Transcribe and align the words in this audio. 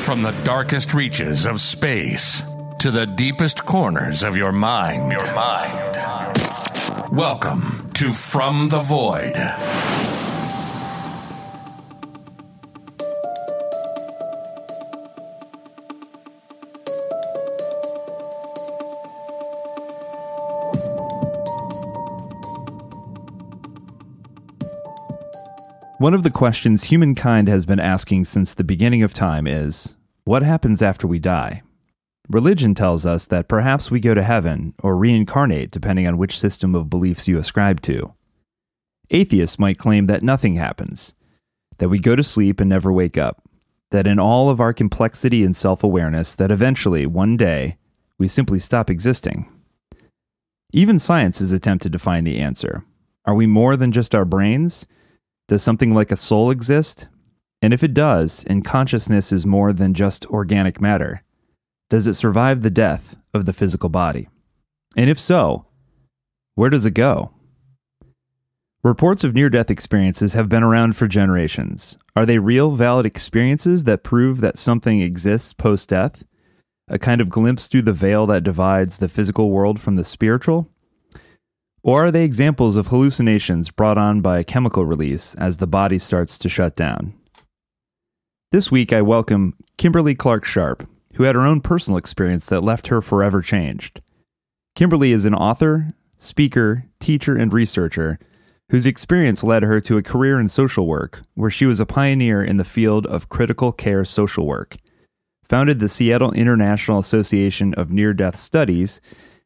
From 0.00 0.22
the 0.22 0.32
darkest 0.44 0.94
reaches 0.94 1.46
of 1.46 1.60
space 1.60 2.42
to 2.80 2.90
the 2.90 3.06
deepest 3.06 3.64
corners 3.64 4.22
of 4.22 4.36
your 4.36 4.50
mind. 4.50 5.12
Your 5.12 5.34
mind. 5.34 7.12
Welcome 7.12 7.90
to 7.94 8.12
From 8.12 8.68
the 8.68 8.80
Void. 8.80 9.89
One 26.00 26.14
of 26.14 26.22
the 26.22 26.30
questions 26.30 26.84
humankind 26.84 27.46
has 27.48 27.66
been 27.66 27.78
asking 27.78 28.24
since 28.24 28.54
the 28.54 28.64
beginning 28.64 29.02
of 29.02 29.12
time 29.12 29.46
is 29.46 29.92
what 30.24 30.42
happens 30.42 30.80
after 30.80 31.06
we 31.06 31.18
die? 31.18 31.60
Religion 32.30 32.74
tells 32.74 33.04
us 33.04 33.26
that 33.26 33.48
perhaps 33.48 33.90
we 33.90 34.00
go 34.00 34.14
to 34.14 34.22
heaven 34.22 34.72
or 34.82 34.96
reincarnate 34.96 35.70
depending 35.70 36.06
on 36.06 36.16
which 36.16 36.40
system 36.40 36.74
of 36.74 36.88
beliefs 36.88 37.28
you 37.28 37.36
ascribe 37.36 37.82
to. 37.82 38.14
Atheists 39.10 39.58
might 39.58 39.76
claim 39.76 40.06
that 40.06 40.22
nothing 40.22 40.54
happens, 40.54 41.14
that 41.76 41.90
we 41.90 41.98
go 41.98 42.16
to 42.16 42.22
sleep 42.22 42.60
and 42.60 42.70
never 42.70 42.90
wake 42.90 43.18
up, 43.18 43.42
that 43.90 44.06
in 44.06 44.18
all 44.18 44.48
of 44.48 44.58
our 44.58 44.72
complexity 44.72 45.44
and 45.44 45.54
self 45.54 45.84
awareness, 45.84 46.34
that 46.34 46.50
eventually, 46.50 47.04
one 47.04 47.36
day, 47.36 47.76
we 48.16 48.26
simply 48.26 48.58
stop 48.58 48.88
existing. 48.88 49.52
Even 50.72 50.98
science 50.98 51.40
has 51.40 51.52
attempted 51.52 51.92
to 51.92 51.98
find 51.98 52.26
the 52.26 52.38
answer. 52.38 52.86
Are 53.26 53.34
we 53.34 53.46
more 53.46 53.76
than 53.76 53.92
just 53.92 54.14
our 54.14 54.24
brains? 54.24 54.86
Does 55.50 55.64
something 55.64 55.92
like 55.92 56.12
a 56.12 56.16
soul 56.16 56.52
exist? 56.52 57.08
And 57.60 57.74
if 57.74 57.82
it 57.82 57.92
does, 57.92 58.44
and 58.46 58.64
consciousness 58.64 59.32
is 59.32 59.44
more 59.44 59.72
than 59.72 59.94
just 59.94 60.24
organic 60.26 60.80
matter, 60.80 61.24
does 61.88 62.06
it 62.06 62.14
survive 62.14 62.62
the 62.62 62.70
death 62.70 63.16
of 63.34 63.46
the 63.46 63.52
physical 63.52 63.88
body? 63.88 64.28
And 64.96 65.10
if 65.10 65.18
so, 65.18 65.66
where 66.54 66.70
does 66.70 66.86
it 66.86 66.92
go? 66.92 67.32
Reports 68.84 69.24
of 69.24 69.34
near 69.34 69.50
death 69.50 69.72
experiences 69.72 70.34
have 70.34 70.48
been 70.48 70.62
around 70.62 70.96
for 70.96 71.08
generations. 71.08 71.98
Are 72.14 72.24
they 72.24 72.38
real, 72.38 72.76
valid 72.76 73.04
experiences 73.04 73.82
that 73.82 74.04
prove 74.04 74.40
that 74.42 74.56
something 74.56 75.00
exists 75.00 75.52
post 75.52 75.88
death? 75.88 76.22
A 76.86 76.96
kind 76.96 77.20
of 77.20 77.28
glimpse 77.28 77.66
through 77.66 77.82
the 77.82 77.92
veil 77.92 78.24
that 78.26 78.44
divides 78.44 78.98
the 78.98 79.08
physical 79.08 79.50
world 79.50 79.80
from 79.80 79.96
the 79.96 80.04
spiritual? 80.04 80.70
Or 81.82 82.06
are 82.06 82.10
they 82.10 82.24
examples 82.24 82.76
of 82.76 82.88
hallucinations 82.88 83.70
brought 83.70 83.96
on 83.96 84.20
by 84.20 84.38
a 84.38 84.44
chemical 84.44 84.84
release 84.84 85.34
as 85.36 85.56
the 85.56 85.66
body 85.66 85.98
starts 85.98 86.36
to 86.38 86.48
shut 86.48 86.76
down? 86.76 87.14
This 88.52 88.70
week, 88.70 88.92
I 88.92 89.00
welcome 89.00 89.54
Kimberly 89.78 90.14
Clark 90.14 90.44
Sharp, 90.44 90.86
who 91.14 91.22
had 91.22 91.34
her 91.34 91.46
own 91.46 91.60
personal 91.60 91.96
experience 91.96 92.46
that 92.46 92.62
left 92.62 92.88
her 92.88 93.00
forever 93.00 93.40
changed. 93.40 94.00
Kimberly 94.74 95.12
is 95.12 95.24
an 95.24 95.34
author, 95.34 95.94
speaker, 96.18 96.84
teacher, 97.00 97.36
and 97.36 97.52
researcher 97.52 98.18
whose 98.70 98.86
experience 98.86 99.42
led 99.42 99.64
her 99.64 99.80
to 99.80 99.96
a 99.96 100.02
career 100.02 100.38
in 100.38 100.48
social 100.48 100.86
work, 100.86 101.22
where 101.34 101.50
she 101.50 101.66
was 101.66 101.80
a 101.80 101.86
pioneer 101.86 102.42
in 102.42 102.56
the 102.56 102.64
field 102.64 103.04
of 103.06 103.28
critical 103.28 103.72
care 103.72 104.04
social 104.04 104.46
work, 104.46 104.76
founded 105.42 105.80
the 105.80 105.88
Seattle 105.88 106.30
International 106.32 106.98
Association 106.98 107.74
of 107.74 107.90
Near 107.90 108.14
Death 108.14 108.38
Studies, 108.38 109.00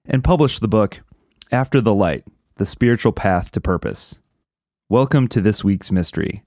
and 0.05 0.23
published 0.23 0.61
the 0.61 0.69
book 0.69 1.01
after 1.51 1.81
the 1.81 1.95
Light 1.95 2.25
The 2.57 2.67
Spiritual 2.67 3.13
Path 3.13 3.51
to 3.53 3.61
Purpose. 3.61 4.17
Welcome 4.89 5.29
to 5.29 5.41
this 5.41 5.63
week's 5.65 5.91
mystery 5.91 6.43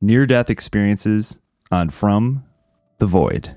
Near 0.00 0.26
Death 0.26 0.50
Experiences 0.50 1.36
on 1.70 1.90
From 1.90 2.44
the 2.98 3.06
Void. 3.06 3.54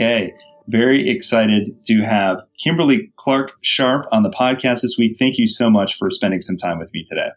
Okay. 0.00 0.32
Very 0.66 1.10
excited 1.10 1.76
to 1.84 2.00
have 2.02 2.42
Kimberly 2.62 3.12
Clark 3.16 3.52
Sharp 3.60 4.06
on 4.12 4.22
the 4.22 4.30
podcast 4.30 4.80
this 4.80 4.96
week. 4.98 5.16
Thank 5.18 5.36
you 5.36 5.46
so 5.46 5.68
much 5.68 5.98
for 5.98 6.10
spending 6.10 6.40
some 6.40 6.56
time 6.56 6.78
with 6.78 6.90
me 6.94 7.04
today. 7.04 7.28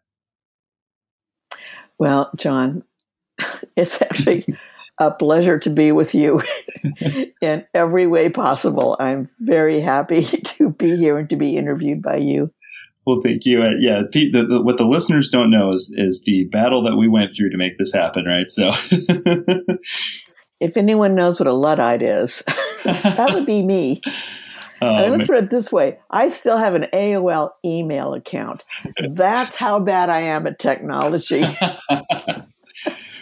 Well, 2.00 2.31
John, 2.38 2.84
it's 3.75 4.01
actually 4.01 4.46
a 4.97 5.12
pleasure 5.12 5.59
to 5.59 5.69
be 5.69 5.91
with 5.91 6.16
you 6.16 6.41
in 7.41 7.66
every 7.74 8.07
way 8.07 8.29
possible. 8.29 8.95
I'm 8.97 9.30
very 9.40 9.81
happy 9.81 10.24
to 10.45 10.69
be 10.69 10.95
here 10.95 11.18
and 11.18 11.30
to 11.31 11.35
be 11.35 11.57
interviewed 11.57 12.01
by 12.01 12.18
you. 12.18 12.50
Well, 13.06 13.19
thank 13.22 13.45
you. 13.45 13.62
Uh, 13.62 13.72
yeah, 13.81 14.03
Pete, 14.09 14.31
the, 14.31 14.45
the, 14.45 14.62
what 14.62 14.78
the 14.78 14.85
listeners 14.85 15.30
don't 15.30 15.50
know 15.50 15.74
is 15.74 15.94
is 15.97 16.24
the 16.25 16.45
battle 16.45 16.84
that 16.84 16.95
we 16.95 17.09
went 17.09 17.35
through 17.35 17.50
to 17.50 17.57
make 17.57 17.78
this 17.78 17.91
happen, 17.91 18.24
right? 18.24 18.50
So, 18.50 18.72
if 20.63 20.78
anyone 20.78 21.13
knows 21.13 21.40
what 21.40 21.47
a 21.47 21.53
Luddite 21.53 22.01
is, 22.01 22.41
that 22.85 23.31
would 23.34 23.46
be 23.46 23.62
me. 23.62 24.01
Oh, 24.81 25.07
let's 25.07 25.28
put 25.28 25.38
it 25.38 25.50
this 25.50 25.72
way 25.72 25.97
I 26.12 26.28
still 26.28 26.57
have 26.57 26.75
an 26.75 26.88
AOL 26.91 27.51
email 27.63 28.13
account. 28.13 28.63
That's 29.12 29.56
how 29.56 29.79
bad 29.79 30.09
I 30.09 30.19
am 30.19 30.46
at 30.46 30.59
technology. 30.59 31.46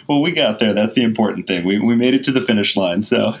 well, 0.08 0.22
we 0.22 0.32
got 0.32 0.58
there. 0.58 0.74
That's 0.74 0.96
the 0.96 1.04
important 1.04 1.46
thing. 1.46 1.64
We, 1.64 1.78
we 1.78 1.94
made 1.94 2.14
it 2.14 2.24
to 2.24 2.32
the 2.32 2.40
finish 2.40 2.76
line. 2.76 3.04
So, 3.04 3.36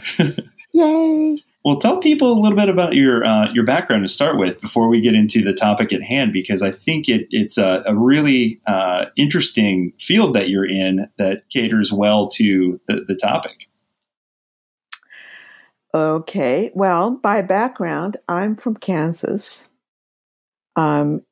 yay. 0.72 1.42
Well, 1.64 1.80
tell 1.80 1.98
people 1.98 2.32
a 2.32 2.38
little 2.40 2.56
bit 2.56 2.68
about 2.68 2.94
your 2.94 3.28
uh, 3.28 3.52
your 3.52 3.64
background 3.64 4.04
to 4.04 4.08
start 4.08 4.38
with 4.38 4.60
before 4.60 4.86
we 4.86 5.00
get 5.00 5.16
into 5.16 5.42
the 5.42 5.52
topic 5.52 5.92
at 5.92 6.02
hand, 6.02 6.32
because 6.32 6.62
I 6.62 6.70
think 6.70 7.08
it, 7.08 7.26
it's 7.30 7.58
a, 7.58 7.82
a 7.86 7.96
really 7.96 8.60
uh, 8.68 9.06
interesting 9.16 9.92
field 9.98 10.36
that 10.36 10.48
you're 10.48 10.68
in 10.68 11.08
that 11.18 11.48
caters 11.50 11.92
well 11.92 12.28
to 12.28 12.80
the, 12.86 13.04
the 13.08 13.16
topic. 13.16 13.66
Okay, 15.94 16.70
well, 16.74 17.10
by 17.10 17.42
background, 17.42 18.16
I'm 18.26 18.56
from 18.56 18.76
Kansas. 18.76 19.66
Um, 20.74 21.22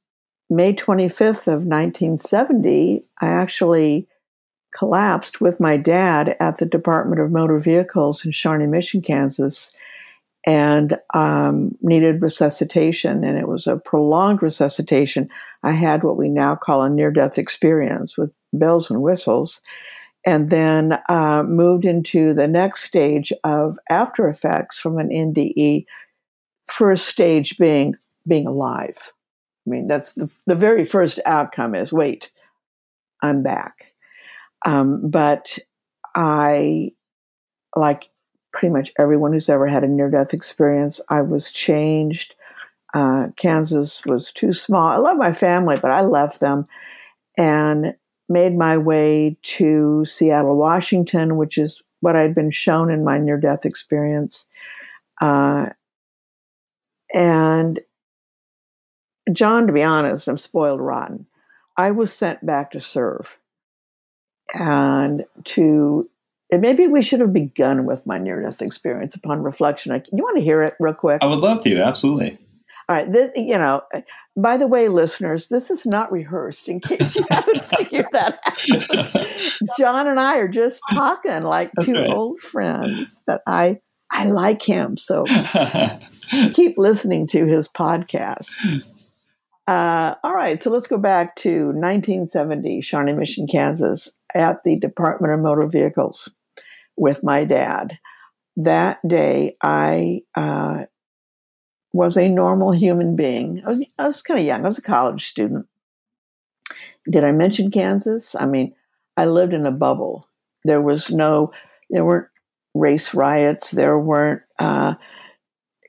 May 0.50 0.75
25th 0.75 1.47
of 1.47 1.65
1970, 1.65 3.04
I 3.21 3.26
actually 3.26 4.06
collapsed 4.76 5.41
with 5.41 5.60
my 5.60 5.78
dad 5.78 6.37
at 6.41 6.59
the 6.59 6.66
Department 6.66 7.22
of 7.22 7.31
Motor 7.31 7.59
Vehicles 7.59 8.25
in 8.25 8.32
Shawnee 8.32 8.66
Mission, 8.66 9.00
Kansas, 9.00 9.72
and 10.47 10.98
um, 11.15 11.77
needed 11.81 12.21
resuscitation. 12.21 13.25
And 13.25 13.38
it 13.38 13.48
was 13.48 13.66
a 13.66 13.77
prolonged 13.77 14.42
resuscitation. 14.42 15.31
I 15.62 15.72
had 15.72 16.03
what 16.03 16.19
we 16.19 16.28
now 16.28 16.54
call 16.54 16.82
a 16.82 16.91
near 16.91 17.10
death 17.10 17.38
experience 17.38 18.19
with 18.19 18.31
bells 18.53 18.91
and 18.91 19.00
whistles 19.00 19.62
and 20.25 20.51
then 20.51 20.99
uh, 21.09 21.43
moved 21.43 21.85
into 21.85 22.35
the 22.35 22.49
next 22.49 22.85
stage 22.85 23.33
of 23.45 23.79
after 23.89 24.29
effects 24.29 24.79
from 24.79 24.99
an 24.99 25.09
NDE. 25.09 25.87
First 26.69 27.07
stage 27.07 27.57
being 27.59 27.95
being 28.27 28.47
alive. 28.47 29.13
I 29.67 29.71
mean, 29.71 29.89
that's 29.89 30.13
the, 30.13 30.31
the 30.47 30.55
very 30.55 30.85
first 30.85 31.21
outcome 31.27 31.75
is 31.75 31.93
wait, 31.93 32.31
I'm 33.23 33.43
back. 33.43 33.93
Um, 34.67 35.09
but 35.09 35.59
I, 36.15 36.93
like 37.77 38.11
pretty 38.53 38.73
much 38.73 38.93
everyone 38.99 39.33
who's 39.33 39.49
ever 39.49 39.67
had 39.67 39.85
a 39.85 39.89
near 39.89 40.11
death 40.11 40.35
experience, 40.35 41.01
I 41.09 41.23
was 41.23 41.51
changed. 41.51 42.35
Uh, 42.93 43.29
Kansas 43.37 44.05
was 44.05 44.33
too 44.33 44.53
small. 44.53 44.89
I 44.89 44.97
love 44.97 45.17
my 45.17 45.33
family, 45.33 45.79
but 45.81 45.93
I 45.93 46.03
left 46.03 46.41
them. 46.41 46.67
And 47.39 47.95
made 48.30 48.56
my 48.56 48.78
way 48.78 49.36
to 49.42 50.04
Seattle, 50.06 50.56
Washington, 50.56 51.36
which 51.36 51.59
is 51.59 51.82
what 52.00 52.16
I'd 52.16 52.34
been 52.34 52.50
shown 52.50 52.91
in 52.91 53.04
my 53.04 53.18
near 53.18 53.36
death 53.36 53.66
experience. 53.66 54.47
Uh, 55.21 55.71
and 57.12 57.80
John, 59.32 59.66
to 59.66 59.72
be 59.72 59.82
honest, 59.82 60.28
I'm 60.28 60.38
spoiled 60.38 60.80
rotten. 60.80 61.27
I 61.77 61.91
was 61.91 62.12
sent 62.12 62.47
back 62.47 62.71
to 62.71 62.80
serve 62.80 63.38
and 64.54 65.24
to 65.44 66.09
and 66.53 66.60
maybe 66.60 66.88
we 66.88 67.03
should 67.03 67.21
have 67.21 67.32
begun 67.32 67.86
with 67.86 68.06
my 68.06 68.18
near 68.18 68.42
death 68.42 68.60
experience 68.60 69.15
upon 69.15 69.42
reflection. 69.42 69.92
I, 69.92 70.03
you 70.12 70.22
want 70.22 70.36
to 70.36 70.42
hear 70.42 70.62
it 70.62 70.74
real 70.80 70.94
quick? 70.94 71.18
I 71.22 71.27
would 71.27 71.38
love 71.38 71.62
to, 71.62 71.80
absolutely. 71.80 72.38
All 72.91 72.97
right, 72.97 73.13
this, 73.13 73.31
you 73.37 73.57
know, 73.57 73.83
by 74.37 74.57
the 74.57 74.66
way, 74.66 74.89
listeners, 74.89 75.47
this 75.47 75.71
is 75.71 75.87
not 75.87 76.10
rehearsed 76.10 76.69
in 76.69 76.81
case 76.81 77.15
you 77.15 77.25
haven't 77.31 77.65
figured 77.77 78.09
that 78.10 78.41
out. 78.45 79.78
John 79.78 80.09
and 80.09 80.19
I 80.19 80.39
are 80.39 80.48
just 80.48 80.81
talking 80.91 81.45
like 81.45 81.71
two 81.83 81.95
right. 81.95 82.10
old 82.10 82.41
friends, 82.41 83.22
but 83.28 83.42
I 83.47 83.78
I 84.10 84.25
like 84.27 84.60
him, 84.60 84.97
so 84.97 85.25
keep 86.53 86.78
listening 86.78 87.28
to 87.28 87.47
his 87.47 87.69
podcast. 87.69 88.48
Uh, 89.69 90.16
all 90.25 90.34
right, 90.34 90.60
so 90.60 90.69
let's 90.69 90.89
go 90.89 90.98
back 90.98 91.37
to 91.37 91.66
1970, 91.66 92.81
Shawnee 92.81 93.13
Mission, 93.13 93.47
Kansas, 93.47 94.10
at 94.34 94.65
the 94.65 94.77
Department 94.81 95.33
of 95.33 95.39
Motor 95.39 95.69
Vehicles 95.69 96.34
with 96.97 97.22
my 97.22 97.45
dad. 97.45 98.01
That 98.57 98.98
day, 99.07 99.57
I 99.63 100.22
uh, 100.34 100.87
was 101.92 102.16
a 102.16 102.28
normal 102.28 102.72
human 102.72 103.16
being. 103.16 103.63
I 103.65 103.69
was, 103.69 103.84
I 103.98 104.07
was 104.07 104.22
kind 104.22 104.39
of 104.39 104.47
young. 104.47 104.65
I 104.65 104.69
was 104.69 104.78
a 104.78 104.83
college 104.83 105.28
student. 105.28 105.66
Did 107.10 107.25
I 107.25 107.33
mention 107.33 107.71
Kansas? 107.71 108.37
I 108.39 108.47
mean, 108.47 108.75
I 109.16 109.27
lived 109.27 109.54
in 109.54 109.66
a 109.66 109.72
bubble. 109.72 110.28
There 110.65 110.81
was 110.81 111.10
no, 111.10 111.53
there 111.89 112.04
weren't 112.04 112.28
race 112.75 113.15
riots. 113.15 113.71
There 113.71 113.98
weren't, 113.98 114.42
uh, 114.59 114.95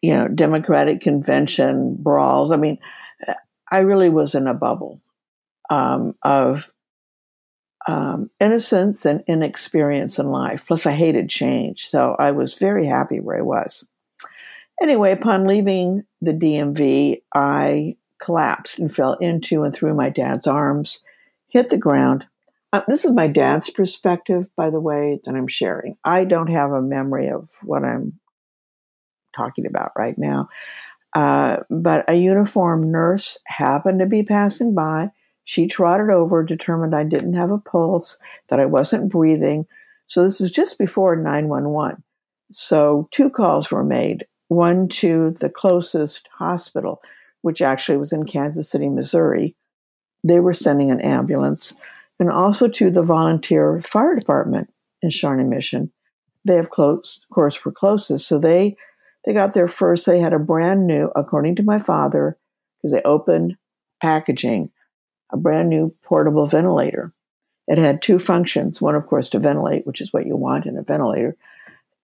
you 0.01 0.13
know, 0.13 0.27
Democratic 0.27 1.01
convention 1.01 1.97
brawls. 1.99 2.51
I 2.51 2.57
mean, 2.57 2.79
I 3.71 3.79
really 3.79 4.09
was 4.09 4.33
in 4.33 4.47
a 4.47 4.53
bubble 4.53 4.99
um, 5.69 6.15
of 6.23 6.69
um, 7.87 8.29
innocence 8.39 9.05
and 9.05 9.23
inexperience 9.27 10.19
in 10.19 10.29
life. 10.29 10.65
Plus, 10.67 10.85
I 10.85 10.91
hated 10.91 11.29
change. 11.29 11.87
So 11.87 12.15
I 12.17 12.31
was 12.31 12.55
very 12.55 12.85
happy 12.85 13.19
where 13.19 13.37
I 13.37 13.41
was. 13.41 13.85
Anyway, 14.81 15.11
upon 15.11 15.45
leaving 15.45 16.03
the 16.21 16.33
DMV, 16.33 17.21
I 17.33 17.97
collapsed 18.21 18.79
and 18.79 18.93
fell 18.93 19.13
into 19.13 19.63
and 19.63 19.75
through 19.75 19.93
my 19.93 20.09
dad's 20.09 20.47
arms, 20.47 21.03
hit 21.49 21.69
the 21.69 21.77
ground. 21.77 22.25
Uh, 22.73 22.81
this 22.87 23.05
is 23.05 23.13
my 23.13 23.27
dad's 23.27 23.69
perspective, 23.69 24.49
by 24.55 24.69
the 24.69 24.79
way, 24.79 25.19
that 25.23 25.35
I'm 25.35 25.47
sharing. 25.47 25.97
I 26.03 26.23
don't 26.23 26.49
have 26.49 26.71
a 26.71 26.81
memory 26.81 27.29
of 27.29 27.49
what 27.61 27.83
I'm 27.83 28.19
talking 29.35 29.67
about 29.67 29.91
right 29.95 30.17
now. 30.17 30.49
Uh, 31.13 31.57
but 31.69 32.09
a 32.09 32.15
uniformed 32.15 32.91
nurse 32.91 33.37
happened 33.45 33.99
to 33.99 34.05
be 34.05 34.23
passing 34.23 34.73
by. 34.73 35.11
She 35.43 35.67
trotted 35.67 36.09
over, 36.09 36.43
determined 36.43 36.95
I 36.95 37.03
didn't 37.03 37.33
have 37.33 37.51
a 37.51 37.57
pulse, 37.57 38.17
that 38.47 38.59
I 38.59 38.65
wasn't 38.65 39.11
breathing. 39.11 39.67
So 40.07 40.23
this 40.23 40.41
is 40.41 40.49
just 40.49 40.79
before 40.79 41.15
911. 41.15 42.01
So 42.51 43.09
two 43.11 43.29
calls 43.29 43.69
were 43.69 43.83
made 43.83 44.25
one 44.51 44.89
to 44.89 45.31
the 45.39 45.49
closest 45.49 46.27
hospital, 46.33 47.01
which 47.41 47.61
actually 47.61 47.97
was 47.97 48.11
in 48.11 48.25
Kansas 48.25 48.69
City, 48.69 48.89
Missouri. 48.89 49.55
They 50.25 50.41
were 50.41 50.53
sending 50.53 50.91
an 50.91 50.99
ambulance, 50.99 51.73
and 52.19 52.29
also 52.29 52.67
to 52.67 52.91
the 52.91 53.01
volunteer 53.01 53.81
fire 53.81 54.13
department 54.13 54.69
in 55.01 55.09
Shawnee 55.09 55.45
Mission. 55.45 55.89
They, 56.43 56.57
of 56.57 56.69
course, 56.69 57.21
were 57.33 57.71
closest, 57.71 58.27
so 58.27 58.39
they 58.39 58.75
they 59.25 59.31
got 59.31 59.53
there 59.53 59.69
first. 59.69 60.05
They 60.05 60.19
had 60.19 60.33
a 60.33 60.39
brand 60.39 60.85
new, 60.85 61.09
according 61.15 61.55
to 61.55 61.63
my 61.63 61.79
father, 61.79 62.37
because 62.77 62.91
they 62.91 63.01
opened 63.03 63.55
packaging, 64.01 64.69
a 65.31 65.37
brand 65.37 65.69
new 65.69 65.95
portable 66.03 66.45
ventilator. 66.45 67.13
It 67.67 67.77
had 67.77 68.01
two 68.01 68.19
functions. 68.19 68.81
One, 68.81 68.95
of 68.95 69.07
course, 69.07 69.29
to 69.29 69.39
ventilate, 69.39 69.87
which 69.87 70.01
is 70.01 70.11
what 70.11 70.25
you 70.25 70.35
want 70.35 70.65
in 70.65 70.77
a 70.77 70.83
ventilator, 70.83 71.37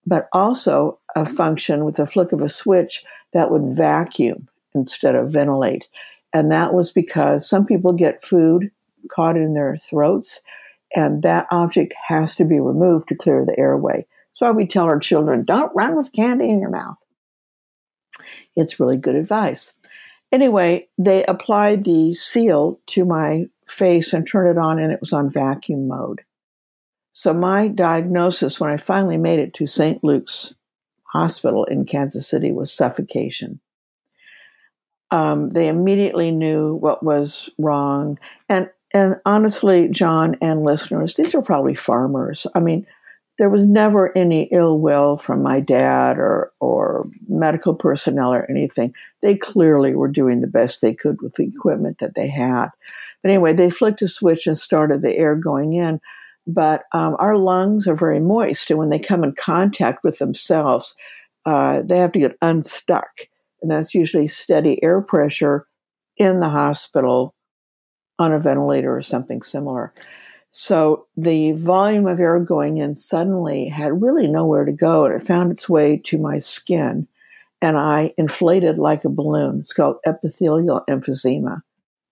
but 0.08 0.28
also 0.32 0.98
a 1.14 1.26
function 1.26 1.84
with 1.84 1.96
the 1.96 2.06
flick 2.06 2.32
of 2.32 2.40
a 2.40 2.48
switch 2.48 3.04
that 3.32 3.50
would 3.50 3.76
vacuum 3.76 4.48
instead 4.74 5.14
of 5.14 5.30
ventilate. 5.30 5.86
And 6.32 6.50
that 6.50 6.72
was 6.72 6.90
because 6.90 7.48
some 7.48 7.66
people 7.66 7.92
get 7.92 8.24
food 8.24 8.70
caught 9.10 9.36
in 9.36 9.54
their 9.54 9.76
throats, 9.76 10.42
and 10.94 11.22
that 11.22 11.46
object 11.50 11.94
has 12.08 12.34
to 12.36 12.44
be 12.44 12.58
removed 12.58 13.08
to 13.08 13.14
clear 13.14 13.44
the 13.44 13.58
airway. 13.58 14.06
So 14.34 14.50
we 14.52 14.66
tell 14.66 14.84
our 14.84 14.98
children, 14.98 15.44
don't 15.44 15.74
run 15.74 15.96
with 15.96 16.12
candy 16.12 16.48
in 16.48 16.60
your 16.60 16.70
mouth. 16.70 16.96
It's 18.56 18.80
really 18.80 18.96
good 18.96 19.14
advice. 19.14 19.74
Anyway, 20.30 20.88
they 20.98 21.24
applied 21.24 21.84
the 21.84 22.14
seal 22.14 22.80
to 22.86 23.04
my 23.04 23.46
face 23.66 24.12
and 24.12 24.26
turned 24.26 24.48
it 24.48 24.58
on, 24.58 24.78
and 24.78 24.92
it 24.92 25.00
was 25.00 25.12
on 25.12 25.30
vacuum 25.30 25.88
mode. 25.88 26.22
So 27.12 27.32
my 27.32 27.68
diagnosis 27.68 28.60
when 28.60 28.70
I 28.70 28.76
finally 28.76 29.16
made 29.16 29.40
it 29.40 29.54
to 29.54 29.66
St. 29.66 30.02
Luke's 30.04 30.54
Hospital 31.12 31.64
in 31.64 31.84
Kansas 31.84 32.28
City 32.28 32.52
was 32.52 32.72
suffocation. 32.72 33.60
Um, 35.10 35.50
they 35.50 35.68
immediately 35.68 36.30
knew 36.30 36.74
what 36.74 37.02
was 37.02 37.48
wrong, 37.58 38.18
and 38.48 38.68
and 38.92 39.16
honestly, 39.24 39.88
John 39.88 40.36
and 40.40 40.64
listeners, 40.64 41.16
these 41.16 41.34
are 41.34 41.42
probably 41.42 41.74
farmers. 41.74 42.46
I 42.54 42.60
mean, 42.60 42.86
there 43.38 43.48
was 43.48 43.66
never 43.66 44.16
any 44.16 44.44
ill 44.44 44.78
will 44.78 45.16
from 45.16 45.42
my 45.42 45.60
dad 45.60 46.18
or 46.18 46.52
or 46.60 47.08
medical 47.26 47.74
personnel 47.74 48.34
or 48.34 48.50
anything. 48.50 48.92
They 49.22 49.34
clearly 49.34 49.94
were 49.94 50.08
doing 50.08 50.40
the 50.40 50.46
best 50.46 50.82
they 50.82 50.94
could 50.94 51.22
with 51.22 51.34
the 51.34 51.44
equipment 51.44 51.98
that 51.98 52.14
they 52.14 52.28
had. 52.28 52.68
But 53.22 53.30
anyway, 53.30 53.52
they 53.52 53.70
flicked 53.70 54.02
a 54.02 54.08
switch 54.08 54.46
and 54.46 54.58
started 54.58 55.02
the 55.02 55.16
air 55.16 55.34
going 55.34 55.72
in 55.72 56.00
but 56.48 56.84
um, 56.92 57.14
our 57.18 57.36
lungs 57.36 57.86
are 57.86 57.94
very 57.94 58.18
moist, 58.18 58.70
and 58.70 58.78
when 58.78 58.88
they 58.88 58.98
come 58.98 59.22
in 59.22 59.32
contact 59.32 60.02
with 60.02 60.18
themselves, 60.18 60.94
uh, 61.44 61.82
they 61.82 61.98
have 61.98 62.12
to 62.12 62.18
get 62.18 62.38
unstuck, 62.42 63.08
and 63.62 63.70
that's 63.70 63.94
usually 63.94 64.26
steady 64.26 64.82
air 64.82 65.00
pressure 65.02 65.66
in 66.16 66.40
the 66.40 66.48
hospital 66.48 67.34
on 68.18 68.32
a 68.32 68.40
ventilator 68.40 68.96
or 68.96 69.02
something 69.02 69.42
similar. 69.42 69.92
So 70.52 71.06
the 71.16 71.52
volume 71.52 72.06
of 72.06 72.18
air 72.18 72.40
going 72.40 72.78
in 72.78 72.96
suddenly 72.96 73.68
had 73.68 74.02
really 74.02 74.26
nowhere 74.26 74.64
to 74.64 74.72
go, 74.72 75.04
and 75.04 75.14
it 75.14 75.26
found 75.26 75.52
its 75.52 75.68
way 75.68 75.98
to 76.06 76.18
my 76.18 76.38
skin, 76.38 77.06
and 77.60 77.76
I 77.76 78.14
inflated 78.16 78.78
like 78.78 79.04
a 79.04 79.10
balloon. 79.10 79.60
It's 79.60 79.74
called 79.74 79.96
epithelial 80.06 80.82
emphysema, 80.88 81.60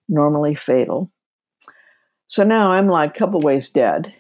normally 0.08 0.54
fatal. 0.54 1.10
So 2.28 2.44
now 2.44 2.72
I'm 2.72 2.88
like 2.88 3.16
a 3.16 3.18
couple 3.18 3.40
ways 3.40 3.68
dead, 3.68 4.12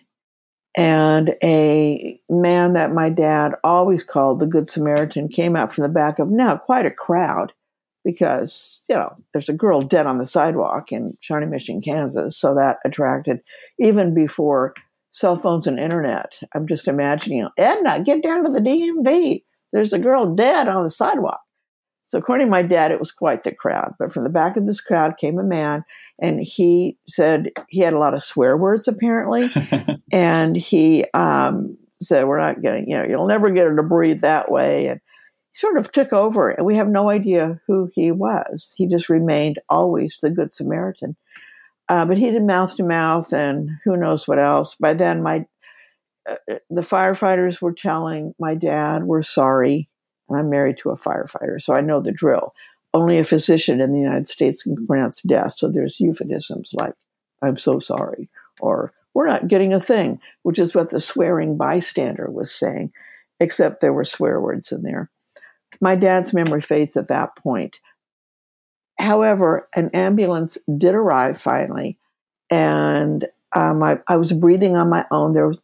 and 0.76 1.34
a 1.42 2.20
man 2.28 2.74
that 2.74 2.92
my 2.92 3.08
dad 3.08 3.54
always 3.64 4.04
called 4.04 4.38
the 4.38 4.46
Good 4.46 4.68
Samaritan 4.68 5.28
came 5.28 5.56
out 5.56 5.72
from 5.72 5.82
the 5.82 5.88
back 5.88 6.18
of 6.18 6.28
now 6.28 6.56
quite 6.56 6.84
a 6.84 6.90
crowd 6.90 7.52
because, 8.04 8.82
you 8.88 8.94
know, 8.94 9.16
there's 9.32 9.48
a 9.48 9.54
girl 9.54 9.82
dead 9.82 10.06
on 10.06 10.18
the 10.18 10.26
sidewalk 10.26 10.92
in 10.92 11.16
Shawnee 11.20 11.46
Mission, 11.46 11.80
Kansas. 11.80 12.36
So 12.38 12.54
that 12.54 12.78
attracted, 12.84 13.40
even 13.80 14.14
before 14.14 14.74
cell 15.12 15.38
phones 15.38 15.66
and 15.66 15.80
internet, 15.80 16.34
I'm 16.54 16.68
just 16.68 16.88
imagining, 16.88 17.48
Edna, 17.56 18.02
get 18.04 18.22
down 18.22 18.44
to 18.44 18.52
the 18.52 18.60
DMV. 18.60 19.42
There's 19.72 19.94
a 19.94 19.98
girl 19.98 20.34
dead 20.34 20.68
on 20.68 20.84
the 20.84 20.90
sidewalk. 20.90 21.40
So, 22.06 22.18
according 22.18 22.46
to 22.46 22.50
my 22.50 22.62
dad, 22.62 22.92
it 22.92 23.00
was 23.00 23.10
quite 23.10 23.42
the 23.42 23.54
crowd. 23.54 23.94
But 23.98 24.12
from 24.12 24.24
the 24.24 24.30
back 24.30 24.56
of 24.56 24.66
this 24.66 24.80
crowd 24.80 25.18
came 25.18 25.38
a 25.38 25.42
man 25.42 25.84
and 26.18 26.40
he 26.40 26.96
said 27.08 27.50
he 27.68 27.80
had 27.80 27.92
a 27.92 27.98
lot 27.98 28.14
of 28.14 28.22
swear 28.22 28.56
words 28.56 28.88
apparently, 28.88 29.50
and 30.12 30.56
he 30.56 31.04
um, 31.14 31.76
said, 32.00 32.26
"We're 32.26 32.38
not 32.38 32.62
getting, 32.62 32.88
you 32.88 32.96
know, 32.96 33.04
you'll 33.04 33.26
never 33.26 33.50
get 33.50 33.66
her 33.66 33.76
to 33.76 33.82
breathe 33.82 34.22
that 34.22 34.50
way." 34.50 34.86
And 34.86 35.00
he 35.52 35.58
sort 35.58 35.76
of 35.76 35.92
took 35.92 36.12
over, 36.12 36.50
and 36.50 36.64
we 36.64 36.76
have 36.76 36.88
no 36.88 37.10
idea 37.10 37.60
who 37.66 37.90
he 37.94 38.12
was. 38.12 38.72
He 38.76 38.86
just 38.86 39.08
remained 39.08 39.58
always 39.68 40.18
the 40.22 40.30
good 40.30 40.54
Samaritan. 40.54 41.16
Uh, 41.88 42.04
but 42.04 42.18
he 42.18 42.30
did 42.30 42.42
mouth 42.42 42.74
to 42.76 42.82
mouth, 42.82 43.32
and 43.32 43.70
who 43.84 43.96
knows 43.96 44.26
what 44.26 44.38
else. 44.38 44.74
By 44.74 44.94
then, 44.94 45.22
my 45.22 45.44
uh, 46.28 46.36
the 46.70 46.82
firefighters 46.82 47.60
were 47.60 47.74
telling 47.74 48.34
my 48.38 48.54
dad, 48.54 49.04
"We're 49.04 49.22
sorry." 49.22 49.88
And 50.28 50.38
I'm 50.38 50.50
married 50.50 50.78
to 50.78 50.90
a 50.90 50.96
firefighter, 50.96 51.60
so 51.60 51.74
I 51.74 51.80
know 51.80 52.00
the 52.00 52.12
drill 52.12 52.52
only 52.96 53.18
a 53.18 53.24
physician 53.24 53.80
in 53.80 53.92
the 53.92 54.00
United 54.00 54.26
States 54.26 54.62
can 54.62 54.86
pronounce 54.86 55.20
death. 55.22 55.54
So 55.58 55.68
there's 55.68 56.00
euphemisms 56.00 56.70
like, 56.72 56.94
I'm 57.42 57.58
so 57.58 57.78
sorry, 57.78 58.28
or 58.58 58.92
we're 59.12 59.26
not 59.26 59.48
getting 59.48 59.74
a 59.74 59.80
thing, 59.80 60.18
which 60.42 60.58
is 60.58 60.74
what 60.74 60.90
the 60.90 61.00
swearing 61.00 61.56
bystander 61.56 62.30
was 62.30 62.50
saying, 62.50 62.92
except 63.38 63.80
there 63.80 63.92
were 63.92 64.04
swear 64.04 64.40
words 64.40 64.72
in 64.72 64.82
there. 64.82 65.10
My 65.80 65.94
dad's 65.94 66.32
memory 66.32 66.62
fades 66.62 66.96
at 66.96 67.08
that 67.08 67.36
point. 67.36 67.80
However, 68.98 69.68
an 69.74 69.90
ambulance 69.92 70.56
did 70.78 70.94
arrive 70.94 71.40
finally, 71.40 71.98
and 72.48 73.26
um, 73.54 73.82
I, 73.82 73.98
I 74.08 74.16
was 74.16 74.32
breathing 74.32 74.74
on 74.74 74.88
my 74.88 75.04
own. 75.10 75.32
There 75.32 75.48
was 75.48 75.62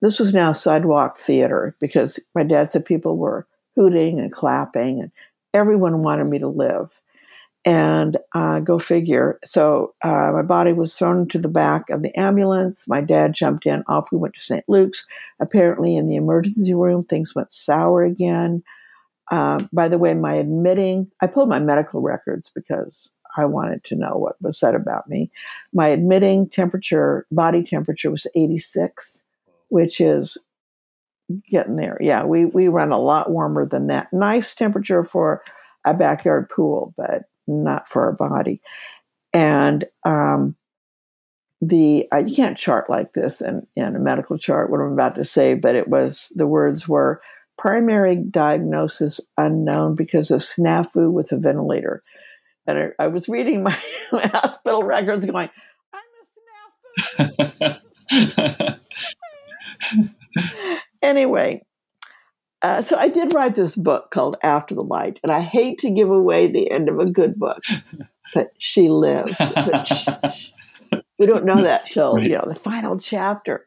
this 0.00 0.18
was 0.18 0.32
now 0.32 0.52
sidewalk 0.52 1.18
theater 1.18 1.74
because 1.80 2.20
my 2.34 2.42
dad 2.42 2.72
said 2.72 2.84
people 2.84 3.16
were 3.16 3.46
hooting 3.74 4.18
and 4.18 4.32
clapping 4.32 5.00
and 5.00 5.10
everyone 5.54 6.02
wanted 6.02 6.24
me 6.24 6.38
to 6.38 6.48
live. 6.48 6.90
And 7.64 8.16
uh, 8.34 8.60
go 8.60 8.78
figure. 8.78 9.38
So 9.44 9.92
uh, 10.02 10.30
my 10.32 10.42
body 10.42 10.72
was 10.72 10.96
thrown 10.96 11.22
into 11.22 11.38
the 11.38 11.48
back 11.48 11.90
of 11.90 12.02
the 12.02 12.18
ambulance. 12.18 12.88
My 12.88 13.02
dad 13.02 13.34
jumped 13.34 13.66
in. 13.66 13.82
Off 13.88 14.10
we 14.10 14.16
went 14.16 14.34
to 14.34 14.40
St. 14.40 14.64
Luke's. 14.68 15.04
Apparently, 15.38 15.94
in 15.96 16.06
the 16.06 16.16
emergency 16.16 16.72
room, 16.72 17.02
things 17.02 17.34
went 17.34 17.50
sour 17.50 18.04
again. 18.04 18.62
Uh, 19.30 19.64
by 19.70 19.86
the 19.88 19.98
way, 19.98 20.14
my 20.14 20.34
admitting, 20.34 21.10
I 21.20 21.26
pulled 21.26 21.50
my 21.50 21.58
medical 21.58 22.00
records 22.00 22.50
because 22.54 23.10
I 23.36 23.44
wanted 23.44 23.84
to 23.84 23.96
know 23.96 24.16
what 24.16 24.40
was 24.40 24.58
said 24.58 24.74
about 24.74 25.08
me. 25.08 25.30
My 25.74 25.88
admitting 25.88 26.48
temperature, 26.48 27.26
body 27.30 27.62
temperature 27.64 28.10
was 28.10 28.26
86, 28.34 29.22
which 29.68 30.00
is 30.00 30.36
getting 31.50 31.76
there. 31.76 31.98
Yeah, 32.00 32.24
we 32.24 32.46
we 32.46 32.68
run 32.68 32.92
a 32.92 32.98
lot 32.98 33.30
warmer 33.30 33.66
than 33.66 33.88
that. 33.88 34.12
Nice 34.12 34.54
temperature 34.54 35.04
for 35.04 35.42
a 35.84 35.94
backyard 35.94 36.48
pool, 36.48 36.94
but 36.96 37.24
not 37.46 37.88
for 37.88 38.02
our 38.02 38.12
body. 38.12 38.60
And 39.32 39.84
um, 40.04 40.56
the 41.60 42.06
uh, 42.12 42.18
you 42.18 42.34
can't 42.34 42.56
chart 42.56 42.88
like 42.88 43.12
this 43.14 43.40
in, 43.40 43.66
in 43.74 43.96
a 43.96 43.98
medical 43.98 44.38
chart 44.38 44.70
what 44.70 44.80
i'm 44.80 44.92
about 44.92 45.16
to 45.16 45.24
say 45.24 45.54
but 45.54 45.74
it 45.74 45.88
was 45.88 46.32
the 46.36 46.46
words 46.46 46.86
were 46.86 47.20
primary 47.56 48.16
diagnosis 48.16 49.20
unknown 49.36 49.96
because 49.96 50.30
of 50.30 50.40
snafu 50.40 51.10
with 51.10 51.32
a 51.32 51.36
ventilator 51.36 52.02
and 52.66 52.78
i, 52.78 53.04
I 53.04 53.06
was 53.08 53.28
reading 53.28 53.64
my, 53.64 53.76
my, 54.12 54.26
hospital 54.32 54.84
records 54.84 55.26
going 55.26 55.50
i'm 55.92 56.00
a 57.18 57.80
snafu 58.18 58.77
anyway 61.02 61.62
uh, 62.62 62.82
so 62.82 62.96
i 62.96 63.08
did 63.08 63.34
write 63.34 63.54
this 63.54 63.76
book 63.76 64.10
called 64.10 64.36
after 64.42 64.74
the 64.74 64.82
light 64.82 65.20
and 65.22 65.32
i 65.32 65.40
hate 65.40 65.78
to 65.78 65.90
give 65.90 66.10
away 66.10 66.46
the 66.46 66.70
end 66.70 66.88
of 66.88 66.98
a 66.98 67.10
good 67.10 67.38
book 67.38 67.62
but 68.34 68.48
she 68.58 68.88
lived 68.88 69.36
but 69.38 70.34
we 71.18 71.26
don't 71.26 71.44
know 71.44 71.62
that 71.62 71.86
till 71.86 72.14
right. 72.14 72.22
you 72.22 72.36
know 72.36 72.44
the 72.46 72.54
final 72.54 72.98
chapter. 72.98 73.66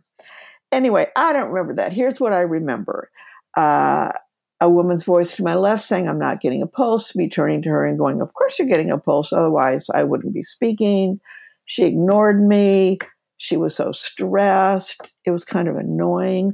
Anyway, 0.71 1.07
I 1.15 1.33
don't 1.33 1.51
remember 1.51 1.75
that. 1.75 1.93
Here's 1.93 2.19
what 2.19 2.33
I 2.33 2.41
remember: 2.41 3.11
uh, 3.57 4.11
a 4.59 4.69
woman's 4.69 5.03
voice 5.03 5.35
to 5.35 5.43
my 5.43 5.55
left 5.55 5.83
saying, 5.83 6.07
"I'm 6.07 6.19
not 6.19 6.39
getting 6.39 6.61
a 6.61 6.67
pulse." 6.67 7.15
Me 7.15 7.29
turning 7.29 7.61
to 7.63 7.69
her 7.69 7.85
and 7.85 7.99
going, 7.99 8.21
"Of 8.21 8.33
course 8.33 8.57
you're 8.57 8.67
getting 8.67 8.91
a 8.91 8.97
pulse. 8.97 9.33
Otherwise, 9.33 9.87
I 9.93 10.03
wouldn't 10.03 10.33
be 10.33 10.43
speaking." 10.43 11.19
She 11.65 11.83
ignored 11.83 12.45
me. 12.45 12.99
She 13.41 13.57
was 13.57 13.75
so 13.75 13.91
stressed. 13.91 15.11
It 15.25 15.31
was 15.31 15.43
kind 15.43 15.67
of 15.67 15.75
annoying. 15.75 16.53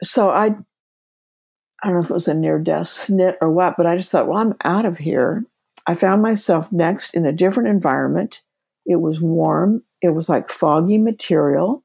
So 0.00 0.30
I, 0.30 0.46
I 0.46 1.86
don't 1.86 1.94
know 1.94 2.00
if 2.00 2.10
it 2.10 2.14
was 2.14 2.28
a 2.28 2.34
near 2.34 2.60
death 2.60 2.86
snit 2.86 3.34
or 3.40 3.50
what, 3.50 3.76
but 3.76 3.84
I 3.84 3.96
just 3.96 4.12
thought, 4.12 4.28
well, 4.28 4.38
I'm 4.38 4.54
out 4.62 4.84
of 4.84 4.96
here. 4.96 5.44
I 5.88 5.96
found 5.96 6.22
myself 6.22 6.70
next 6.70 7.14
in 7.14 7.26
a 7.26 7.32
different 7.32 7.68
environment 7.68 8.40
it 8.86 9.00
was 9.00 9.20
warm. 9.20 9.82
It 10.02 10.10
was 10.10 10.28
like 10.28 10.48
foggy 10.50 10.98
material. 10.98 11.84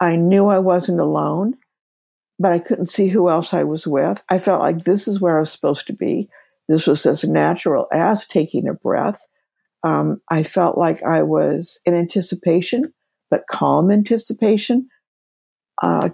I 0.00 0.16
knew 0.16 0.46
I 0.46 0.58
wasn't 0.58 1.00
alone, 1.00 1.54
but 2.38 2.52
I 2.52 2.58
couldn't 2.58 2.86
see 2.86 3.08
who 3.08 3.28
else 3.28 3.54
I 3.54 3.64
was 3.64 3.86
with. 3.86 4.22
I 4.28 4.38
felt 4.38 4.62
like 4.62 4.80
this 4.80 5.06
is 5.06 5.20
where 5.20 5.36
I 5.36 5.40
was 5.40 5.52
supposed 5.52 5.86
to 5.88 5.92
be. 5.92 6.28
This 6.68 6.86
was 6.86 7.04
as 7.06 7.24
natural 7.24 7.86
as 7.92 8.26
taking 8.26 8.66
a 8.66 8.74
breath. 8.74 9.20
Um, 9.84 10.20
I 10.28 10.42
felt 10.42 10.78
like 10.78 11.02
I 11.02 11.22
was 11.22 11.78
in 11.84 11.94
anticipation, 11.94 12.92
but 13.30 13.46
calm 13.50 13.90
anticipation. 13.90 14.88
Uh, 15.82 16.10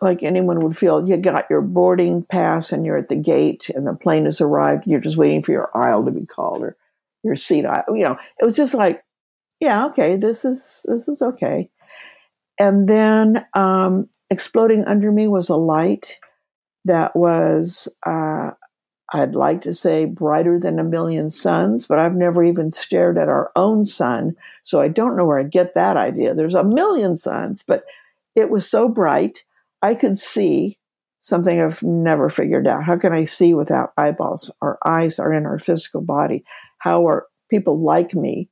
like 0.00 0.22
anyone 0.22 0.60
would 0.60 0.76
feel, 0.76 1.06
you 1.08 1.16
got 1.16 1.46
your 1.50 1.60
boarding 1.60 2.22
pass 2.22 2.72
and 2.72 2.86
you're 2.86 2.96
at 2.96 3.08
the 3.08 3.16
gate 3.16 3.68
and 3.74 3.86
the 3.86 3.94
plane 3.94 4.24
has 4.26 4.40
arrived. 4.40 4.84
You're 4.86 5.00
just 5.00 5.16
waiting 5.16 5.42
for 5.42 5.52
your 5.52 5.76
aisle 5.76 6.04
to 6.04 6.12
be 6.12 6.26
called 6.26 6.62
or 6.62 6.76
your 7.24 7.36
seat. 7.36 7.66
I, 7.66 7.82
you 7.88 8.04
know, 8.04 8.16
it 8.40 8.44
was 8.44 8.56
just 8.56 8.74
like, 8.74 9.02
yeah, 9.60 9.86
okay, 9.86 10.16
this 10.16 10.44
is 10.44 10.80
this 10.84 11.08
is 11.08 11.20
okay. 11.20 11.68
And 12.60 12.88
then 12.88 13.44
um, 13.54 14.08
exploding 14.30 14.84
under 14.84 15.10
me 15.10 15.26
was 15.26 15.48
a 15.48 15.56
light 15.56 16.18
that 16.84 17.14
was, 17.16 17.88
uh, 18.06 18.50
I'd 19.12 19.34
like 19.34 19.62
to 19.62 19.74
say, 19.74 20.04
brighter 20.04 20.58
than 20.58 20.78
a 20.78 20.84
million 20.84 21.30
suns, 21.30 21.86
but 21.86 21.98
I've 21.98 22.14
never 22.14 22.44
even 22.44 22.70
stared 22.70 23.16
at 23.16 23.28
our 23.28 23.50
own 23.56 23.84
sun, 23.84 24.36
so 24.64 24.80
I 24.80 24.88
don't 24.88 25.16
know 25.16 25.24
where 25.24 25.38
I 25.38 25.44
get 25.44 25.74
that 25.74 25.96
idea. 25.96 26.34
There's 26.34 26.54
a 26.54 26.64
million 26.64 27.16
suns, 27.16 27.64
but 27.66 27.84
it 28.34 28.50
was 28.50 28.68
so 28.68 28.88
bright 28.88 29.44
I 29.82 29.94
could 29.94 30.18
see 30.18 30.78
something 31.22 31.60
I've 31.60 31.82
never 31.82 32.28
figured 32.28 32.66
out. 32.66 32.84
How 32.84 32.96
can 32.96 33.12
I 33.12 33.24
see 33.24 33.54
without 33.54 33.92
eyeballs? 33.96 34.50
Our 34.60 34.78
eyes 34.84 35.18
are 35.18 35.32
in 35.32 35.46
our 35.46 35.58
physical 35.58 36.00
body 36.00 36.44
how 36.78 37.06
are 37.06 37.26
people 37.50 37.78
like 37.80 38.14
me 38.14 38.48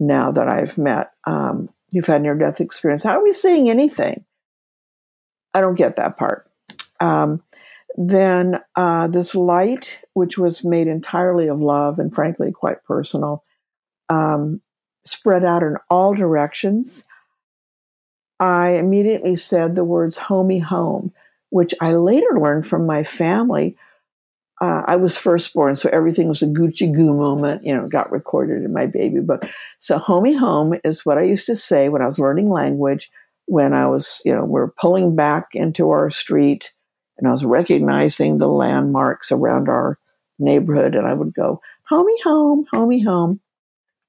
now 0.00 0.30
that 0.30 0.48
I've 0.48 0.78
met 0.78 1.12
um, 1.26 1.68
who've 1.92 2.06
had 2.06 2.22
near 2.22 2.34
death 2.34 2.60
experience? 2.60 3.04
How 3.04 3.18
are 3.18 3.22
we 3.22 3.32
seeing 3.32 3.68
anything? 3.68 4.24
I 5.54 5.60
don't 5.60 5.74
get 5.74 5.96
that 5.96 6.16
part. 6.16 6.50
Um, 7.00 7.42
then 8.00 8.60
uh, 8.76 9.08
this 9.08 9.34
light, 9.34 9.98
which 10.12 10.38
was 10.38 10.64
made 10.64 10.86
entirely 10.86 11.48
of 11.48 11.60
love 11.60 11.98
and 11.98 12.14
frankly 12.14 12.52
quite 12.52 12.84
personal, 12.84 13.42
um, 14.08 14.60
spread 15.04 15.44
out 15.44 15.62
in 15.62 15.76
all 15.90 16.14
directions. 16.14 17.02
I 18.38 18.70
immediately 18.70 19.34
said 19.34 19.74
the 19.74 19.84
words 19.84 20.16
homey 20.16 20.60
home, 20.60 21.12
which 21.50 21.74
I 21.80 21.94
later 21.94 22.38
learned 22.40 22.66
from 22.66 22.86
my 22.86 23.02
family 23.02 23.76
uh, 24.60 24.82
I 24.86 24.96
was 24.96 25.16
firstborn, 25.16 25.76
so 25.76 25.88
everything 25.92 26.28
was 26.28 26.42
a 26.42 26.46
Gucci 26.46 26.92
goo 26.92 27.14
moment, 27.14 27.62
you 27.64 27.74
know, 27.74 27.86
got 27.86 28.10
recorded 28.10 28.64
in 28.64 28.72
my 28.72 28.86
baby 28.86 29.20
book. 29.20 29.44
So, 29.80 29.98
homey 29.98 30.34
home 30.34 30.74
is 30.84 31.06
what 31.06 31.18
I 31.18 31.22
used 31.22 31.46
to 31.46 31.54
say 31.54 31.88
when 31.88 32.02
I 32.02 32.06
was 32.06 32.18
learning 32.18 32.50
language, 32.50 33.08
when 33.46 33.72
I 33.72 33.86
was, 33.86 34.20
you 34.24 34.34
know, 34.34 34.44
we're 34.44 34.72
pulling 34.72 35.14
back 35.14 35.48
into 35.52 35.90
our 35.90 36.10
street 36.10 36.72
and 37.18 37.28
I 37.28 37.32
was 37.32 37.44
recognizing 37.44 38.38
the 38.38 38.48
landmarks 38.48 39.32
around 39.32 39.68
our 39.68 39.98
neighborhood, 40.38 40.94
and 40.94 41.06
I 41.06 41.14
would 41.14 41.34
go, 41.34 41.60
homie 41.90 42.22
home, 42.22 42.66
homie 42.72 43.04
home. 43.04 43.40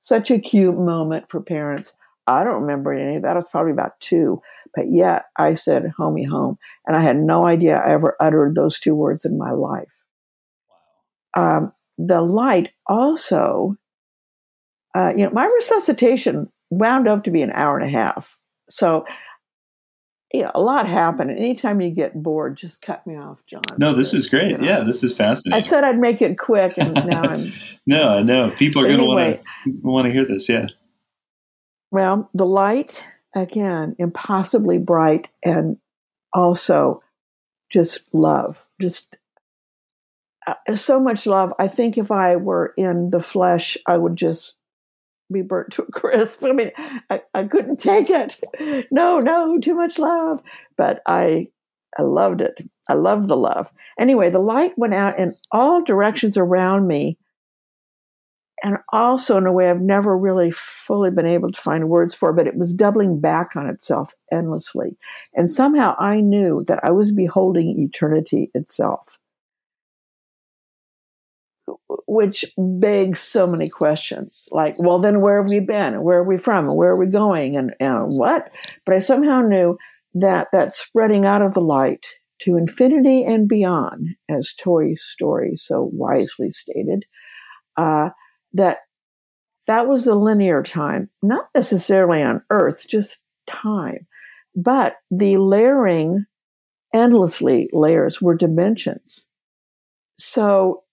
Such 0.02 0.32
a 0.32 0.40
cute 0.40 0.78
moment 0.78 1.26
for 1.30 1.42
parents. 1.42 1.94
I 2.28 2.44
don't 2.44 2.62
remember 2.62 2.94
any 2.94 3.18
of 3.18 3.24
that. 3.24 3.32
I 3.32 3.40
was 3.40 3.50
probably 3.50 3.72
about 3.72 4.00
two, 4.00 4.42
but 4.76 4.92
yet 4.92 5.26
I 5.38 5.56
said 5.56 5.92
homie 6.00 6.28
home. 6.28 6.58
And 6.88 6.96
I 6.96 7.02
had 7.02 7.18
no 7.18 7.46
idea 7.46 7.78
I 7.78 7.92
ever 7.92 8.16
uttered 8.20 8.56
those 8.56 8.80
two 8.80 8.96
words 8.96 9.26
in 9.26 9.38
my 9.38 9.52
life 9.52 9.90
um, 11.36 11.74
the 11.98 12.22
light 12.22 12.72
also, 12.88 13.76
uh, 14.96 15.12
you 15.16 15.24
know, 15.24 15.32
my 15.32 15.46
resuscitation 15.46 16.52
wound 16.70 17.08
up 17.08 17.24
to 17.24 17.32
be 17.32 17.42
an 17.42 17.52
hour 17.54 17.78
and 17.78 17.88
a 17.88 17.92
half. 17.92 18.36
So, 18.70 19.06
yeah, 20.34 20.52
a 20.54 20.62
lot 20.62 20.88
happened. 20.88 21.32
Anytime 21.32 21.82
you 21.82 21.90
get 21.90 22.22
bored, 22.22 22.56
just 22.56 22.82
cut 22.82 23.06
me 23.08 23.16
off, 23.16 23.44
John. 23.48 23.64
No, 23.78 23.96
this 23.96 24.14
is 24.14 24.30
great. 24.30 24.52
You 24.52 24.58
know? 24.60 24.68
Yeah, 24.68 24.84
this 24.84 25.04
is 25.04 25.16
fascinating. 25.16 25.64
I 25.64 25.68
said 25.68 25.84
I'd 25.84 26.00
make 26.00 26.22
it 26.22 26.38
quick, 26.38 26.74
and 26.78 26.94
now 26.94 27.24
I'm. 27.24 27.52
no, 27.88 28.22
no, 28.22 28.52
people 28.52 28.84
are 28.84 28.88
going 28.88 29.00
to 29.00 29.06
want 29.06 29.42
to 29.64 29.72
want 29.82 30.06
to 30.06 30.14
hear 30.14 30.26
this. 30.28 30.48
Yeah. 30.48 30.68
Well, 31.92 32.30
the 32.36 32.46
light 32.46 33.04
again, 33.36 33.96
impossibly 33.98 34.78
bright, 34.78 35.28
and 35.44 35.78
also 36.32 37.02
just 37.72 38.02
love, 38.14 38.58
just 38.80 39.16
uh, 40.46 40.76
so 40.76 41.00
much 41.00 41.26
love. 41.26 41.54
I 41.58 41.68
think 41.68 41.98
if 41.98 42.12
I 42.12 42.36
were 42.36 42.74
in 42.78 43.10
the 43.10 43.22
flesh, 43.22 43.78
I 43.88 43.98
would 43.98 44.16
just 44.16 44.56
be 45.32 45.42
burnt 45.42 45.72
to 45.74 45.84
a 45.84 45.92
crisp. 45.92 46.44
I 46.46 46.52
mean, 46.52 46.72
I, 47.10 47.22
I 47.34 47.44
couldn't 47.44 47.78
take 47.78 48.10
it. 48.10 48.88
No, 48.92 49.20
no, 49.20 49.60
too 49.60 49.76
much 49.76 50.00
love. 50.00 50.42
But 50.78 51.02
I, 51.06 51.48
I 51.98 52.04
loved 52.04 52.42
it. 52.42 52.62
I 52.88 52.94
loved 52.94 53.28
the 53.28 53.38
love. 53.38 53.72
Anyway, 54.00 54.30
the 54.30 54.40
light 54.40 54.78
went 54.78 54.94
out 54.94 55.20
in 55.20 55.36
all 55.52 55.84
directions 55.84 56.38
around 56.38 56.88
me. 56.88 57.18
And 58.62 58.78
also 58.92 59.38
in 59.38 59.46
a 59.46 59.54
way 59.54 59.70
I've 59.70 59.80
never 59.80 60.18
really 60.18 60.52
fully 60.52 61.12
been 61.12 61.26
able 61.26 61.50
to 61.50 61.62
find 61.62 61.88
words 61.88 62.14
for, 62.14 62.34
but 62.34 62.46
it 62.46 62.58
was 62.58 62.74
doubling 62.74 63.22
back 63.22 63.56
on 63.56 63.70
itself 63.70 64.14
endlessly. 64.34 64.98
And 65.34 65.50
somehow 65.50 65.96
I 65.98 66.20
knew 66.20 66.66
that 66.68 66.82
I 66.84 66.92
was 66.92 67.14
beholding 67.14 67.80
eternity 67.80 68.52
itself 68.54 69.18
which 72.08 72.46
begs 72.58 73.20
so 73.20 73.48
many 73.48 73.68
questions 73.68 74.48
like 74.52 74.76
well 74.78 75.00
then 75.00 75.22
where 75.22 75.42
have 75.42 75.50
we 75.50 75.60
been? 75.60 76.04
Where 76.04 76.20
are 76.20 76.24
we 76.24 76.38
from? 76.38 76.68
Where 76.68 76.92
are 76.92 76.98
we 76.98 77.08
going? 77.08 77.56
And, 77.56 77.74
and 77.80 78.10
what? 78.10 78.52
But 78.86 78.96
i 78.96 79.00
somehow 79.00 79.42
knew 79.42 79.78
that 80.14 80.48
that 80.52 80.74
spreading 80.74 81.26
out 81.26 81.42
of 81.42 81.54
the 81.54 81.62
light 81.62 82.04
to 82.42 82.58
infinity 82.58 83.24
and 83.24 83.48
beyond 83.48 84.08
as 84.30 84.54
toy 84.54 84.94
story 84.96 85.54
so 85.56 85.90
wisely 85.94 86.52
stated 86.52 87.06
uh, 87.78 88.10
that 88.54 88.80
that 89.68 89.88
was 89.88 90.06
the 90.06 90.16
linear 90.16 90.64
time 90.64 91.10
not 91.22 91.48
necessarily 91.54 92.24
on 92.24 92.42
earth 92.50 92.86
just 92.88 93.24
time 93.46 94.08
but 94.56 94.96
the 95.12 95.38
layering 95.38 96.26
endlessly 96.94 97.70
layers 97.74 98.22
were 98.22 98.36
dimensions. 98.36 99.28
So 100.18 100.84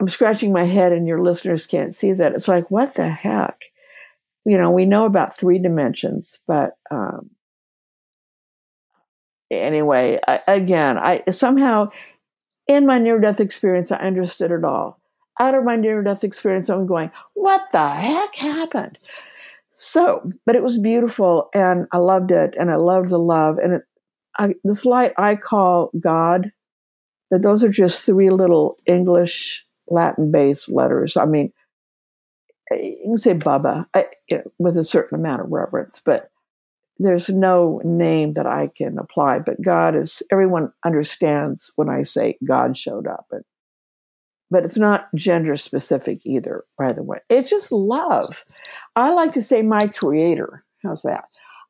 I'm 0.00 0.08
scratching 0.08 0.52
my 0.52 0.64
head 0.64 0.92
and 0.92 1.06
your 1.06 1.22
listeners 1.22 1.66
can't 1.66 1.94
see 1.94 2.12
that. 2.12 2.34
It's 2.34 2.48
like, 2.48 2.70
what 2.70 2.94
the 2.94 3.08
heck? 3.08 3.62
You 4.44 4.56
know, 4.56 4.70
we 4.70 4.86
know 4.86 5.04
about 5.04 5.36
three 5.36 5.58
dimensions, 5.58 6.38
but 6.46 6.76
um, 6.90 7.30
anyway, 9.50 10.20
I, 10.26 10.40
again, 10.46 10.98
I 10.98 11.22
somehow 11.32 11.90
in 12.66 12.86
my 12.86 12.98
near 12.98 13.20
death 13.20 13.40
experience, 13.40 13.90
I 13.90 13.96
understood 13.96 14.52
it 14.52 14.64
all. 14.64 15.00
Out 15.40 15.54
of 15.54 15.64
my 15.64 15.76
near 15.76 16.02
death 16.02 16.24
experience, 16.24 16.68
I'm 16.68 16.86
going, 16.86 17.10
what 17.34 17.66
the 17.72 17.88
heck 17.88 18.34
happened? 18.36 18.98
So, 19.70 20.32
but 20.46 20.56
it 20.56 20.62
was 20.62 20.78
beautiful 20.78 21.50
and 21.54 21.86
I 21.92 21.98
loved 21.98 22.30
it 22.30 22.54
and 22.58 22.70
I 22.70 22.76
loved 22.76 23.10
the 23.10 23.18
love. 23.18 23.58
And 23.58 23.74
it, 23.74 23.82
I, 24.38 24.54
this 24.64 24.84
light 24.84 25.12
I 25.16 25.36
call 25.36 25.90
God 25.98 26.52
but 27.30 27.42
those 27.42 27.62
are 27.62 27.68
just 27.68 28.04
three 28.04 28.30
little 28.30 28.78
English 28.86 29.64
Latin 29.90 30.30
based 30.30 30.70
letters. 30.70 31.16
I 31.16 31.24
mean, 31.24 31.52
eh, 32.72 32.76
you 32.76 33.00
can 33.04 33.16
say 33.16 33.34
Bubba 33.34 33.86
I, 33.94 34.06
you 34.28 34.38
know, 34.38 34.44
with 34.58 34.76
a 34.76 34.84
certain 34.84 35.18
amount 35.18 35.42
of 35.42 35.50
reverence, 35.50 36.00
but 36.04 36.30
there's 36.98 37.28
no 37.28 37.80
name 37.84 38.34
that 38.34 38.46
I 38.46 38.70
can 38.76 38.98
apply. 38.98 39.38
But 39.40 39.62
God 39.62 39.94
is, 39.94 40.22
everyone 40.32 40.72
understands 40.84 41.72
when 41.76 41.88
I 41.88 42.02
say 42.02 42.36
God 42.44 42.76
showed 42.76 43.06
up. 43.06 43.26
And, 43.30 43.44
but 44.50 44.64
it's 44.64 44.78
not 44.78 45.08
gender 45.14 45.56
specific 45.56 46.20
either, 46.24 46.64
by 46.76 46.92
the 46.92 47.02
way. 47.02 47.18
It's 47.28 47.50
just 47.50 47.70
love. 47.70 48.44
I 48.96 49.12
like 49.12 49.34
to 49.34 49.42
say 49.42 49.62
my 49.62 49.86
creator. 49.86 50.64
How's 50.82 51.02
that? 51.02 51.24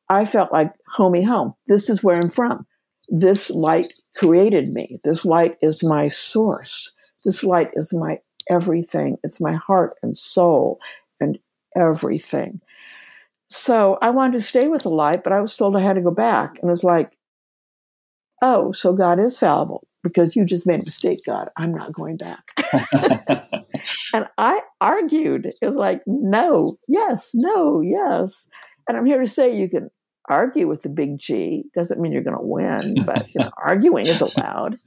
I 0.09 0.25
felt 0.25 0.51
like 0.51 0.73
homey 0.87 1.23
home. 1.23 1.53
This 1.67 1.89
is 1.89 2.03
where 2.03 2.17
I'm 2.17 2.29
from. 2.29 2.65
This 3.09 3.51
light 3.51 3.93
created 4.17 4.73
me. 4.73 4.99
This 5.03 5.25
light 5.25 5.57
is 5.61 5.83
my 5.83 6.09
source. 6.09 6.93
This 7.25 7.43
light 7.43 7.71
is 7.73 7.93
my 7.93 8.19
everything. 8.49 9.17
It's 9.23 9.39
my 9.39 9.53
heart 9.53 9.95
and 10.01 10.17
soul 10.17 10.79
and 11.19 11.37
everything. 11.75 12.61
So 13.49 13.97
I 14.01 14.11
wanted 14.11 14.33
to 14.33 14.41
stay 14.41 14.67
with 14.67 14.83
the 14.83 14.89
light, 14.89 15.23
but 15.23 15.33
I 15.33 15.41
was 15.41 15.55
told 15.55 15.75
I 15.75 15.81
had 15.81 15.95
to 15.95 16.01
go 16.01 16.11
back. 16.11 16.59
And 16.59 16.69
it 16.69 16.71
was 16.71 16.83
like, 16.83 17.17
oh, 18.41 18.71
so 18.71 18.93
God 18.93 19.19
is 19.19 19.39
fallible 19.39 19.87
because 20.03 20.35
you 20.35 20.45
just 20.45 20.67
made 20.67 20.79
a 20.79 20.85
mistake, 20.85 21.19
God. 21.25 21.49
I'm 21.57 21.73
not 21.73 21.93
going 21.93 22.17
back. 22.17 22.43
and 24.13 24.27
I 24.37 24.61
argued. 24.79 25.51
It 25.61 25.65
was 25.65 25.75
like, 25.75 26.01
no, 26.05 26.77
yes, 26.87 27.31
no, 27.33 27.81
yes. 27.81 28.47
And 28.87 28.97
I'm 28.97 29.05
here 29.05 29.19
to 29.19 29.27
say 29.27 29.55
you 29.55 29.69
can 29.69 29.89
argue 30.29 30.67
with 30.67 30.83
the 30.83 30.89
big 30.89 31.17
G. 31.17 31.63
Doesn't 31.75 31.99
mean 31.99 32.11
you're 32.11 32.23
going 32.23 32.37
to 32.37 32.43
win, 32.43 33.03
but 33.05 33.27
you 33.29 33.41
know, 33.43 33.51
arguing 33.63 34.07
is 34.07 34.21
allowed. 34.21 34.77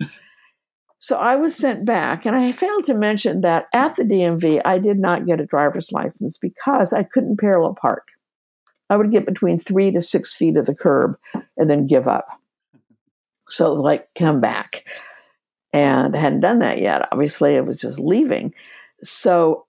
So 1.03 1.17
I 1.17 1.35
was 1.35 1.57
sent 1.57 1.85
back, 1.85 2.25
and 2.25 2.37
I 2.37 2.53
failed 2.53 2.85
to 2.85 2.95
mention 2.95 3.41
that 3.41 3.67
at 3.75 3.97
the 3.97 4.05
DMV, 4.05 4.63
I 4.65 4.79
did 4.79 5.01
not 5.01 5.27
get 5.27 5.41
a 5.41 5.45
driver's 5.45 5.91
license 5.91 6.39
because 6.39 6.93
I 6.93 7.03
couldn't 7.03 7.41
parallel 7.41 7.75
park. 7.75 8.07
I 8.89 8.97
would 8.97 9.11
get 9.11 9.27
between 9.27 9.59
three 9.59 9.91
to 9.91 10.01
six 10.01 10.33
feet 10.33 10.57
of 10.57 10.67
the 10.67 10.77
curb 10.77 11.17
and 11.57 11.69
then 11.69 11.89
give 11.89 12.07
up. 12.07 12.29
So, 13.49 13.73
like, 13.73 14.11
come 14.17 14.41
back. 14.41 14.85
And 15.73 16.15
I 16.15 16.21
hadn't 16.21 16.39
done 16.39 16.61
that 16.61 16.81
yet. 16.81 17.09
Obviously, 17.11 17.57
I 17.57 17.63
was 17.63 17.79
just 17.79 17.99
leaving. 17.99 18.55
So 19.03 19.67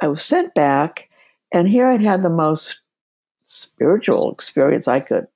I 0.00 0.06
was 0.06 0.22
sent 0.22 0.54
back, 0.54 1.08
and 1.50 1.68
here 1.68 1.88
I'd 1.88 2.00
had 2.00 2.22
the 2.22 2.30
most 2.30 2.80
spiritual 3.46 4.30
experience 4.30 4.86
I 4.86 5.00
could 5.00 5.26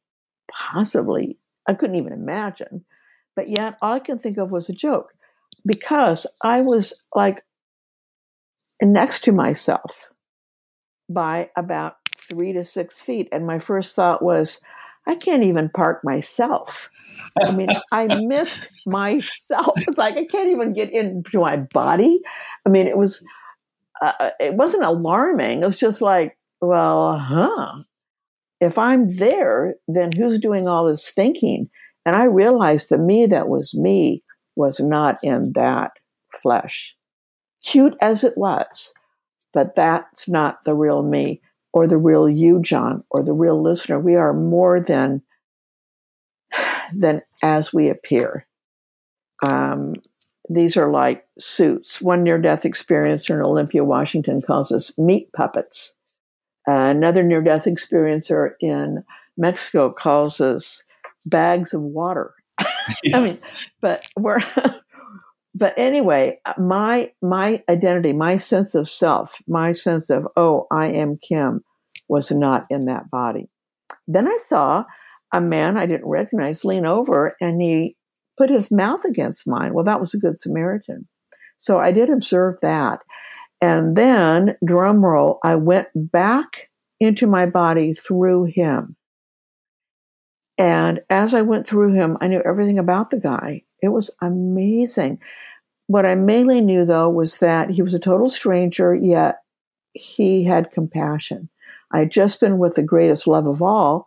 possibly, 0.48 1.38
I 1.68 1.74
couldn't 1.74 1.96
even 1.96 2.12
imagine. 2.12 2.84
But 3.34 3.48
yet, 3.48 3.76
all 3.80 3.94
I 3.94 3.98
can 3.98 4.18
think 4.18 4.38
of 4.38 4.50
was 4.50 4.68
a 4.68 4.74
joke 4.74 5.12
because 5.64 6.26
I 6.42 6.60
was 6.60 6.92
like 7.14 7.44
next 8.80 9.24
to 9.24 9.32
myself 9.32 10.10
by 11.08 11.50
about 11.56 11.96
three 12.16 12.52
to 12.52 12.64
six 12.64 13.00
feet. 13.00 13.28
And 13.32 13.46
my 13.46 13.58
first 13.58 13.96
thought 13.96 14.22
was, 14.22 14.60
I 15.06 15.16
can't 15.16 15.42
even 15.42 15.68
park 15.68 16.02
myself. 16.04 16.88
I 17.42 17.50
mean, 17.50 17.68
I 17.90 18.06
missed 18.20 18.68
myself. 18.86 19.74
It's 19.78 19.98
like 19.98 20.16
I 20.16 20.26
can't 20.26 20.50
even 20.50 20.72
get 20.72 20.92
into 20.92 21.40
my 21.40 21.56
body. 21.56 22.20
I 22.66 22.68
mean, 22.68 22.86
it 22.86 22.96
was, 22.96 23.24
uh, 24.00 24.30
it 24.38 24.54
wasn't 24.54 24.84
alarming. 24.84 25.62
It 25.62 25.66
was 25.66 25.78
just 25.78 26.00
like, 26.00 26.38
well, 26.60 27.18
huh. 27.18 27.82
If 28.60 28.78
I'm 28.78 29.16
there, 29.16 29.74
then 29.88 30.12
who's 30.12 30.38
doing 30.38 30.68
all 30.68 30.86
this 30.86 31.08
thinking? 31.08 31.68
And 32.04 32.16
I 32.16 32.24
realized 32.24 32.88
the 32.88 32.98
me 32.98 33.26
that 33.26 33.48
was 33.48 33.74
me 33.74 34.22
was 34.56 34.80
not 34.80 35.18
in 35.22 35.52
that 35.54 35.92
flesh. 36.32 36.94
Cute 37.64 37.94
as 38.00 38.24
it 38.24 38.36
was, 38.36 38.92
but 39.52 39.74
that's 39.74 40.28
not 40.28 40.64
the 40.64 40.74
real 40.74 41.02
me 41.02 41.40
or 41.72 41.86
the 41.86 41.98
real 41.98 42.28
you, 42.28 42.60
John, 42.60 43.04
or 43.10 43.22
the 43.22 43.32
real 43.32 43.62
listener. 43.62 43.98
We 43.98 44.16
are 44.16 44.34
more 44.34 44.80
than 44.80 45.22
than 46.94 47.22
as 47.42 47.72
we 47.72 47.88
appear. 47.88 48.46
Um, 49.42 49.94
these 50.48 50.76
are 50.76 50.90
like 50.90 51.24
suits. 51.38 52.02
One 52.02 52.22
near 52.22 52.38
death 52.38 52.62
experiencer 52.62 53.30
in 53.30 53.40
Olympia, 53.40 53.84
Washington 53.84 54.42
calls 54.42 54.72
us 54.72 54.96
meat 54.98 55.32
puppets. 55.32 55.94
Uh, 56.68 56.72
another 56.72 57.22
near 57.22 57.42
death 57.42 57.64
experiencer 57.64 58.50
in 58.60 59.02
Mexico 59.36 59.90
calls 59.90 60.40
us 60.40 60.82
bags 61.26 61.74
of 61.74 61.80
water. 61.80 62.34
Yeah. 63.02 63.16
I 63.18 63.20
mean, 63.20 63.38
but 63.80 64.02
we're 64.16 64.42
but 65.54 65.74
anyway, 65.76 66.38
uh, 66.44 66.54
my 66.58 67.12
my 67.22 67.62
identity, 67.68 68.12
my 68.12 68.36
sense 68.36 68.74
of 68.74 68.88
self, 68.88 69.38
my 69.46 69.72
sense 69.72 70.10
of 70.10 70.26
oh, 70.36 70.66
I 70.70 70.88
am 70.88 71.16
Kim 71.16 71.62
was 72.08 72.30
not 72.30 72.66
in 72.70 72.86
that 72.86 73.10
body. 73.10 73.48
Then 74.06 74.28
I 74.28 74.38
saw 74.38 74.84
a 75.32 75.40
man 75.40 75.76
I 75.76 75.86
didn't 75.86 76.08
recognize 76.08 76.64
lean 76.64 76.84
over 76.84 77.34
and 77.40 77.60
he 77.60 77.96
put 78.38 78.50
his 78.50 78.70
mouth 78.70 79.04
against 79.04 79.46
mine. 79.46 79.72
Well, 79.72 79.84
that 79.84 80.00
was 80.00 80.14
a 80.14 80.18
good 80.18 80.38
Samaritan. 80.38 81.08
So 81.58 81.78
I 81.78 81.92
did 81.92 82.10
observe 82.10 82.60
that. 82.60 83.00
And 83.60 83.96
then, 83.96 84.56
drum 84.64 85.04
roll, 85.04 85.38
I 85.44 85.54
went 85.54 85.88
back 85.94 86.68
into 86.98 87.26
my 87.28 87.46
body 87.46 87.94
through 87.94 88.46
him. 88.46 88.96
And 90.62 91.00
as 91.10 91.34
I 91.34 91.42
went 91.42 91.66
through 91.66 91.92
him, 91.92 92.16
I 92.20 92.28
knew 92.28 92.40
everything 92.46 92.78
about 92.78 93.10
the 93.10 93.18
guy. 93.18 93.64
It 93.82 93.88
was 93.88 94.12
amazing. 94.20 95.18
What 95.88 96.06
I 96.06 96.14
mainly 96.14 96.60
knew, 96.60 96.84
though, 96.84 97.10
was 97.10 97.38
that 97.38 97.68
he 97.68 97.82
was 97.82 97.94
a 97.94 97.98
total 97.98 98.28
stranger, 98.28 98.94
yet 98.94 99.38
he 99.92 100.44
had 100.44 100.70
compassion. 100.70 101.48
I 101.90 101.98
had 101.98 102.12
just 102.12 102.38
been 102.38 102.58
with 102.58 102.76
the 102.76 102.82
greatest 102.84 103.26
love 103.26 103.48
of 103.48 103.60
all, 103.60 104.06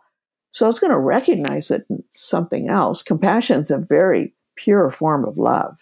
so 0.52 0.64
I 0.64 0.70
was 0.70 0.80
going 0.80 0.92
to 0.92 0.98
recognize 0.98 1.70
it 1.70 1.84
in 1.90 2.02
something 2.10 2.70
else. 2.70 3.02
Compassion 3.02 3.60
is 3.60 3.70
a 3.70 3.82
very 3.86 4.32
pure 4.56 4.90
form 4.90 5.26
of 5.26 5.36
love. 5.36 5.76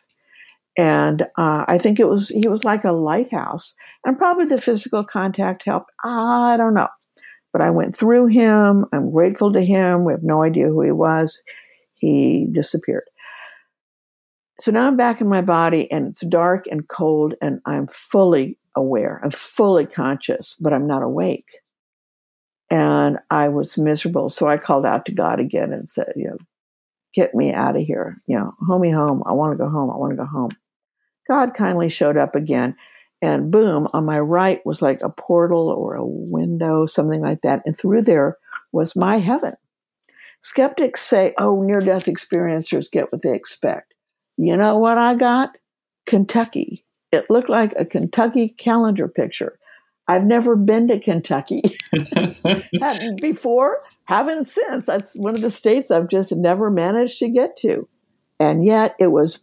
And 0.76 1.22
uh, 1.38 1.66
I 1.68 1.78
think 1.78 2.00
it 2.00 2.08
was 2.08 2.30
he 2.30 2.48
was 2.48 2.64
like 2.64 2.82
a 2.82 2.90
lighthouse, 2.90 3.76
and 4.04 4.18
probably 4.18 4.46
the 4.46 4.60
physical 4.60 5.04
contact 5.04 5.62
helped. 5.64 5.92
I 6.02 6.56
don't 6.56 6.74
know. 6.74 6.88
But 7.54 7.62
I 7.62 7.70
went 7.70 7.96
through 7.96 8.26
him. 8.26 8.84
I'm 8.92 9.12
grateful 9.12 9.52
to 9.52 9.64
him. 9.64 10.04
We 10.04 10.12
have 10.12 10.24
no 10.24 10.42
idea 10.42 10.66
who 10.66 10.82
he 10.82 10.90
was. 10.90 11.40
He 11.94 12.48
disappeared. 12.50 13.04
So 14.58 14.72
now 14.72 14.88
I'm 14.88 14.96
back 14.96 15.20
in 15.20 15.28
my 15.28 15.40
body 15.40 15.90
and 15.90 16.08
it's 16.08 16.26
dark 16.26 16.66
and 16.68 16.88
cold 16.88 17.34
and 17.40 17.60
I'm 17.64 17.86
fully 17.86 18.58
aware. 18.74 19.20
I'm 19.22 19.30
fully 19.30 19.86
conscious, 19.86 20.56
but 20.60 20.72
I'm 20.72 20.88
not 20.88 21.04
awake. 21.04 21.60
And 22.70 23.18
I 23.30 23.48
was 23.50 23.78
miserable. 23.78 24.30
So 24.30 24.48
I 24.48 24.58
called 24.58 24.84
out 24.84 25.06
to 25.06 25.12
God 25.12 25.38
again 25.38 25.72
and 25.72 25.88
said, 25.88 26.12
you 26.16 26.26
know, 26.26 26.38
get 27.14 27.36
me 27.36 27.52
out 27.52 27.76
of 27.76 27.82
here. 27.82 28.20
You 28.26 28.36
know, 28.36 28.54
homie 28.68 28.92
home. 28.92 29.22
I 29.26 29.32
want 29.32 29.52
to 29.52 29.64
go 29.64 29.70
home. 29.70 29.92
I 29.92 29.96
want 29.96 30.10
to 30.10 30.16
go 30.16 30.26
home. 30.26 30.50
God 31.28 31.54
kindly 31.54 31.88
showed 31.88 32.16
up 32.16 32.34
again 32.34 32.74
and 33.24 33.50
boom, 33.50 33.88
on 33.94 34.04
my 34.04 34.20
right 34.20 34.60
was 34.66 34.82
like 34.82 35.00
a 35.02 35.08
portal 35.08 35.68
or 35.68 35.94
a 35.94 36.04
window, 36.04 36.84
something 36.84 37.22
like 37.22 37.40
that. 37.40 37.62
And 37.64 37.76
through 37.76 38.02
there 38.02 38.36
was 38.70 38.94
my 38.94 39.16
heaven. 39.16 39.54
Skeptics 40.42 41.00
say, 41.00 41.32
oh, 41.38 41.62
near 41.62 41.80
death 41.80 42.04
experiencers 42.04 42.90
get 42.90 43.10
what 43.10 43.22
they 43.22 43.34
expect. 43.34 43.94
You 44.36 44.56
know 44.58 44.76
what 44.76 44.98
I 44.98 45.14
got? 45.14 45.56
Kentucky. 46.06 46.84
It 47.12 47.30
looked 47.30 47.48
like 47.48 47.72
a 47.78 47.86
Kentucky 47.86 48.50
calendar 48.58 49.08
picture. 49.08 49.58
I've 50.06 50.24
never 50.24 50.54
been 50.54 50.88
to 50.88 51.00
Kentucky. 51.00 51.62
Before, 53.22 53.82
haven't 54.04 54.48
since. 54.48 54.84
That's 54.84 55.16
one 55.16 55.34
of 55.34 55.40
the 55.40 55.50
states 55.50 55.90
I've 55.90 56.08
just 56.08 56.32
never 56.32 56.70
managed 56.70 57.20
to 57.20 57.30
get 57.30 57.56
to. 57.58 57.88
And 58.38 58.66
yet 58.66 58.96
it 58.98 59.12
was 59.12 59.38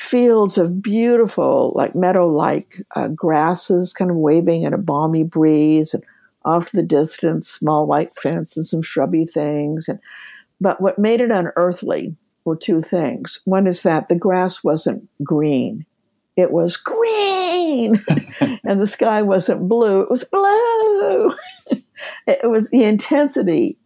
fields 0.00 0.56
of 0.56 0.80
beautiful, 0.82 1.72
like 1.76 1.94
meadow 1.94 2.26
like 2.26 2.82
uh, 2.96 3.08
grasses 3.08 3.92
kind 3.92 4.10
of 4.10 4.16
waving 4.16 4.62
in 4.62 4.72
a 4.72 4.78
balmy 4.78 5.22
breeze, 5.22 5.92
and 5.92 6.02
off 6.44 6.72
the 6.72 6.82
distance, 6.82 7.48
small 7.48 7.86
white 7.86 8.14
fences 8.14 8.56
and 8.56 8.66
some 8.66 8.82
shrubby 8.82 9.26
things. 9.26 9.88
And, 9.88 10.00
but 10.58 10.80
what 10.80 10.98
made 10.98 11.20
it 11.20 11.30
unearthly 11.30 12.16
were 12.46 12.56
two 12.56 12.80
things. 12.80 13.40
One 13.44 13.66
is 13.66 13.82
that 13.82 14.08
the 14.08 14.14
grass 14.14 14.64
wasn't 14.64 15.06
green, 15.22 15.84
it 16.34 16.50
was 16.50 16.78
green, 16.78 18.02
and 18.64 18.80
the 18.80 18.86
sky 18.86 19.20
wasn't 19.20 19.68
blue, 19.68 20.00
it 20.00 20.10
was 20.10 20.24
blue. 20.24 21.34
it 22.26 22.48
was 22.48 22.70
the 22.70 22.84
intensity 22.84 23.76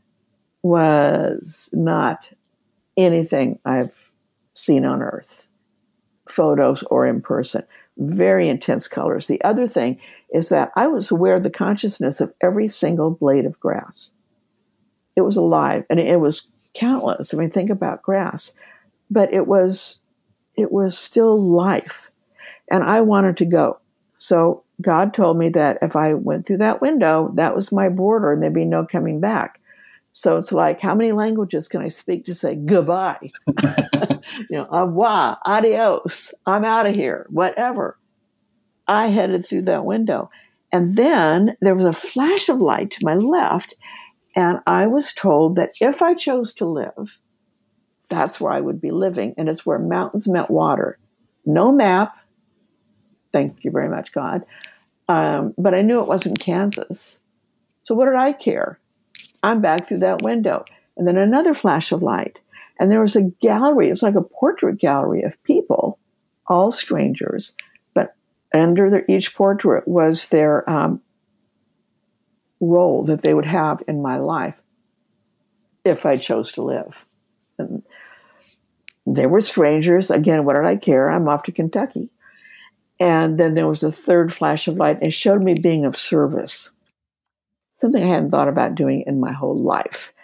was 0.63 1.69
not 1.73 2.31
anything 2.97 3.59
I've 3.65 4.13
seen 4.55 4.85
on 4.85 5.03
earth 5.03 5.44
photos 6.29 6.83
or 6.85 7.07
in 7.07 7.21
person. 7.21 7.63
Very 7.99 8.49
intense 8.49 8.89
colors. 8.89 9.27
The 9.27 9.43
other 9.45 9.69
thing 9.69 9.99
is 10.33 10.49
that 10.49 10.73
I 10.77 10.87
was 10.87 11.11
aware 11.11 11.37
of 11.37 11.43
the 11.43 11.51
consciousness 11.51 12.21
of 12.21 12.33
every 12.41 12.69
single 12.69 13.11
blade 13.11 13.47
of 13.47 13.61
grass. 13.61 14.13
It 15.17 15.21
was 15.21 15.37
alive 15.37 15.85
and 15.89 16.01
it 16.01 16.21
was 16.21 16.49
countless. 16.75 17.33
I 17.33 17.37
mean, 17.37 17.51
think 17.51 17.71
about 17.71 18.03
grass. 18.03 18.53
But 19.11 19.33
it 19.33 19.47
was 19.47 20.01
it 20.57 20.73
was 20.73 20.99
still 20.99 21.41
life. 21.41 22.11
And 22.71 22.83
I 22.85 23.01
wanted 23.01 23.37
to 23.39 23.45
go. 23.45 23.79
So 24.17 24.65
God 24.81 25.15
told 25.15 25.37
me 25.37 25.49
that 25.51 25.79
if 25.83 25.97
I 25.97 26.15
went 26.15 26.47
through 26.47 26.59
that 26.59 26.81
window, 26.81 27.31
that 27.35 27.55
was 27.55 27.73
my 27.73 27.89
border 27.89 28.33
and 28.33 28.43
there'd 28.43 28.55
be 28.55 28.65
no 28.65 28.87
coming 28.87 29.21
back. 29.21 29.61
So 30.17 30.37
it's 30.37 30.53
like, 30.53 30.81
how 30.81 30.95
many 30.95 31.11
languages 31.11 31.67
can 31.67 31.83
I 31.83 31.89
speak 31.89 32.25
to 32.27 32.37
say 32.37 32.55
goodbye? 32.55 33.33
you 34.49 34.57
know, 34.57 34.67
au 34.71 34.87
revoir, 34.87 35.39
adios, 35.45 36.33
I'm 36.47 36.65
out 36.65 36.87
of 36.87 36.95
here, 36.95 37.27
whatever. 37.31 37.99
I 38.87 39.09
headed 39.09 39.45
through 39.45 39.63
that 39.63 39.85
window. 39.85 40.31
And 40.71 40.95
then 40.95 41.57
there 41.61 41.75
was 41.75 41.85
a 41.85 41.93
flash 41.93 42.49
of 42.49 42.61
light 42.61 42.93
to 42.93 43.05
my 43.05 43.15
left, 43.15 43.75
and 44.37 44.61
I 44.69 44.87
was 44.87 45.13
told 45.13 45.57
that 45.57 45.73
if 45.81 46.01
I 46.01 46.15
chose 46.15 46.53
to 46.55 46.65
live, 46.65 47.19
that's 48.09 48.41
where 48.41 48.53
I 48.53 48.61
would 48.61 48.81
be 48.81 48.93
living. 48.93 49.35
And 49.37 49.49
it's 49.49 49.67
where 49.67 49.81
mountains 49.81 50.29
met 50.29 50.49
water. 50.49 50.97
No 51.45 51.73
map. 51.73 52.17
Thank 53.33 53.65
you 53.65 53.73
very 53.73 53.89
much, 53.89 54.13
God. 54.13 54.45
Um, 55.09 55.55
but 55.59 55.75
I 55.75 55.83
knew 55.83 56.01
it 56.01 56.09
wasn't 56.09 56.39
Kansas. 56.39 57.19
So 57.83 57.97
what 57.97 58.07
did 58.07 58.15
I 58.15 58.33
care? 58.33 58.79
I'm 59.45 59.61
back 59.61 59.87
through 59.87 59.99
that 59.99 60.23
window. 60.23 60.65
And 60.97 61.07
then 61.07 61.19
another 61.19 61.53
flash 61.53 61.93
of 61.93 62.03
light. 62.03 62.41
And 62.81 62.91
there 62.91 63.01
was 63.01 63.15
a 63.15 63.31
gallery. 63.43 63.89
It 63.89 63.93
was 63.93 64.03
like 64.03 64.15
a 64.15 64.23
portrait 64.23 64.79
gallery 64.79 65.23
of 65.23 65.43
people, 65.45 65.99
all 66.47 66.73
strangers. 66.73 67.53
But 67.93 68.15
under 68.55 68.89
their, 68.89 69.05
each 69.07 69.35
portrait 69.35 69.87
was 69.87 70.27
their 70.27 70.69
um, 70.69 71.03
role 72.59 73.05
that 73.05 73.23
they 73.23 73.35
would 73.35 73.47
have 73.47 73.83
in 73.87 74.01
my 74.01 74.17
life 74.17 74.55
if 75.85 76.07
I 76.07 76.17
chose 76.17 76.53
to 76.53 76.63
live. 76.63 77.05
And 77.59 77.85
they 79.07 79.27
were 79.27 79.43
strangers. 79.43 80.11
Again, 80.11 80.45
what 80.45 80.55
did 80.55 80.65
I 80.65 80.77
care? 80.77 81.11
I'm 81.11 81.29
off 81.29 81.43
to 81.45 81.53
Kentucky. 81.53 82.09
And 82.99 83.39
then 83.39 83.55
there 83.55 83.69
was 83.69 83.83
a 83.83 83.93
third 83.93 84.33
flash 84.33 84.69
of 84.69 84.77
light. 84.77 84.97
And 84.97 85.09
it 85.09 85.13
showed 85.13 85.43
me 85.43 85.55
being 85.55 85.85
of 85.85 85.97
service, 85.97 86.71
something 87.85 88.03
I 88.03 88.07
hadn't 88.15 88.31
thought 88.31 88.49
about 88.49 88.75
doing 88.75 89.05
in 89.07 89.21
my 89.21 89.33
whole 89.33 89.59
life. 89.59 90.15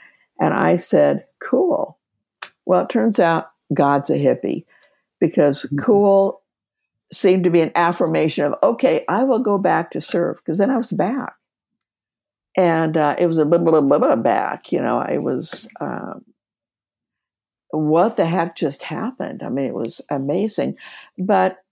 And 0.40 0.54
I 0.54 0.76
said, 0.76 1.26
cool. 1.40 1.98
Well, 2.64 2.84
it 2.84 2.88
turns 2.88 3.20
out 3.20 3.50
God's 3.74 4.08
a 4.08 4.14
hippie 4.14 4.64
because 5.20 5.64
mm-hmm. 5.64 5.78
cool 5.78 6.40
seemed 7.12 7.44
to 7.44 7.50
be 7.50 7.60
an 7.60 7.72
affirmation 7.74 8.44
of, 8.44 8.54
okay, 8.62 9.04
I 9.08 9.24
will 9.24 9.40
go 9.40 9.58
back 9.58 9.90
to 9.90 10.00
serve 10.00 10.36
because 10.36 10.56
then 10.56 10.70
I 10.70 10.78
was 10.78 10.90
back. 10.90 11.34
And 12.56 12.96
uh, 12.96 13.16
it 13.18 13.26
was 13.26 13.36
a 13.36 13.44
blah, 13.44 13.58
blah, 13.58 13.82
blah, 13.82 13.98
blah 13.98 14.16
back. 14.16 14.72
You 14.72 14.80
know, 14.80 14.98
I 14.98 15.18
was 15.18 15.68
um, 15.80 16.24
what 17.72 18.16
the 18.16 18.24
heck 18.24 18.56
just 18.56 18.82
happened? 18.82 19.42
I 19.42 19.50
mean, 19.50 19.66
it 19.66 19.74
was 19.74 20.00
amazing. 20.08 20.76
But 21.18 21.62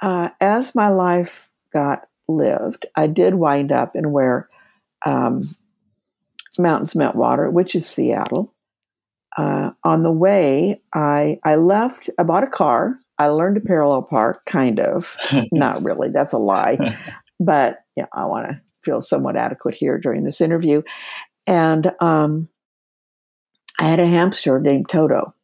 uh, 0.00 0.30
as 0.40 0.74
my 0.74 0.88
life 0.88 1.50
got 1.74 2.08
lived, 2.26 2.86
I 2.96 3.06
did 3.06 3.34
wind 3.34 3.70
up 3.70 3.94
in 3.94 4.12
where 4.12 4.48
um, 5.06 5.48
mountains 6.58 6.94
met 6.94 7.14
water, 7.14 7.50
which 7.50 7.74
is 7.74 7.86
Seattle. 7.86 8.52
Uh, 9.36 9.70
on 9.84 10.02
the 10.02 10.12
way, 10.12 10.80
I 10.94 11.38
I 11.44 11.56
left. 11.56 12.10
I 12.18 12.22
bought 12.22 12.44
a 12.44 12.48
car. 12.48 12.98
I 13.18 13.28
learned 13.28 13.56
to 13.56 13.60
parallel 13.60 14.02
park, 14.02 14.44
kind 14.46 14.80
of. 14.80 15.16
Not 15.52 15.82
really. 15.82 16.10
That's 16.10 16.32
a 16.32 16.38
lie. 16.38 16.96
but 17.40 17.78
yeah, 17.96 18.06
I 18.12 18.24
want 18.26 18.48
to 18.48 18.60
feel 18.84 19.00
somewhat 19.00 19.36
adequate 19.36 19.74
here 19.74 19.98
during 19.98 20.24
this 20.24 20.40
interview. 20.40 20.82
And 21.46 21.92
um, 22.00 22.48
I 23.78 23.84
had 23.84 24.00
a 24.00 24.06
hamster 24.06 24.58
named 24.58 24.88
Toto, 24.88 25.34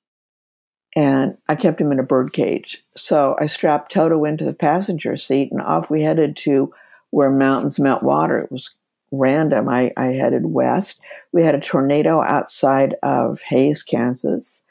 and 0.96 1.36
I 1.48 1.54
kept 1.54 1.80
him 1.80 1.92
in 1.92 1.98
a 2.00 2.04
bird 2.04 2.32
cage. 2.32 2.82
So 2.96 3.36
I 3.40 3.46
strapped 3.46 3.92
Toto 3.92 4.24
into 4.24 4.44
the 4.44 4.54
passenger 4.54 5.16
seat, 5.16 5.52
and 5.52 5.60
off 5.60 5.90
we 5.90 6.02
headed 6.02 6.36
to 6.38 6.72
where 7.10 7.30
mountains 7.30 7.78
met 7.78 8.02
water. 8.02 8.38
It 8.38 8.50
was 8.50 8.70
random. 9.12 9.68
I, 9.68 9.92
I 9.96 10.06
headed 10.06 10.46
west. 10.46 11.00
We 11.32 11.42
had 11.42 11.54
a 11.54 11.60
tornado 11.60 12.20
outside 12.22 12.96
of 13.02 13.42
Hays, 13.42 13.82
Kansas, 13.82 14.62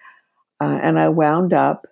uh, 0.60 0.80
and 0.82 1.00
I 1.00 1.10
wound 1.10 1.54
up 1.54 1.88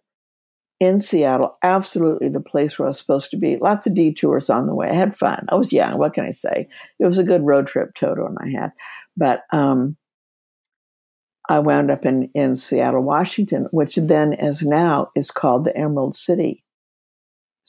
in 0.79 0.99
Seattle, 0.99 1.57
absolutely 1.61 2.29
the 2.29 2.39
place 2.39 2.79
where 2.79 2.87
I 2.87 2.89
was 2.89 2.97
supposed 2.97 3.31
to 3.31 3.37
be. 3.37 3.57
Lots 3.57 3.85
of 3.85 3.95
detours 3.95 4.49
on 4.49 4.65
the 4.65 4.73
way. 4.73 4.89
I 4.89 4.93
had 4.93 5.17
fun. 5.17 5.45
I 5.49 5.55
was 5.55 5.73
young. 5.73 5.97
What 5.97 6.13
can 6.13 6.25
I 6.25 6.31
say? 6.31 6.67
It 6.99 7.05
was 7.05 7.17
a 7.17 7.23
good 7.23 7.45
road 7.45 7.67
trip, 7.67 7.93
Toto 7.95 8.25
and 8.25 8.37
I 8.41 8.59
had. 8.59 8.71
But 9.17 9.43
um, 9.51 9.97
I 11.49 11.59
wound 11.59 11.91
up 11.91 12.05
in, 12.05 12.29
in 12.33 12.55
Seattle, 12.55 13.03
Washington, 13.03 13.67
which 13.71 13.95
then, 13.95 14.33
as 14.33 14.63
now, 14.63 15.09
is 15.15 15.31
called 15.31 15.65
the 15.65 15.75
Emerald 15.75 16.15
City. 16.15 16.63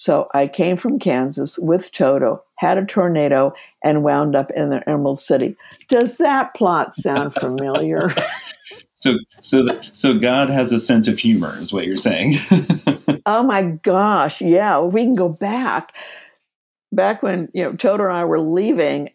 So 0.01 0.29
I 0.33 0.47
came 0.47 0.79
from 0.79 0.99
Kansas 0.99 1.59
with 1.59 1.93
Toto, 1.93 2.43
had 2.57 2.79
a 2.79 2.87
tornado, 2.87 3.53
and 3.85 4.03
wound 4.03 4.35
up 4.35 4.51
in 4.53 4.71
the 4.71 4.89
Emerald 4.89 5.21
City. 5.21 5.55
Does 5.91 6.17
that 6.17 6.55
plot 6.55 6.95
sound 6.95 7.35
familiar? 7.35 8.11
so, 8.95 9.19
so, 9.43 9.63
the, 9.63 9.87
so 9.93 10.19
God 10.19 10.49
has 10.49 10.73
a 10.73 10.81
sense 10.81 11.07
of 11.07 11.19
humor, 11.19 11.55
is 11.61 11.75
what 11.75 11.85
you're 11.85 11.99
saying. 11.99 12.37
oh 13.27 13.43
my 13.43 13.61
gosh! 13.83 14.41
Yeah, 14.41 14.81
we 14.81 15.03
can 15.03 15.17
go 15.17 15.29
back. 15.29 15.95
Back 16.93 17.23
when 17.23 17.51
you 17.53 17.65
know 17.65 17.75
Toto 17.75 18.05
and 18.05 18.13
I 18.15 18.25
were 18.25 18.41
leaving, 18.41 19.11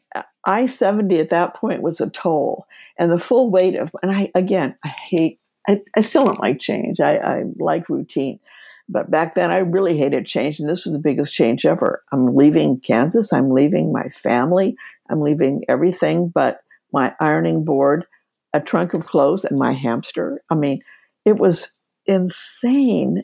I 0.46 0.68
seventy 0.68 1.20
at 1.20 1.32
that 1.32 1.56
point 1.56 1.82
was 1.82 2.00
a 2.00 2.12
toll 2.12 2.68
and 3.00 3.12
the 3.12 3.18
full 3.18 3.50
weight 3.50 3.76
of 3.76 3.92
and 4.02 4.12
i 4.12 4.32
again 4.36 4.76
i 4.86 4.88
hate 4.88 5.40
i, 5.68 5.82
I 5.98 6.02
still 6.02 6.26
don't 6.26 6.40
like 6.40 6.60
change 6.60 7.02
I, 7.02 7.18
I 7.18 7.44
like 7.58 7.90
routine 7.90 8.40
but 8.88 9.10
back 9.10 9.36
then 9.36 9.52
i 9.52 9.58
really 9.58 9.98
hated 9.98 10.26
change 10.26 10.60
and 10.60 10.70
this 10.70 10.86
was 10.86 10.94
the 10.94 11.00
biggest 11.00 11.34
change 11.34 11.66
ever. 11.66 12.04
I'm 12.12 12.36
leaving 12.36 12.80
kansas 12.80 13.34
i'm 13.34 13.50
leaving 13.52 13.92
my 13.92 14.10
family 14.10 14.76
i'm 15.10 15.22
leaving 15.22 15.64
everything 15.68 16.30
but 16.30 16.62
my 16.94 17.14
ironing 17.20 17.64
board 17.66 18.06
a 18.54 18.62
trunk 18.62 18.94
of 18.94 19.06
clothes 19.06 19.44
and 19.44 19.60
my 19.60 19.74
hamster. 19.74 20.42
I 20.50 20.56
mean 20.56 20.82
it 21.26 21.38
was 21.38 21.72
insane 22.06 23.24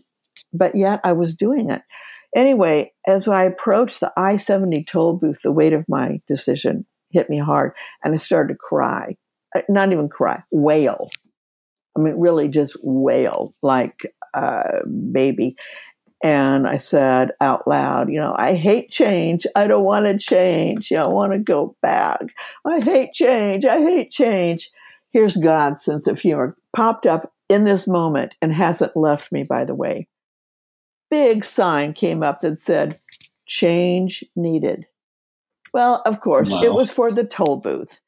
but 0.54 0.76
yet 0.76 1.00
i 1.04 1.14
was 1.14 1.36
doing 1.36 1.70
it. 1.70 1.82
Anyway 2.36 2.92
as 3.08 3.28
i 3.28 3.44
approached 3.44 4.00
the 4.00 4.12
i-70 4.18 4.88
toll 4.88 5.16
booth 5.16 5.42
the 5.44 5.52
weight 5.52 5.74
of 5.74 5.88
my 5.88 6.20
decision 6.28 6.86
hit 7.12 7.30
me 7.30 7.38
hard 7.38 7.74
and 8.04 8.14
i 8.14 8.18
started 8.18 8.54
to 8.54 8.58
cry. 8.58 9.16
Uh, 9.56 9.62
not 9.68 9.92
even 9.92 10.08
cry, 10.08 10.42
wail. 10.50 11.10
I 11.98 12.00
mean, 12.00 12.16
really 12.16 12.48
just 12.48 12.78
wail 12.82 13.54
like 13.62 14.14
Uh, 14.34 14.82
a 14.84 14.88
baby. 14.88 15.56
And 16.24 16.68
I 16.68 16.78
said 16.78 17.32
out 17.42 17.68
loud, 17.68 18.12
you 18.12 18.20
know, 18.20 18.36
I 18.38 18.56
hate 18.56 18.92
change. 18.92 19.48
I 19.56 19.66
don't 19.66 19.84
want 19.84 20.06
to 20.06 20.18
change. 20.18 20.92
You 20.92 20.98
know, 20.98 21.06
I 21.06 21.08
want 21.08 21.32
to 21.34 21.40
go 21.40 21.76
back. 21.82 22.22
I 22.66 22.80
hate 22.80 23.14
change. 23.14 23.66
I 23.66 23.82
hate 23.82 24.12
change. 24.12 24.70
Here's 25.10 25.36
God's 25.36 25.84
sense 25.84 26.08
of 26.08 26.20
humor 26.20 26.56
popped 26.76 27.06
up 27.06 27.34
in 27.50 27.64
this 27.66 27.88
moment 27.88 28.34
and 28.42 28.54
hasn't 28.54 28.96
left 28.96 29.32
me, 29.32 29.44
by 29.44 29.66
the 29.66 29.76
way. 29.76 30.08
Big 31.10 31.44
sign 31.44 31.94
came 31.94 32.24
up 32.24 32.42
that 32.42 32.60
said, 32.60 33.00
change 33.46 34.24
needed. 34.36 34.86
Well, 35.74 36.02
of 36.06 36.22
course, 36.22 36.52
wow. 36.52 36.62
it 36.64 36.74
was 36.74 36.92
for 36.92 37.12
the 37.12 37.24
toll 37.24 37.58
booth 37.58 38.00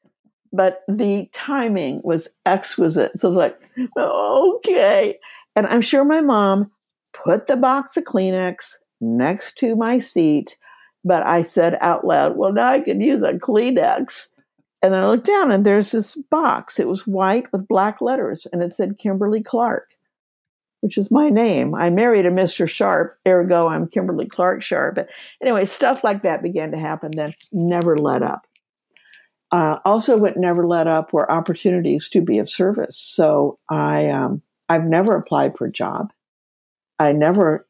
but 0.54 0.82
the 0.86 1.28
timing 1.32 2.00
was 2.04 2.28
exquisite. 2.46 3.18
So 3.18 3.26
I 3.26 3.28
was 3.28 3.36
like, 3.36 3.60
okay. 3.98 5.18
And 5.56 5.66
I'm 5.66 5.80
sure 5.80 6.04
my 6.04 6.20
mom 6.20 6.70
put 7.12 7.46
the 7.46 7.56
box 7.56 7.96
of 7.96 8.04
Kleenex 8.04 8.74
next 9.00 9.56
to 9.58 9.76
my 9.76 9.98
seat, 9.98 10.58
but 11.04 11.24
I 11.26 11.42
said 11.42 11.78
out 11.80 12.04
loud, 12.04 12.36
well, 12.36 12.52
now 12.52 12.68
I 12.68 12.80
can 12.80 13.00
use 13.00 13.22
a 13.22 13.34
Kleenex. 13.34 14.28
And 14.82 14.92
then 14.92 15.02
I 15.02 15.06
looked 15.06 15.26
down 15.26 15.50
and 15.50 15.64
there's 15.64 15.92
this 15.92 16.14
box. 16.30 16.78
It 16.78 16.88
was 16.88 17.06
white 17.06 17.50
with 17.52 17.68
black 17.68 18.00
letters 18.00 18.46
and 18.52 18.62
it 18.62 18.74
said 18.74 18.98
Kimberly 18.98 19.42
Clark, 19.42 19.90
which 20.80 20.98
is 20.98 21.10
my 21.10 21.30
name. 21.30 21.74
I 21.74 21.88
married 21.88 22.26
a 22.26 22.30
Mr. 22.30 22.68
Sharp, 22.68 23.18
ergo 23.26 23.68
I'm 23.68 23.88
Kimberly 23.88 24.26
Clark 24.26 24.62
Sharp. 24.62 24.96
But 24.96 25.08
anyway, 25.40 25.64
stuff 25.64 26.04
like 26.04 26.22
that 26.22 26.42
began 26.42 26.72
to 26.72 26.78
happen 26.78 27.12
then, 27.16 27.34
never 27.52 27.96
let 27.96 28.22
up. 28.22 28.46
Uh, 29.50 29.78
also, 29.84 30.16
what 30.16 30.36
never 30.36 30.66
let 30.66 30.86
up 30.88 31.12
were 31.12 31.30
opportunities 31.30 32.08
to 32.08 32.20
be 32.20 32.38
of 32.38 32.50
service. 32.50 32.98
So 32.98 33.58
I, 33.70 34.10
um, 34.10 34.42
I've 34.68 34.84
never 34.84 35.16
applied 35.16 35.56
for 35.56 35.66
a 35.66 35.72
job. 35.72 36.12
I 36.98 37.12
never 37.12 37.66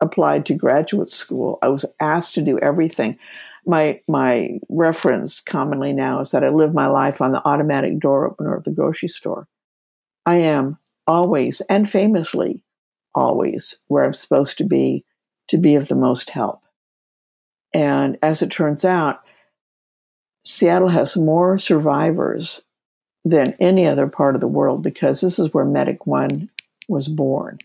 applied 0.00 0.46
to 0.46 0.54
graduate 0.54 1.10
school. 1.10 1.58
I 1.62 1.68
was 1.68 1.84
asked 2.00 2.34
to 2.34 2.42
do 2.42 2.58
everything. 2.58 3.18
My 3.66 4.00
my 4.08 4.58
reference 4.68 5.40
commonly 5.40 5.92
now 5.92 6.20
is 6.20 6.30
that 6.30 6.44
I 6.44 6.48
live 6.48 6.72
my 6.72 6.86
life 6.86 7.20
on 7.20 7.32
the 7.32 7.46
automatic 7.46 7.98
door 7.98 8.26
opener 8.26 8.54
of 8.54 8.64
the 8.64 8.70
grocery 8.70 9.08
store. 9.08 9.46
I 10.24 10.36
am 10.36 10.78
always 11.06 11.60
and 11.68 11.90
famously 11.90 12.64
always 13.14 13.76
where 13.88 14.04
I'm 14.04 14.14
supposed 14.14 14.58
to 14.58 14.64
be 14.64 15.04
to 15.48 15.58
be 15.58 15.74
of 15.74 15.88
the 15.88 15.96
most 15.96 16.30
help. 16.30 16.62
And 17.74 18.18
as 18.22 18.40
it 18.42 18.50
turns 18.50 18.84
out, 18.84 19.20
Seattle 20.44 20.88
has 20.88 21.16
more 21.16 21.58
survivors 21.58 22.62
than 23.24 23.54
any 23.60 23.86
other 23.86 24.06
part 24.06 24.34
of 24.34 24.40
the 24.40 24.48
world 24.48 24.82
because 24.82 25.20
this 25.20 25.38
is 25.38 25.52
where 25.52 25.64
Medic 25.64 26.06
One 26.06 26.48
was 26.88 27.08
born. 27.08 27.58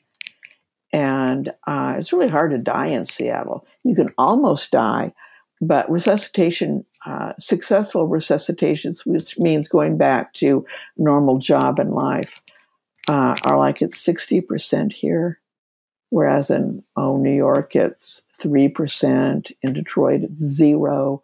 And 0.92 1.54
uh, 1.68 1.96
it's 1.98 2.14
really 2.14 2.30
hard 2.30 2.52
to 2.52 2.58
die 2.58 2.88
in 2.88 3.06
Seattle. 3.06 3.66
You 3.84 3.96
can 3.96 4.14
almost 4.18 4.72
die, 4.72 5.14
but 5.62 5.90
resuscitation, 5.90 6.86
uh, 7.06 7.34
successful 7.40 8.08
resuscitations, 8.08 9.06
which 9.06 9.38
means 9.38 9.68
going 9.68 9.98
back 9.98 10.34
to 10.36 10.66
normal 10.98 11.40
job 11.40 11.80
and 11.80 11.92
life, 11.92 12.40
uh, 13.08 13.36
are 13.44 13.58
like 13.58 13.82
it's 13.82 14.04
60% 14.06 14.94
here. 14.94 15.40
Whereas 16.12 16.50
in 16.50 16.84
oh, 16.96 17.18
New 17.18 17.36
York, 17.36 17.76
it's 17.76 18.22
3%. 18.40 19.52
In 19.64 19.74
Detroit, 19.74 20.22
it's 20.22 20.40
zero. 20.40 21.22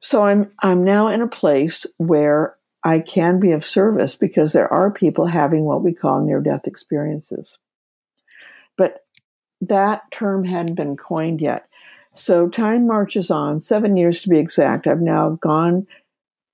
So 0.00 0.22
I'm, 0.22 0.50
I'm 0.60 0.84
now 0.84 1.08
in 1.08 1.20
a 1.20 1.26
place 1.26 1.84
where 1.96 2.56
I 2.86 3.00
can 3.00 3.40
be 3.40 3.50
of 3.50 3.66
service 3.66 4.14
because 4.14 4.52
there 4.52 4.72
are 4.72 4.92
people 4.92 5.26
having 5.26 5.64
what 5.64 5.82
we 5.82 5.92
call 5.92 6.24
near 6.24 6.40
death 6.40 6.68
experiences. 6.68 7.58
But 8.78 9.00
that 9.60 10.08
term 10.12 10.44
hadn't 10.44 10.76
been 10.76 10.96
coined 10.96 11.40
yet. 11.40 11.66
So 12.14 12.48
time 12.48 12.86
marches 12.86 13.28
on, 13.28 13.58
seven 13.58 13.96
years 13.96 14.20
to 14.20 14.28
be 14.28 14.38
exact. 14.38 14.86
I've 14.86 15.00
now 15.00 15.30
gone 15.42 15.88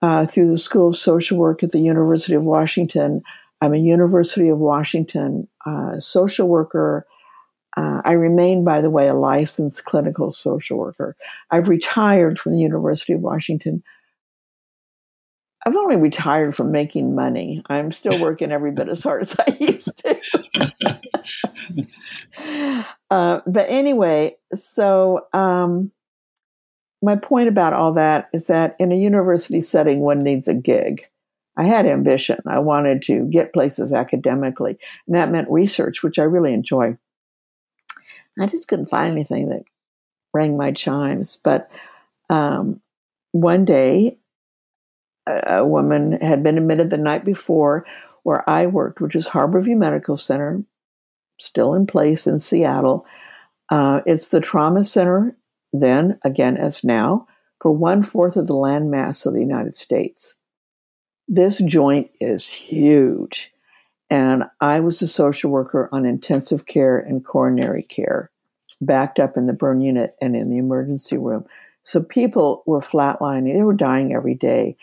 uh, 0.00 0.24
through 0.24 0.50
the 0.50 0.56
School 0.56 0.88
of 0.88 0.96
Social 0.96 1.36
Work 1.36 1.62
at 1.62 1.72
the 1.72 1.82
University 1.82 2.32
of 2.32 2.44
Washington. 2.44 3.20
I'm 3.60 3.74
a 3.74 3.78
University 3.78 4.48
of 4.48 4.56
Washington 4.56 5.48
uh, 5.66 6.00
social 6.00 6.48
worker. 6.48 7.06
Uh, 7.76 8.00
I 8.06 8.12
remain, 8.12 8.64
by 8.64 8.80
the 8.80 8.90
way, 8.90 9.06
a 9.08 9.14
licensed 9.14 9.84
clinical 9.84 10.32
social 10.32 10.78
worker. 10.78 11.14
I've 11.50 11.68
retired 11.68 12.38
from 12.38 12.52
the 12.52 12.60
University 12.60 13.12
of 13.12 13.20
Washington. 13.20 13.82
I've 15.64 15.76
only 15.76 15.96
retired 15.96 16.56
from 16.56 16.72
making 16.72 17.14
money. 17.14 17.62
I'm 17.68 17.92
still 17.92 18.20
working 18.20 18.50
every 18.50 18.72
bit 18.72 18.88
as 18.88 19.02
hard 19.02 19.22
as 19.22 19.36
I 19.38 19.56
used 19.60 20.02
to. 20.04 20.20
uh, 23.10 23.40
but 23.46 23.66
anyway, 23.68 24.36
so 24.52 25.26
um, 25.32 25.92
my 27.00 27.14
point 27.14 27.48
about 27.48 27.74
all 27.74 27.92
that 27.94 28.28
is 28.32 28.48
that 28.48 28.74
in 28.80 28.90
a 28.90 28.96
university 28.96 29.62
setting, 29.62 30.00
one 30.00 30.22
needs 30.22 30.48
a 30.48 30.54
gig. 30.54 31.04
I 31.56 31.64
had 31.64 31.86
ambition. 31.86 32.38
I 32.46 32.58
wanted 32.58 33.02
to 33.02 33.24
get 33.26 33.52
places 33.52 33.92
academically, 33.92 34.78
and 35.06 35.14
that 35.14 35.30
meant 35.30 35.50
research, 35.50 36.02
which 36.02 36.18
I 36.18 36.22
really 36.22 36.54
enjoy. 36.54 36.96
I 38.40 38.46
just 38.46 38.68
couldn't 38.68 38.88
find 38.88 39.12
anything 39.12 39.50
that 39.50 39.62
rang 40.32 40.56
my 40.56 40.72
chimes. 40.72 41.38
But 41.42 41.70
um, 42.30 42.80
one 43.32 43.64
day, 43.64 44.18
a, 45.26 45.64
woman 45.64 46.20
had 46.20 46.42
been 46.42 46.58
admitted 46.58 46.90
the 46.90 46.98
night 46.98 47.24
before 47.24 47.86
where 48.22 48.48
I 48.48 48.66
worked, 48.66 49.00
which 49.00 49.16
is 49.16 49.28
Harborview 49.28 49.76
Medical 49.76 50.16
Center, 50.16 50.62
still 51.38 51.74
in 51.74 51.86
place 51.86 52.26
in 52.26 52.38
Seattle. 52.38 53.06
Uh, 53.68 54.00
it's 54.06 54.28
the 54.28 54.40
trauma 54.40 54.84
center, 54.84 55.36
then, 55.72 56.18
again, 56.24 56.56
as 56.56 56.84
now, 56.84 57.26
for 57.60 57.72
one 57.72 58.02
fourth 58.02 58.36
of 58.36 58.46
the 58.46 58.56
land 58.56 58.90
mass 58.90 59.24
of 59.26 59.34
the 59.34 59.40
United 59.40 59.74
States. 59.74 60.36
This 61.28 61.58
joint 61.58 62.10
is 62.20 62.48
huge. 62.48 63.52
And 64.10 64.44
I 64.60 64.80
was 64.80 65.00
a 65.00 65.08
social 65.08 65.50
worker 65.50 65.88
on 65.90 66.04
intensive 66.04 66.66
care 66.66 66.98
and 66.98 67.24
coronary 67.24 67.82
care, 67.82 68.30
backed 68.80 69.18
up 69.18 69.38
in 69.38 69.46
the 69.46 69.54
burn 69.54 69.80
unit 69.80 70.16
and 70.20 70.36
in 70.36 70.50
the 70.50 70.58
emergency 70.58 71.16
room. 71.16 71.46
So 71.82 72.02
people 72.02 72.62
were 72.66 72.80
flatlining, 72.80 73.54
they 73.54 73.62
were 73.62 73.72
dying 73.72 74.14
every 74.14 74.34
day. 74.34 74.76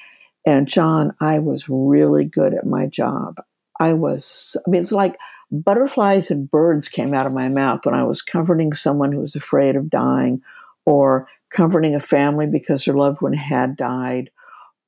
And 0.45 0.67
John, 0.67 1.13
I 1.19 1.39
was 1.39 1.67
really 1.69 2.25
good 2.25 2.54
at 2.54 2.65
my 2.65 2.86
job. 2.86 3.41
I 3.80 3.93
was, 3.93 4.56
I 4.65 4.69
mean, 4.69 4.82
it's 4.82 4.91
like 4.91 5.17
butterflies 5.52 6.32
and 6.32 6.49
birds 6.49 6.89
came 6.89 7.13
out 7.13 7.25
of 7.25 7.34
my 7.34 7.49
mouth 7.49 7.86
when 7.86 7.95
I 7.95 8.04
was 8.04 8.21
comforting 8.21 8.73
someone 8.73 9.12
who 9.12 9.19
was 9.19 9.36
afraid 9.36 9.75
of 9.75 9.89
dying 9.89 10.41
or 10.86 11.28
comforting 11.52 11.95
a 11.95 11.99
family 11.99 12.45
because 12.45 12.86
their 12.86 12.95
loved 12.95 13.21
one 13.21 13.34
had 13.34 13.75
died, 13.75 14.30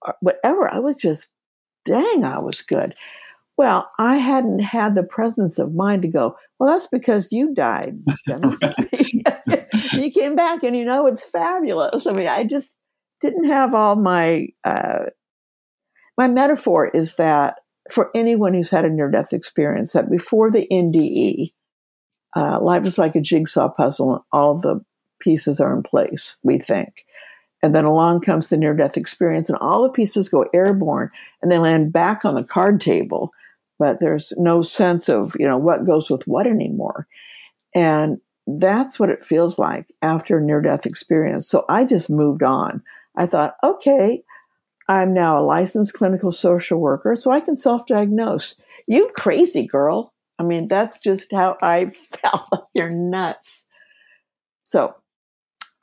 or 0.02 0.16
whatever. 0.22 0.72
I 0.72 0.80
was 0.80 0.96
just, 0.96 1.30
dang, 1.86 2.24
I 2.24 2.40
was 2.40 2.62
good. 2.62 2.96
Well, 3.58 3.92
I 4.00 4.18
hadn't 4.18 4.60
had 4.60 4.96
the 4.96 5.04
presence 5.04 5.60
of 5.60 5.74
mind 5.74 6.02
to 6.04 6.08
go, 6.08 6.36
well, 6.60 6.72
that's 6.72 6.88
because 6.88 7.32
you 7.32 7.54
died. 7.54 8.00
you 8.28 10.12
came 10.12 10.36
back 10.36 10.64
and 10.64 10.76
you 10.76 10.86
know 10.86 11.06
it's 11.06 11.24
fabulous. 11.24 12.08
I 12.08 12.14
mean, 12.14 12.28
I 12.28 12.44
just 12.44 12.74
didn't 13.20 13.46
have 13.46 13.76
all 13.76 13.96
my, 13.96 14.48
uh, 14.64 15.06
my 16.18 16.28
metaphor 16.28 16.88
is 16.90 17.16
that 17.16 17.56
for 17.90 18.12
anyone 18.16 18.54
who's 18.54 18.70
had 18.70 18.86
a 18.86 18.90
near 18.90 19.10
death 19.10 19.34
experience 19.34 19.94
that 19.94 20.10
before 20.10 20.52
the 20.52 20.68
NDE, 20.72 21.54
uh, 22.36 22.60
life 22.62 22.86
is 22.86 22.98
like 22.98 23.16
a 23.16 23.22
jigsaw 23.22 23.70
puzzle 23.70 24.14
and 24.14 24.22
all 24.32 24.58
the 24.58 24.82
pieces 25.20 25.60
are 25.60 25.76
in 25.76 25.84
place, 25.84 26.38
we 26.44 26.58
think. 26.58 27.06
And 27.64 27.76
then 27.76 27.86
along 27.86 28.22
comes 28.22 28.48
the 28.48 28.58
near 28.58 28.74
death 28.74 28.98
experience, 28.98 29.48
and 29.48 29.58
all 29.60 29.84
the 29.84 29.92
pieces 29.92 30.30
go 30.30 30.46
airborne 30.54 31.12
and 31.42 31.52
they 31.52 31.60
land 31.60 31.94
back 31.94 32.26
on 32.26 32.36
the 32.36 32.44
card 32.44 32.82
table, 32.82 33.32
but 33.78 34.00
there's 34.00 34.34
no 34.38 34.62
sense 34.64 35.10
of, 35.10 35.36
you 35.40 35.48
know, 35.48 35.58
what 35.58 35.86
goes 35.86 36.10
with 36.10 36.24
what 36.28 36.48
anymore. 36.48 37.08
And 37.76 38.18
that's 38.48 39.00
what 39.00 39.10
it 39.10 39.24
feels 39.24 39.60
like 39.60 39.86
after 40.02 40.40
a 40.40 40.42
near 40.42 40.62
death 40.62 40.86
experience. 40.86 41.48
So 41.48 41.66
I 41.70 41.86
just 41.86 42.10
moved 42.10 42.42
on. 42.42 42.82
I 43.16 43.28
thought, 43.28 43.56
okay, 43.64 44.24
I'm 44.88 45.14
now 45.14 45.40
a 45.40 45.44
licensed 45.44 45.94
clinical 45.94 46.32
social 46.32 46.80
worker, 46.80 47.16
so 47.16 47.32
I 47.32 47.40
can 47.40 47.56
self 47.56 47.86
diagnose. 47.86 48.60
You 48.88 49.10
crazy 49.16 49.66
girl. 49.66 50.14
I 50.40 50.44
mean, 50.44 50.68
that's 50.68 50.98
just 50.98 51.32
how 51.32 51.58
I 51.62 51.86
felt. 52.22 52.68
You're 52.74 52.90
nuts. 52.90 53.66
So, 54.66 54.96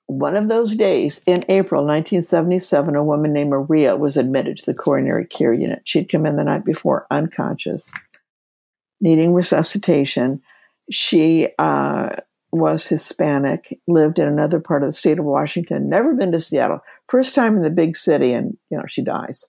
one 0.07 0.37
of 0.37 0.49
those 0.49 0.75
days 0.75 1.21
in 1.27 1.45
April 1.49 1.85
1977, 1.85 2.97
a 2.97 3.05
woman 3.05 3.33
named 3.33 3.51
Maria 3.51 3.95
was 3.97 4.17
admitted 4.17 4.57
to 4.57 4.67
the 4.67 4.75
coronary 4.75 5.27
care 5.27 5.53
unit. 5.53 5.83
She'd 5.85 6.11
come 6.11 6.25
in 6.25 6.37
the 6.37 6.45
night 6.45 6.65
before 6.65 7.07
unconscious, 7.11 7.93
needing 9.01 9.35
resuscitation. 9.35 10.41
She 10.91 11.49
uh, 11.59 12.17
was 12.51 12.87
Hispanic, 12.87 13.79
lived 13.87 14.19
in 14.19 14.27
another 14.27 14.61
part 14.61 14.83
of 14.83 14.89
the 14.89 14.93
state 14.93 15.19
of 15.19 15.25
Washington, 15.25 15.89
never 15.89 16.15
been 16.15 16.33
to 16.33 16.41
Seattle, 16.41 16.81
first 17.09 17.35
time 17.35 17.57
in 17.57 17.63
the 17.63 17.71
big 17.71 17.97
city, 17.97 18.33
and 18.33 18.57
you 18.71 18.79
know 18.79 18.85
she 18.89 19.03
dies. 19.03 19.45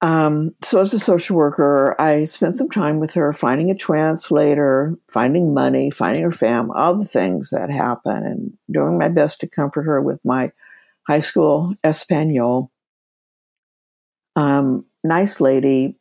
Um, 0.00 0.54
so 0.62 0.80
as 0.80 0.94
a 0.94 1.00
social 1.00 1.36
worker, 1.36 2.00
I 2.00 2.24
spent 2.26 2.54
some 2.54 2.70
time 2.70 3.00
with 3.00 3.12
her, 3.14 3.32
finding 3.32 3.70
a 3.70 3.74
translator, 3.74 4.96
finding 5.10 5.52
money, 5.52 5.90
finding 5.90 6.22
her 6.22 6.30
family, 6.30 6.74
all 6.76 6.96
the 6.96 7.04
things 7.04 7.50
that 7.50 7.70
happen, 7.70 8.24
and 8.24 8.52
doing 8.70 8.96
my 8.96 9.08
best 9.08 9.40
to 9.40 9.48
comfort 9.48 9.82
her 9.82 10.00
with 10.00 10.24
my 10.24 10.52
high 11.08 11.20
school 11.20 11.74
Espanol. 11.82 12.70
Um, 14.36 14.84
nice 15.02 15.40
lady. 15.40 15.96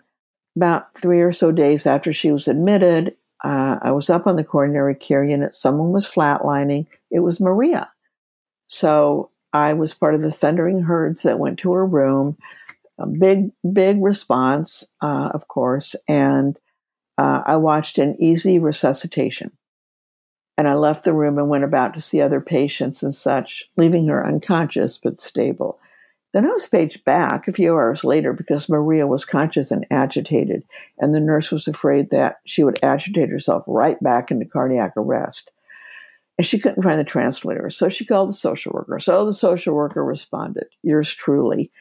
About 0.56 0.96
three 0.96 1.22
or 1.22 1.32
so 1.32 1.52
days 1.52 1.86
after 1.86 2.12
she 2.12 2.32
was 2.32 2.48
admitted, 2.48 3.16
uh, 3.44 3.78
I 3.82 3.92
was 3.92 4.10
up 4.10 4.28
on 4.28 4.36
the 4.36 4.44
coronary 4.44 4.96
care 4.96 5.24
unit. 5.24 5.56
Someone 5.56 5.92
was 5.92 6.08
flatlining. 6.08 6.88
It 7.12 7.20
was 7.20 7.40
Maria. 7.40 7.90
So 8.68 9.32
I 9.54 9.74
was 9.74 9.94
part 9.94 10.16
of 10.16 10.22
the 10.22 10.32
thundering 10.32 10.82
herds 10.82 11.22
that 11.24 11.40
went 11.40 11.60
to 11.60 11.74
her 11.74 11.86
room. 11.86 12.38
A 13.00 13.06
big, 13.06 13.52
big 13.72 14.04
response, 14.04 14.84
uh, 15.02 15.30
of 15.34 15.48
course. 15.48 15.96
And 16.08 16.58
uh, 17.18 17.44
I 17.46 17.58
watched 17.58 18.00
an 18.00 18.16
easy 18.20 18.60
resuscitation. 18.60 19.52
And 20.58 20.68
I 20.68 20.74
left 20.74 21.04
the 21.04 21.14
room 21.14 21.38
and 21.38 21.50
went 21.50 21.64
about 21.64 21.94
to 21.94 22.02
see 22.02 22.20
other 22.20 22.42
patients 22.42 23.04
and 23.04 23.14
such, 23.14 23.66
leaving 23.78 24.08
her 24.08 24.26
unconscious 24.26 24.98
but 24.98 25.20
stable. 25.20 25.80
Then 26.38 26.46
I 26.46 26.52
was 26.52 26.68
paged 26.68 27.04
back 27.04 27.48
a 27.48 27.52
few 27.52 27.74
hours 27.74 28.04
later 28.04 28.32
because 28.32 28.70
Maria 28.70 29.08
was 29.08 29.26
conscious 29.26 29.72
and 29.72 29.88
agitated, 29.90 30.62
and 31.00 31.16
the 31.16 31.20
nurse 31.20 31.50
was 31.50 31.68
afraid 31.68 32.12
that 32.12 32.42
she 32.46 32.64
would 32.64 32.78
agitate 32.84 33.30
herself 33.30 33.64
right 33.66 34.00
back 34.04 34.30
into 34.30 34.46
cardiac 34.46 34.94
arrest. 34.96 35.50
And 36.38 36.46
she 36.46 36.60
couldn't 36.60 36.84
find 36.84 37.00
the 37.00 37.04
translator, 37.04 37.72
so 37.72 37.90
she 37.90 38.06
called 38.06 38.30
the 38.30 38.34
social 38.34 38.72
worker. 38.72 39.00
So 39.00 39.26
the 39.26 39.34
social 39.34 39.74
worker 39.74 40.06
responded, 40.06 40.68
yours 40.84 41.12
truly. 41.12 41.72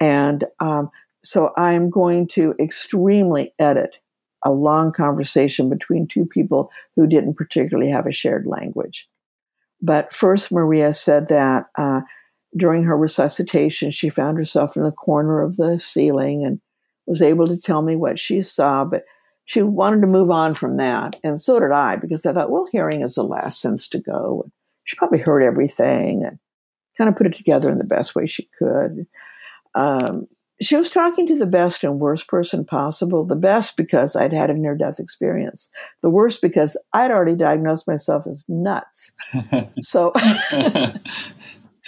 And 0.00 0.44
um, 0.58 0.88
so 1.22 1.52
I'm 1.58 1.90
going 1.90 2.28
to 2.28 2.54
extremely 2.58 3.52
edit 3.58 3.96
a 4.42 4.50
long 4.50 4.90
conversation 4.90 5.68
between 5.68 6.08
two 6.08 6.24
people 6.24 6.70
who 6.96 7.06
didn't 7.06 7.34
particularly 7.34 7.90
have 7.90 8.06
a 8.06 8.12
shared 8.12 8.46
language. 8.46 9.06
But 9.82 10.14
first, 10.14 10.50
Maria 10.50 10.94
said 10.94 11.28
that 11.28 11.66
uh, 11.76 12.00
during 12.56 12.84
her 12.84 12.96
resuscitation, 12.96 13.90
she 13.90 14.08
found 14.08 14.38
herself 14.38 14.76
in 14.76 14.82
the 14.82 14.92
corner 14.92 15.42
of 15.42 15.56
the 15.56 15.78
ceiling 15.78 16.44
and 16.44 16.60
was 17.06 17.22
able 17.22 17.46
to 17.46 17.56
tell 17.56 17.82
me 17.82 17.96
what 17.96 18.18
she 18.18 18.42
saw, 18.42 18.84
but 18.84 19.04
she 19.44 19.62
wanted 19.62 20.02
to 20.02 20.06
move 20.06 20.30
on 20.30 20.54
from 20.54 20.76
that. 20.76 21.16
And 21.24 21.40
so 21.40 21.58
did 21.58 21.72
I, 21.72 21.96
because 21.96 22.26
I 22.26 22.32
thought, 22.32 22.50
well, 22.50 22.68
hearing 22.70 23.02
is 23.02 23.14
the 23.14 23.22
last 23.22 23.60
sense 23.60 23.88
to 23.88 23.98
go. 23.98 24.50
She 24.84 24.96
probably 24.96 25.18
heard 25.18 25.42
everything 25.42 26.24
and 26.24 26.38
kind 26.98 27.08
of 27.08 27.16
put 27.16 27.26
it 27.26 27.34
together 27.34 27.70
in 27.70 27.78
the 27.78 27.84
best 27.84 28.14
way 28.14 28.26
she 28.26 28.48
could. 28.58 29.06
Um, 29.74 30.26
she 30.60 30.76
was 30.76 30.90
talking 30.90 31.26
to 31.28 31.38
the 31.38 31.46
best 31.46 31.84
and 31.84 32.00
worst 32.00 32.26
person 32.26 32.64
possible. 32.64 33.24
The 33.24 33.36
best 33.36 33.76
because 33.76 34.16
I'd 34.16 34.32
had 34.32 34.50
a 34.50 34.54
near 34.54 34.74
death 34.74 34.98
experience. 34.98 35.70
The 36.02 36.10
worst 36.10 36.42
because 36.42 36.76
I'd 36.92 37.10
already 37.10 37.36
diagnosed 37.36 37.86
myself 37.86 38.26
as 38.26 38.44
nuts. 38.48 39.12
so, 39.80 40.12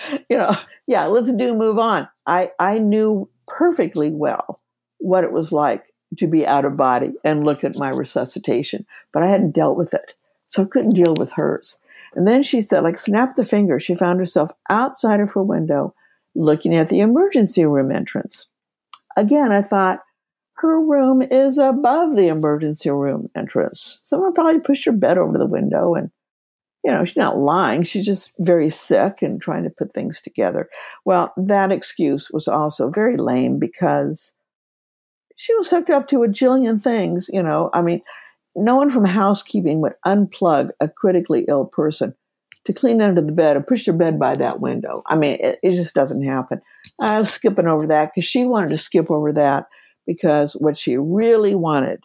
you 0.30 0.36
know, 0.36 0.56
yeah, 0.86 1.06
let's 1.06 1.32
do 1.32 1.54
move 1.54 1.78
on. 1.78 2.08
I, 2.26 2.50
I 2.58 2.78
knew 2.78 3.28
perfectly 3.46 4.10
well 4.10 4.60
what 4.98 5.24
it 5.24 5.32
was 5.32 5.52
like 5.52 5.84
to 6.18 6.26
be 6.26 6.46
out 6.46 6.64
of 6.64 6.76
body 6.76 7.12
and 7.24 7.44
look 7.44 7.64
at 7.64 7.76
my 7.76 7.88
resuscitation, 7.88 8.84
but 9.12 9.22
I 9.22 9.28
hadn't 9.28 9.52
dealt 9.52 9.76
with 9.76 9.94
it. 9.94 10.14
So 10.46 10.62
I 10.62 10.66
couldn't 10.66 10.94
deal 10.94 11.14
with 11.14 11.32
hers. 11.32 11.78
And 12.14 12.26
then 12.26 12.42
she 12.42 12.60
said, 12.60 12.82
like, 12.82 12.98
snap 12.98 13.36
the 13.36 13.44
finger. 13.44 13.78
She 13.78 13.94
found 13.94 14.18
herself 14.18 14.50
outside 14.68 15.20
of 15.20 15.32
her 15.32 15.42
window 15.42 15.94
looking 16.34 16.74
at 16.74 16.88
the 16.88 17.00
emergency 17.00 17.64
room 17.64 17.92
entrance. 17.92 18.48
Again, 19.16 19.52
I 19.52 19.62
thought, 19.62 20.00
her 20.54 20.78
room 20.78 21.22
is 21.22 21.56
above 21.56 22.16
the 22.16 22.28
emergency 22.28 22.90
room 22.90 23.30
entrance. 23.34 24.02
Someone 24.04 24.34
probably 24.34 24.60
pushed 24.60 24.84
her 24.84 24.92
bed 24.92 25.16
over 25.16 25.38
the 25.38 25.46
window 25.46 25.94
and 25.94 26.10
you 26.85 26.90
know, 26.90 27.05
she's 27.05 27.16
not 27.16 27.38
lying. 27.38 27.83
She's 27.83 28.07
just 28.07 28.33
very 28.38 28.71
sick 28.71 29.23
and 29.23 29.40
trying 29.40 29.64
to 29.64 29.71
put 29.71 29.93
things 29.93 30.21
together. 30.21 30.69
Well, 31.05 31.33
that 31.37 31.73
excuse 31.73 32.31
was 32.31 32.49
also 32.49 32.90
very 32.90 33.16
lame 33.16 33.59
because 33.59 34.33
she 35.37 35.55
was 35.55 35.69
hooked 35.71 35.90
up 35.90 36.09
to 36.09 36.23
a 36.23 36.29
jillion 36.29 36.83
things. 36.83 37.29
You 37.33 37.43
know, 37.43 37.71
I 37.75 37.83
mean, 37.83 38.03
no 38.57 38.77
one 38.77 38.90
from 38.90 39.05
housekeeping 39.05 39.81
would 39.81 39.95
unplug 40.07 40.71
a 40.81 40.88
critically 40.88 41.45
ill 41.49 41.66
person 41.66 42.14
to 42.64 42.73
clean 42.73 43.01
under 43.01 43.23
the 43.23 43.33
bed 43.33 43.57
or 43.57 43.62
push 43.62 43.85
their 43.85 43.95
bed 43.95 44.19
by 44.19 44.37
that 44.37 44.61
window. 44.61 45.03
I 45.07 45.16
mean, 45.16 45.38
it, 45.40 45.59
it 45.62 45.73
just 45.73 45.95
doesn't 45.95 46.25
happen. 46.25 46.61
I 47.01 47.19
was 47.19 47.31
skipping 47.31 47.66
over 47.66 47.87
that 47.87 48.12
because 48.14 48.29
she 48.29 48.45
wanted 48.45 48.71
to 48.71 48.79
skip 48.79 49.11
over 49.11 49.33
that 49.33 49.66
because 50.07 50.55
what 50.55 50.77
she 50.77 50.97
really 50.97 51.55
wanted 51.55 52.05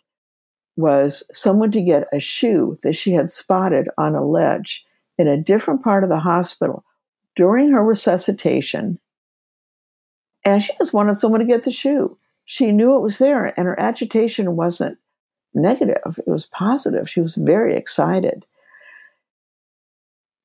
was 0.76 1.24
someone 1.34 1.72
to 1.72 1.82
get 1.82 2.08
a 2.12 2.20
shoe 2.20 2.78
that 2.84 2.94
she 2.94 3.14
had 3.14 3.32
spotted 3.32 3.88
on 3.98 4.16
a 4.16 4.26
ledge 4.26 4.86
in 5.18 5.28
a 5.28 5.42
different 5.42 5.84
part 5.84 6.04
of 6.04 6.10
the 6.10 6.20
hospital 6.20 6.84
during 7.36 7.72
her 7.72 7.84
resuscitation. 7.84 9.00
And 10.44 10.62
she 10.62 10.74
just 10.78 10.94
wanted 10.94 11.16
someone 11.18 11.40
to 11.40 11.46
get 11.46 11.64
the 11.64 11.72
shoe. 11.72 12.18
She 12.46 12.72
knew 12.72 12.96
it 12.96 13.02
was 13.02 13.18
there, 13.18 13.46
and 13.58 13.66
her 13.66 13.80
agitation 13.80 14.56
wasn't 14.56 14.98
negative, 15.54 16.20
it 16.20 16.28
was 16.28 16.46
positive. 16.46 17.10
She 17.10 17.22
was 17.22 17.36
very 17.36 17.76
excited. 17.76 18.46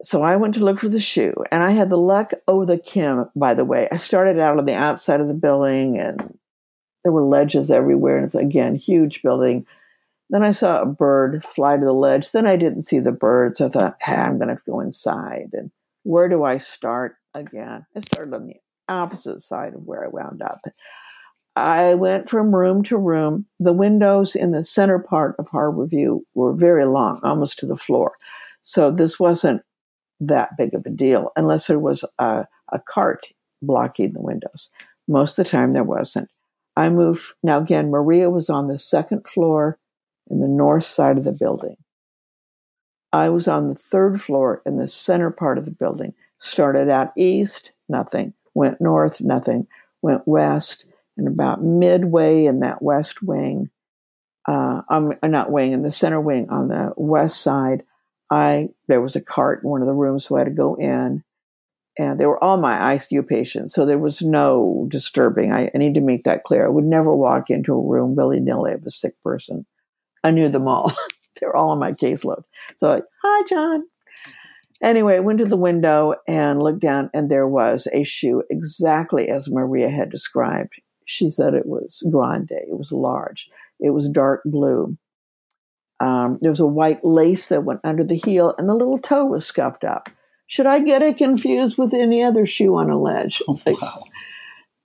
So 0.03 0.23
I 0.23 0.37
went 0.37 0.55
to 0.55 0.65
look 0.65 0.79
for 0.79 0.89
the 0.89 1.01
shoe, 1.01 1.35
and 1.53 1.63
I 1.63 1.73
had 1.73 1.91
the 1.91 1.99
luck 1.99 2.33
oh 2.49 2.65
the 2.65 2.79
Kim, 2.79 3.29
by 3.37 3.53
the 3.53 3.67
way. 3.67 3.87
I 3.93 3.97
started 3.97 4.39
out 4.39 4.59
on 4.59 4.65
the 4.65 4.75
outside 4.75 5.21
of 5.21 5.29
the 5.29 5.35
building, 5.35 5.99
and 5.99 6.39
there 7.03 7.13
were 7.13 7.23
ledges 7.23 7.71
everywhere, 7.71 8.17
and 8.17 8.27
it's 8.27 8.35
again 8.35 8.77
huge 8.77 9.23
building. 9.23 9.67
Then 10.31 10.45
I 10.45 10.53
saw 10.53 10.81
a 10.81 10.87
bird 10.87 11.45
fly 11.45 11.77
to 11.77 11.85
the 11.85 11.93
ledge. 11.93 12.31
Then 12.31 12.47
I 12.47 12.57
didn't 12.57 12.87
see 12.87 13.01
the 13.01 13.13
bird, 13.13 13.57
so 13.57 13.67
I 13.67 13.69
thought, 13.69 13.97
hey, 14.01 14.15
I'm 14.15 14.39
going 14.39 14.49
to 14.49 14.63
go 14.65 14.81
inside. 14.81 15.51
And 15.53 15.73
where 16.05 16.29
do 16.29 16.45
I 16.45 16.59
start 16.59 17.17
again? 17.35 17.85
I 17.97 18.01
started 18.01 18.35
on 18.35 18.47
the 18.47 18.55
opposite 18.89 19.41
side 19.41 19.75
of 19.75 19.83
where 19.87 20.05
I 20.05 20.09
wound 20.09 20.41
up. 20.41 20.61
I 21.57 21.95
went 21.95 22.31
from 22.31 22.55
room 22.55 22.85
to 22.85 22.97
room. 22.97 23.47
The 23.59 23.73
windows 23.73 24.37
in 24.37 24.53
the 24.53 24.65
center 24.65 25.01
part 25.01 25.35
of 25.39 25.49
Harborview 25.49 26.21
were 26.35 26.55
very 26.55 26.85
long, 26.85 27.21
almost 27.25 27.59
to 27.59 27.67
the 27.67 27.77
floor. 27.77 28.13
So 28.63 28.91
this 28.93 29.19
wasn't 29.19 29.63
that 30.21 30.57
big 30.57 30.75
of 30.75 30.87
a 30.87 30.91
deal 30.91 31.33
unless 31.35 31.67
there 31.67 31.79
was 31.79 32.05
a, 32.19 32.47
a 32.73 32.79
cart 32.79 33.33
blocking 33.63 34.13
the 34.13 34.23
windows. 34.23 34.71
Most 35.09 35.39
of 35.39 35.45
the 35.45 35.51
time, 35.51 35.73
there 35.73 35.83
wasn't. 35.83 36.31
I 36.77 36.89
moved. 36.89 37.33
Now, 37.43 37.59
again, 37.59 37.91
Maria 37.91 38.31
was 38.31 38.49
on 38.49 38.69
the 38.69 38.79
second 38.79 39.27
floor 39.27 39.79
in 40.31 40.41
the 40.41 40.49
north 40.49 40.85
side 40.85 41.19
of 41.19 41.25
the 41.25 41.33
building. 41.33 41.77
I 43.13 43.29
was 43.29 43.49
on 43.49 43.69
the 43.69 43.75
third 43.75 44.21
floor 44.21 44.63
in 44.65 44.77
the 44.77 44.89
center 44.89 45.31
part 45.31 45.59
of 45.59 45.65
the 45.65 45.71
building. 45.71 46.15
Started 46.39 46.89
out 46.89 47.13
east, 47.17 47.73
nothing. 47.89 48.35
Went 48.55 48.81
north, 48.81 49.21
nothing. 49.21 49.67
Went 50.01 50.27
west, 50.27 50.85
and 51.17 51.29
about 51.29 51.63
midway 51.63 52.47
in 52.47 52.61
that 52.61 52.81
west 52.81 53.23
wing, 53.23 53.69
uh, 54.49 54.83
I'm 54.89 55.13
not 55.23 55.53
wing, 55.53 55.73
in 55.73 55.83
the 55.83 55.93
center 55.93 56.21
wing 56.21 56.49
on 56.49 56.69
the 56.69 56.93
west 56.97 57.41
side, 57.43 57.85
I 58.31 58.71
there 58.89 59.01
was 59.01 59.17
a 59.17 59.21
cart 59.21 59.63
in 59.63 59.69
one 59.69 59.83
of 59.83 59.87
the 59.87 59.95
rooms, 59.95 60.25
so 60.25 60.37
I 60.37 60.41
had 60.41 60.45
to 60.47 60.51
go 60.51 60.77
in, 60.77 61.23
and 61.99 62.19
they 62.19 62.27
were 62.27 62.43
all 62.43 62.57
my 62.57 62.97
ICU 62.97 63.29
patients, 63.29 63.75
so 63.75 63.85
there 63.85 63.99
was 63.99 64.23
no 64.23 64.87
disturbing. 64.89 65.53
I, 65.53 65.71
I 65.75 65.79
need 65.79 65.95
to 65.95 66.01
make 66.01 66.25
that 66.25 66.45
clear. 66.45 66.65
I 66.65 66.71
would 66.71 66.85
never 66.85 67.15
walk 67.15 67.51
into 67.51 67.75
a 67.75 67.87
room 67.87 68.15
willy 68.15 68.41
nilly 68.41 68.73
of 68.73 68.85
a 68.85 68.91
sick 68.91 69.21
person. 69.23 69.67
I 70.25 70.31
knew 70.31 70.49
them 70.49 70.69
all. 70.69 70.93
they 71.41 71.47
were 71.47 71.57
all 71.57 71.71
on 71.71 71.79
my 71.79 71.93
caseload. 71.93 72.43
So, 72.77 73.03
hi, 73.23 73.45
John. 73.49 73.85
Anyway, 74.83 75.17
I 75.17 75.21
went 75.21 75.39
to 75.41 75.45
the 75.45 75.57
window 75.57 76.15
and 76.27 76.63
looked 76.63 76.81
down, 76.81 77.11
and 77.13 77.31
there 77.31 77.47
was 77.47 77.87
a 77.93 78.03
shoe 78.05 78.43
exactly 78.49 79.29
as 79.29 79.51
Maria 79.51 79.91
had 79.91 80.11
described. 80.11 80.73
She 81.05 81.31
said 81.31 81.55
it 81.55 81.67
was 81.67 82.03
grande, 82.11 82.51
it 82.51 82.79
was 82.79 82.93
large, 82.93 83.51
it 83.79 83.91
was 83.91 84.09
dark 84.09 84.43
blue. 84.45 84.97
Um, 85.99 86.39
there 86.41 86.51
was 86.51 86.61
a 86.61 86.67
white 86.67 87.05
lace 87.05 87.49
that 87.49 87.65
went 87.65 87.81
under 87.85 88.05
the 88.05 88.17
heel, 88.17 88.55
and 88.57 88.69
the 88.69 88.75
little 88.75 88.97
toe 88.97 89.27
was 89.27 89.45
scuffed 89.45 89.85
up. 89.85 90.09
Should 90.47 90.67
I 90.67 90.79
get 90.81 91.03
it 91.03 91.19
confused 91.19 91.77
with 91.77 91.93
any 91.93 92.23
other 92.23 92.47
shoe 92.47 92.75
on 92.77 92.91
a 92.91 92.99
ledge? 92.99 93.43
Oh, 93.49 93.61
wow. 93.67 94.05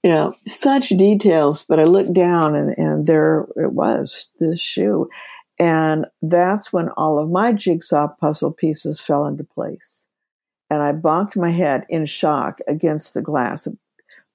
You 0.06 0.12
know, 0.12 0.36
such 0.46 0.90
details. 0.90 1.66
But 1.68 1.80
I 1.80 1.86
looked 1.86 2.14
down, 2.14 2.56
and, 2.56 2.78
and 2.78 3.08
there 3.08 3.48
it 3.56 3.74
was, 3.74 4.30
this 4.40 4.62
shoe. 4.62 5.10
And 5.58 6.06
that's 6.22 6.72
when 6.72 6.90
all 6.90 7.18
of 7.18 7.32
my 7.32 7.52
jigsaw 7.52 8.10
puzzle 8.22 8.52
pieces 8.52 9.02
fell 9.02 9.26
into 9.26 9.44
place. 9.44 10.06
And 10.70 10.84
I 10.84 10.94
bonked 10.94 11.36
my 11.36 11.50
head 11.50 11.88
in 11.90 12.06
shock 12.06 12.60
against 12.68 13.16
the 13.16 13.22
glass. 13.24 13.68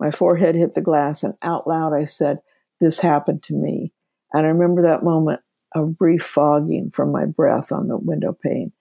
My 0.01 0.11
forehead 0.11 0.57
hit 0.57 0.75
the 0.75 0.81
glass, 0.81 1.23
and 1.23 1.35
out 1.41 1.69
loud 1.69 1.93
I 1.93 2.05
said, 2.05 2.41
This 2.81 2.99
happened 2.99 3.45
to 3.45 3.55
me. 3.55 3.93
And 4.35 4.47
I 4.47 4.51
remember 4.51 4.83
that 4.83 5.05
moment 5.05 5.41
of 5.73 5.97
brief 5.97 6.25
fogging 6.25 6.91
from 6.91 7.13
my 7.13 7.27
breath 7.27 7.71
on 7.71 7.87
the 7.87 7.97
window 7.97 8.33
pane. 8.33 8.73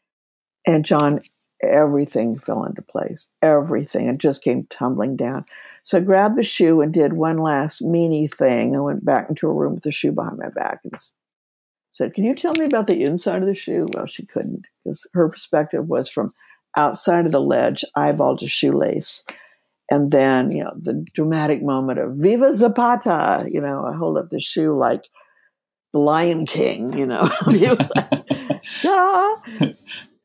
And 0.66 0.84
John, 0.84 1.22
everything 1.62 2.40
fell 2.40 2.64
into 2.64 2.82
place. 2.82 3.28
Everything. 3.42 4.08
It 4.08 4.18
just 4.18 4.44
came 4.44 4.66
tumbling 4.70 5.16
down. 5.16 5.46
So 5.84 5.98
I 5.98 6.02
grabbed 6.02 6.38
the 6.38 6.44
shoe 6.44 6.82
and 6.82 6.94
did 6.94 7.14
one 7.14 7.38
last 7.38 7.82
meanie 7.82 8.34
thing 8.34 8.76
and 8.76 8.84
went 8.84 9.06
back 9.06 9.30
into 9.30 9.48
a 9.48 9.54
room 9.54 9.76
with 9.76 9.84
the 9.84 9.92
shoe 9.92 10.12
behind 10.12 10.38
my 10.38 10.50
back 10.50 10.80
and 10.84 10.94
said, 11.92 12.14
Can 12.14 12.24
you 12.24 12.36
tell 12.36 12.54
me 12.54 12.66
about 12.66 12.88
the 12.88 13.04
inside 13.04 13.42
of 13.42 13.48
the 13.48 13.56
shoe? 13.56 13.88
Well, 13.94 14.06
she 14.06 14.26
couldn't 14.26 14.66
because 14.84 15.06
her 15.14 15.30
perspective 15.30 15.88
was 15.88 16.10
from 16.10 16.34
outside 16.78 17.26
of 17.26 17.32
the 17.32 17.42
ledge, 17.42 17.84
eyeball 17.96 18.38
to 18.38 18.48
shoelace. 18.48 19.24
And 19.92 20.12
then, 20.12 20.52
you 20.52 20.64
know, 20.64 20.74
the 20.76 21.04
dramatic 21.14 21.64
moment 21.64 22.00
of 22.00 22.16
Viva 22.16 22.54
Zapata, 22.54 23.48
you 23.50 23.60
know, 23.60 23.86
I 23.86 23.96
hold 23.96 24.18
up 24.18 24.30
the 24.30 24.40
shoe 24.40 24.78
like 24.78 25.08
the 25.94 26.00
Lion 26.00 26.46
King, 26.46 26.94
you 26.96 27.08
know. 27.08 27.30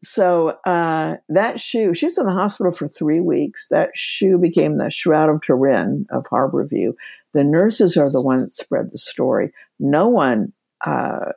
so 0.04 0.58
uh, 0.66 1.16
that 1.28 1.58
shoe, 1.60 1.94
she 1.94 2.06
was 2.06 2.18
in 2.18 2.26
the 2.26 2.32
hospital 2.32 2.72
for 2.72 2.88
three 2.88 3.20
weeks. 3.20 3.68
That 3.68 3.90
shoe 3.94 4.38
became 4.38 4.76
the 4.76 4.90
Shroud 4.90 5.30
of 5.30 5.40
Turin 5.42 6.06
of 6.10 6.24
Harborview. 6.24 6.94
The 7.32 7.44
nurses 7.44 7.96
are 7.96 8.10
the 8.10 8.22
ones 8.22 8.56
that 8.56 8.64
spread 8.64 8.90
the 8.90 8.98
story. 8.98 9.52
No 9.78 10.08
one 10.08 10.52
uh, 10.84 11.32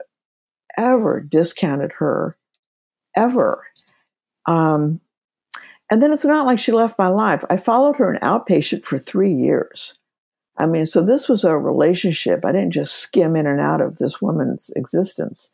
ever 0.78 1.22
discounted 1.22 1.92
her, 1.98 2.38
ever. 3.16 3.64
Um, 4.46 5.02
and 5.90 6.04
then 6.04 6.12
it's 6.12 6.26
not 6.26 6.46
like 6.46 6.60
she 6.60 6.72
left 6.72 7.00
my 7.00 7.08
life. 7.08 7.44
I 7.50 7.58
followed 7.58 7.96
her 7.96 8.12
an 8.12 8.20
outpatient 8.22 8.84
for 8.84 8.98
three 8.98 9.34
years. 9.34 9.98
I 10.58 10.66
mean, 10.66 10.86
so 10.86 11.02
this 11.02 11.30
was 11.30 11.44
a 11.44 11.58
relationship. 11.58 12.44
I 12.44 12.52
didn't 12.52 12.74
just 12.74 12.96
skim 12.96 13.36
in 13.36 13.46
and 13.46 13.62
out 13.62 13.80
of 13.80 13.98
this 13.98 14.22
woman's 14.22 14.72
existence. 14.76 15.50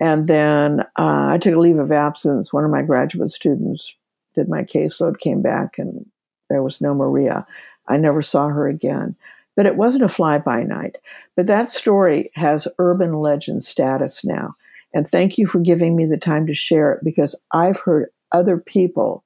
And 0.00 0.26
then 0.26 0.80
uh, 0.98 1.28
I 1.30 1.38
took 1.38 1.54
a 1.54 1.58
leave 1.58 1.78
of 1.78 1.92
absence. 1.92 2.52
One 2.52 2.64
of 2.64 2.70
my 2.70 2.82
graduate 2.82 3.30
students 3.30 3.94
did 4.34 4.48
my 4.48 4.62
caseload, 4.62 5.20
came 5.20 5.42
back, 5.42 5.78
and 5.78 6.04
there 6.50 6.62
was 6.62 6.80
no 6.80 6.94
Maria. 6.94 7.46
I 7.88 7.96
never 7.96 8.22
saw 8.22 8.48
her 8.48 8.66
again. 8.68 9.14
But 9.56 9.66
it 9.66 9.76
wasn't 9.76 10.04
a 10.04 10.08
fly 10.08 10.38
by 10.38 10.64
night. 10.64 10.96
But 11.36 11.46
that 11.46 11.70
story 11.70 12.30
has 12.34 12.66
urban 12.78 13.20
legend 13.20 13.64
status 13.64 14.24
now. 14.24 14.54
And 14.92 15.06
thank 15.06 15.38
you 15.38 15.46
for 15.46 15.60
giving 15.60 15.96
me 15.96 16.06
the 16.06 16.16
time 16.16 16.46
to 16.46 16.54
share 16.54 16.92
it 16.92 17.04
because 17.04 17.36
I've 17.52 17.80
heard 17.80 18.08
other 18.32 18.58
people 18.58 19.24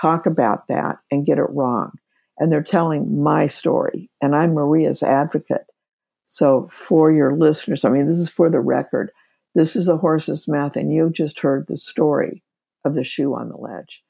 talk 0.00 0.26
about 0.26 0.68
that 0.68 0.98
and 1.10 1.26
get 1.26 1.38
it 1.38 1.50
wrong. 1.50 1.92
And 2.38 2.52
they're 2.52 2.62
telling 2.62 3.22
my 3.22 3.46
story. 3.46 4.10
And 4.20 4.36
I'm 4.36 4.54
Maria's 4.54 5.02
advocate. 5.02 5.66
So, 6.26 6.68
for 6.70 7.12
your 7.12 7.36
listeners, 7.36 7.84
I 7.84 7.88
mean, 7.88 8.06
this 8.06 8.18
is 8.18 8.28
for 8.28 8.50
the 8.50 8.60
record. 8.60 9.12
This 9.56 9.74
is 9.74 9.86
the 9.86 9.96
horse's 9.96 10.46
mouth, 10.46 10.76
and 10.76 10.92
you've 10.92 11.14
just 11.14 11.40
heard 11.40 11.66
the 11.66 11.78
story 11.78 12.44
of 12.84 12.94
the 12.94 13.02
shoe 13.02 13.34
on 13.34 13.48
the 13.48 13.56
ledge. 13.56 14.04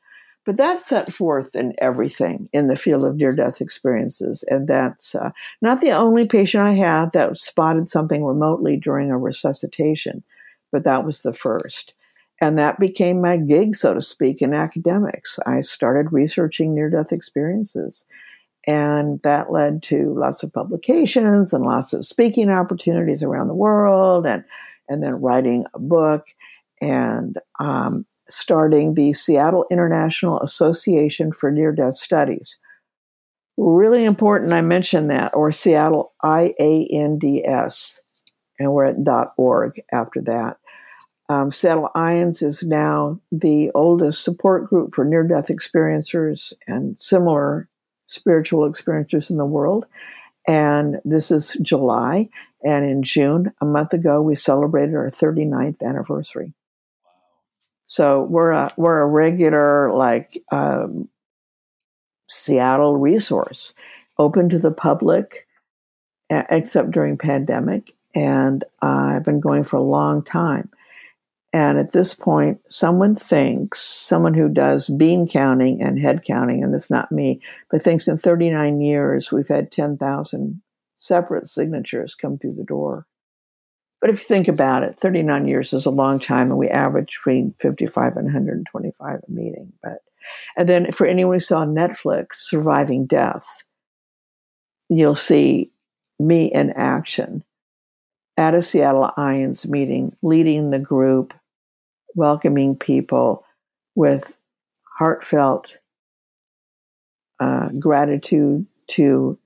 but 0.47 0.57
that's 0.57 0.87
set 0.87 1.13
forth 1.13 1.57
in 1.57 1.75
everything 1.79 2.49
in 2.53 2.69
the 2.69 2.77
field 2.77 3.05
of 3.05 3.17
near 3.17 3.35
death 3.35 3.61
experiences. 3.61 4.45
And 4.49 4.69
that's 4.69 5.15
uh, 5.17 5.33
not 5.61 5.81
the 5.81 5.91
only 5.91 6.27
patient 6.27 6.63
I 6.63 6.75
have 6.75 7.11
that 7.13 7.37
spotted 7.37 7.89
something 7.89 8.25
remotely 8.25 8.77
during 8.77 9.11
a 9.11 9.19
resuscitation, 9.19 10.23
but 10.71 10.85
that 10.85 11.05
was 11.05 11.23
the 11.23 11.35
first. 11.35 11.95
And 12.41 12.57
that 12.59 12.79
became 12.79 13.21
my 13.21 13.39
gig, 13.39 13.75
so 13.75 13.93
to 13.93 14.01
speak, 14.01 14.41
in 14.41 14.55
academics. 14.55 15.39
I 15.47 15.63
started 15.63 16.13
researching 16.13 16.75
near 16.75 16.91
death 16.91 17.13
experiences. 17.13 18.05
And 18.69 19.21
that 19.23 19.51
led 19.51 19.83
to 19.85 20.15
lots 20.15 20.43
of 20.43 20.53
publications 20.53 21.53
and 21.53 21.65
lots 21.65 21.93
of 21.93 22.07
speaking 22.07 22.51
opportunities 22.51 23.23
around 23.23 23.49
the 23.49 23.55
world, 23.55 24.27
and, 24.27 24.45
and 24.89 25.03
then 25.03 25.15
writing 25.15 25.65
a 25.75 25.79
book. 25.79 26.27
And 26.81 27.39
um, 27.59 28.05
starting 28.29 28.95
the 28.95 29.13
Seattle 29.13 29.65
International 29.71 30.41
Association 30.41 31.33
for 31.33 31.51
Near 31.51 31.73
Death 31.73 31.95
Studies. 31.95 32.59
Really 33.57 34.05
important, 34.05 34.53
I 34.53 34.61
mentioned 34.61 35.11
that, 35.11 35.33
or 35.35 35.53
Seattle 35.53 36.13
IANDS, 36.23 37.99
and 38.59 38.73
we're 38.73 38.85
at 38.85 39.05
dot 39.05 39.33
.org 39.39 39.81
after 39.93 40.21
that. 40.23 40.59
Um, 41.29 41.51
Seattle 41.51 41.89
IANDS 41.97 42.43
is 42.43 42.63
now 42.63 43.21
the 43.33 43.71
oldest 43.75 44.23
support 44.23 44.69
group 44.69 44.95
for 44.95 45.05
near-death 45.05 45.47
experiencers 45.47 46.53
and 46.67 46.97
similar 46.99 47.69
spiritual 48.09 48.69
experiencers 48.71 49.31
in 49.31 49.39
the 49.39 49.47
world. 49.47 49.87
And 50.47 50.97
this 51.05 51.31
is 51.31 51.57
July. 51.63 52.29
And 52.67 52.85
in 52.85 53.05
June, 53.05 53.53
a 53.61 53.65
month 53.65 53.93
ago, 53.93 54.21
we 54.21 54.35
celebrated 54.35 54.97
our 54.97 55.09
39th 55.09 55.83
anniversary. 55.85 56.53
So 57.87 58.23
we're 58.23 58.51
a 58.51 58.75
we're 58.77 59.01
a 59.01 59.07
regular 59.07 59.93
like 59.95 60.43
um, 60.51 61.09
Seattle 62.29 62.97
resource, 62.97 63.73
open 64.19 64.49
to 64.49 64.59
the 64.59 64.73
public, 64.73 65.47
except 66.29 66.91
during 66.91 67.17
pandemic. 67.17 67.95
And 68.17 68.65
uh, 68.83 69.13
I've 69.15 69.25
been 69.25 69.39
going 69.39 69.63
for 69.63 69.77
a 69.77 69.83
long 69.83 70.25
time. 70.25 70.69
And 71.53 71.79
at 71.79 71.93
this 71.93 72.15
point, 72.15 72.61
someone 72.69 73.15
thinks, 73.15 73.81
someone 73.81 74.35
who 74.35 74.49
does 74.49 74.89
bean 74.89 75.29
counting 75.29 75.81
and 75.81 76.01
head 76.01 76.25
counting, 76.25 76.65
and 76.65 76.75
it's 76.75 76.91
not 76.91 77.13
me, 77.13 77.41
but 77.71 77.81
thinks 77.81 78.09
in 78.09 78.19
39 78.19 78.81
years 78.81 79.31
we've 79.31 79.47
had 79.47 79.71
10,000 79.71 80.61
separate 80.97 81.47
signatures 81.47 82.15
come 82.15 82.39
through 82.39 82.55
the 82.55 82.65
door. 82.65 83.07
But 84.01 84.11
if 84.11 84.21
you 84.21 84.27
think 84.27 84.49
about 84.49 84.83
it, 84.83 84.99
39 85.01 85.49
years 85.49 85.73
is 85.73 85.87
a 85.87 85.91
long 85.91 86.21
time, 86.21 86.51
and 86.51 86.59
we 86.59 86.69
average 86.69 87.19
between 87.19 87.55
55 87.61 88.17
and 88.17 88.27
125 88.27 89.21
a 89.27 89.31
meeting. 89.31 89.73
But 89.83 89.99
and 90.57 90.69
then 90.69 90.93
for 90.93 91.07
anyone 91.07 91.37
who 91.37 91.41
saw 91.41 91.65
Netflix, 91.65 92.35
Surviving 92.35 93.07
Death, 93.07 93.63
you'll 94.89 95.15
see 95.15 95.71
me 96.19 96.47
in 96.47 96.73
action 96.73 97.45
at 98.37 98.55
a 98.55 98.63
Seattle 98.63 99.11
IANDS 99.17 99.67
meeting, 99.67 100.15
leading 100.23 100.71
the 100.71 100.79
group, 100.79 101.33
welcoming 102.15 102.77
people 102.77 103.45
with 103.95 104.35
heartfelt 104.99 105.75
uh, 107.41 107.69
gratitude 107.79 108.67
to 108.89 109.39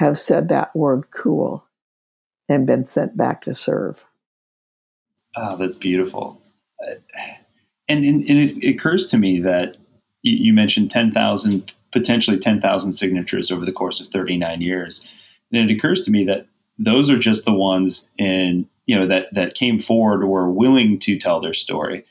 have 0.00 0.18
said 0.18 0.48
that 0.48 0.74
word 0.74 1.04
cool 1.10 1.62
and 2.48 2.66
been 2.66 2.86
sent 2.86 3.18
back 3.18 3.42
to 3.42 3.54
serve. 3.54 4.06
Oh, 5.36 5.58
that's 5.58 5.76
beautiful. 5.76 6.40
Uh, 6.82 6.94
and, 7.86 8.02
and, 8.06 8.22
and, 8.26 8.62
it 8.62 8.74
occurs 8.74 9.08
to 9.08 9.18
me 9.18 9.40
that 9.40 9.76
you, 10.22 10.54
mentioned 10.54 10.90
10,000, 10.90 11.70
potentially 11.92 12.38
10,000 12.38 12.92
signatures 12.94 13.52
over 13.52 13.66
the 13.66 13.72
course 13.72 14.00
of 14.00 14.08
39 14.08 14.62
years. 14.62 15.06
And 15.52 15.70
it 15.70 15.76
occurs 15.76 16.00
to 16.04 16.10
me 16.10 16.24
that 16.24 16.46
those 16.78 17.10
are 17.10 17.18
just 17.18 17.44
the 17.44 17.52
ones 17.52 18.08
in, 18.16 18.66
you 18.86 18.98
know, 18.98 19.06
that, 19.06 19.26
that 19.34 19.54
came 19.54 19.82
forward 19.82 20.22
or 20.22 20.28
were 20.28 20.50
willing 20.50 20.98
to 21.00 21.18
tell 21.18 21.42
their 21.42 21.52
story. 21.52 22.06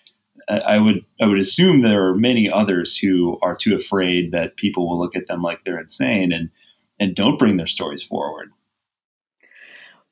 I 0.47 0.77
would 0.77 1.05
I 1.21 1.27
would 1.27 1.39
assume 1.39 1.81
there 1.81 2.07
are 2.07 2.15
many 2.15 2.49
others 2.49 2.97
who 2.97 3.37
are 3.43 3.55
too 3.55 3.75
afraid 3.75 4.31
that 4.31 4.57
people 4.57 4.89
will 4.89 4.99
look 4.99 5.15
at 5.15 5.27
them 5.27 5.43
like 5.43 5.63
they're 5.63 5.79
insane 5.79 6.31
and 6.31 6.49
and 6.99 7.15
don't 7.15 7.39
bring 7.39 7.57
their 7.57 7.67
stories 7.67 8.03
forward. 8.03 8.51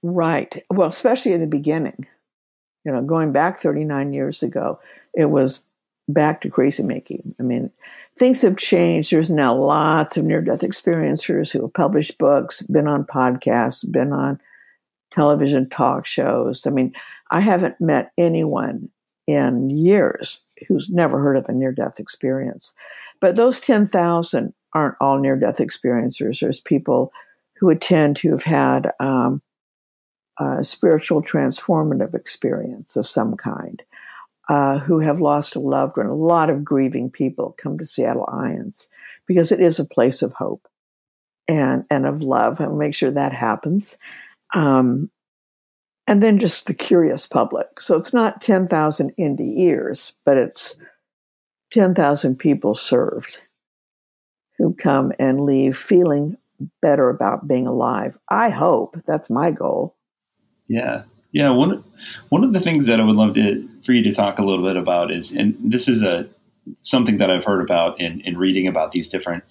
Right. 0.04 0.64
Well, 0.70 0.90
especially 0.90 1.34
in 1.34 1.42
the 1.42 1.48
beginning. 1.48 2.08
You 2.86 2.94
know, 2.94 3.02
going 3.02 3.32
back 3.34 3.60
39 3.60 4.14
years 4.14 4.42
ago, 4.42 4.80
it 5.14 5.26
was 5.26 5.62
back 6.08 6.42
to 6.42 6.50
crazy 6.50 6.84
making. 6.84 7.36
I 7.40 7.44
mean, 7.44 7.70
things 8.18 8.42
have 8.42 8.56
changed. 8.56 9.12
There's 9.12 9.30
now 9.30 9.54
lots 9.56 10.16
of 10.16 10.24
near 10.24 10.42
death 10.42 10.62
experiencers 10.62 11.52
who 11.52 11.62
have 11.62 11.74
published 11.74 12.18
books, 12.18 12.62
been 12.62 12.88
on 12.88 13.04
podcasts, 13.04 13.90
been 13.92 14.14
on 14.14 14.40
television 15.12 15.70
talk 15.70 16.06
shows. 16.06 16.66
I 16.66 16.70
mean, 16.70 16.94
I 17.32 17.42
haven't 17.42 17.80
met 17.82 18.12
anyone 18.18 18.90
in 19.28 19.70
years 19.70 20.42
who's 20.68 20.90
never 20.90 21.20
heard 21.20 21.36
of 21.36 21.50
a 21.50 21.52
near 21.52 21.74
death 21.74 22.00
experience. 22.00 22.74
But 23.20 23.36
those 23.36 23.60
10,000 23.60 24.54
aren't 24.78 24.96
all 25.02 25.18
near 25.18 25.36
death 25.36 25.58
experiencers. 25.58 26.40
There's 26.40 26.62
people 26.62 27.12
who 27.60 27.72
attend 27.72 28.20
who've 28.20 28.44
had 28.44 28.92
um, 29.00 29.42
uh, 30.38 30.62
spiritual 30.62 31.24
transformative 31.24 32.14
experience 32.14 32.96
of 32.96 33.08
some 33.08 33.36
kind, 33.36 33.82
uh, 34.50 34.78
who 34.78 35.00
have 35.00 35.20
lost 35.20 35.56
a 35.56 35.60
loved 35.60 35.98
one. 35.98 36.06
A 36.06 36.14
lot 36.14 36.52
of 36.52 36.64
grieving 36.64 37.10
people 37.10 37.56
come 37.58 37.80
to 37.80 37.88
Seattle 37.88 38.30
IANDS 38.32 38.88
because 39.26 39.52
it 39.52 39.60
is 39.60 39.80
a 39.80 39.86
place 39.86 40.22
of 40.22 40.32
hope 40.34 40.68
and 41.48 41.84
and 41.90 42.06
of 42.06 42.22
love, 42.22 42.60
and 42.60 42.78
make 42.78 42.94
sure 42.94 43.12
that 43.12 43.34
happens. 43.34 43.98
Um, 44.54 45.10
and 46.06 46.22
then 46.22 46.38
just 46.38 46.68
the 46.68 46.74
curious 46.76 47.26
public. 47.26 47.82
So 47.82 47.98
it's 47.98 48.14
not 48.14 48.44
ten 48.44 48.68
thousand 48.68 49.14
indie 49.18 49.58
ears, 49.58 50.14
but 50.24 50.38
it's 50.38 50.78
ten 51.74 51.96
thousand 51.96 52.38
people 52.38 52.76
served 52.76 53.40
who 54.58 54.74
come 54.74 55.12
and 55.20 55.42
leave 55.42 55.78
feeling 55.78 56.38
better 56.82 57.10
about 57.10 57.48
being 57.48 57.68
alive. 57.68 58.18
I 58.30 58.50
hope 58.50 58.98
that's 59.06 59.30
my 59.30 59.52
goal. 59.52 59.96
Yeah, 60.68 61.04
yeah. 61.32 61.50
One 61.52 61.84
one 62.30 62.44
of 62.44 62.54
the 62.54 62.60
things 62.60 62.88
that 62.88 63.00
I 63.00 63.04
would 63.04 63.16
love 63.16 63.36
to 63.36 63.68
for 63.86 63.94
you 63.94 64.04
to 64.04 64.12
talk 64.12 64.40
a 64.40 64.44
little 64.44 64.66
bit 64.66 64.76
about 64.76 65.12
is, 65.12 65.34
and 65.34 65.56
this 65.60 65.88
is 65.88 66.04
a 66.04 66.28
something 66.82 67.18
that 67.20 67.30
I've 67.30 67.46
heard 67.46 67.62
about 67.62 68.00
in, 68.00 68.22
in 68.22 68.38
reading 68.38 68.68
about 68.68 68.92
these 68.92 69.10
different 69.10 69.44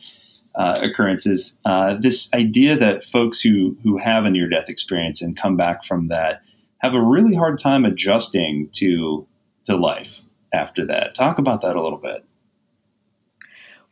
uh, 0.55 0.79
occurrences. 0.83 1.57
Uh, 1.65 1.95
this 2.01 2.33
idea 2.35 2.77
that 2.77 3.05
folks 3.05 3.41
who 3.41 3.77
who 3.83 3.97
have 3.99 4.25
a 4.25 4.31
near 4.31 4.49
death 4.49 4.69
experience 4.69 5.23
and 5.23 5.41
come 5.41 5.57
back 5.57 5.85
from 5.85 6.09
that 6.09 6.43
have 6.79 6.95
a 6.95 7.01
really 7.01 7.35
hard 7.35 7.59
time 7.59 7.85
adjusting 7.85 8.69
to 8.75 9.27
to 9.65 9.77
life 9.77 10.21
after 10.53 10.87
that. 10.87 11.15
Talk 11.15 11.39
about 11.39 11.63
that 11.63 11.77
a 11.77 11.83
little 11.83 11.99
bit. 11.99 12.25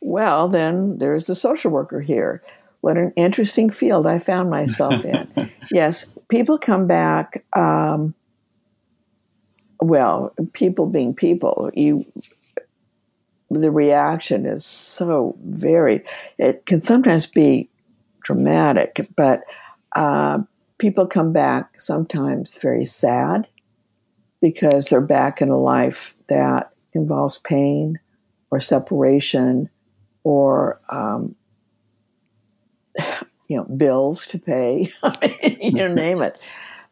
Well, 0.01 0.47
then 0.47 0.97
there's 0.97 1.27
the 1.27 1.35
social 1.35 1.71
worker 1.71 2.01
here. 2.01 2.41
What 2.81 2.97
an 2.97 3.13
interesting 3.15 3.69
field 3.69 4.05
I 4.05 4.19
found 4.19 4.49
myself 4.49 5.03
in. 5.03 5.51
yes, 5.71 6.05
people 6.29 6.57
come 6.57 6.85
back. 6.85 7.43
Um, 7.53 8.13
well, 9.81 10.33
people 10.53 10.85
being 10.85 11.13
people, 11.13 11.71
you 11.73 12.05
the 13.49 13.71
reaction 13.71 14.45
is 14.45 14.65
so 14.65 15.35
varied. 15.43 16.03
It 16.37 16.65
can 16.65 16.81
sometimes 16.81 17.25
be 17.25 17.69
dramatic, 18.21 19.07
but 19.15 19.43
uh, 19.95 20.39
people 20.77 21.07
come 21.07 21.31
back 21.31 21.79
sometimes 21.79 22.55
very 22.55 22.85
sad 22.85 23.47
because 24.41 24.89
they're 24.89 25.01
back 25.01 25.41
in 25.41 25.49
a 25.49 25.57
life 25.57 26.15
that 26.27 26.71
involves 26.93 27.37
pain 27.39 27.99
or 28.51 28.59
separation 28.59 29.69
or 30.25 30.81
um, 30.89 31.35
you 33.47 33.55
know, 33.55 33.63
bills 33.63 34.25
to 34.25 34.39
pay, 34.39 34.91
you 35.61 35.71
know, 35.71 35.93
name 35.93 36.21
it. 36.21 36.37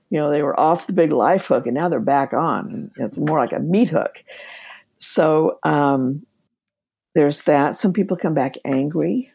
You 0.10 0.20
know, 0.20 0.30
they 0.30 0.44
were 0.44 0.58
off 0.58 0.88
the 0.88 0.94
big 0.94 1.12
life 1.12 1.48
hook 1.48 1.66
and 1.66 1.74
now 1.74 1.90
they're 1.90 2.00
back 2.00 2.34
on. 2.34 2.92
It's 2.98 3.18
more 3.18 3.40
like 3.40 3.52
a 3.52 3.60
meat 3.60 3.90
hook. 3.90 4.24
So 4.98 5.58
um, 5.64 6.26
there's 7.16 7.42
that. 7.42 7.76
Some 7.76 7.92
people 7.92 8.16
come 8.16 8.36
back 8.36 8.56
angry. 8.64 9.32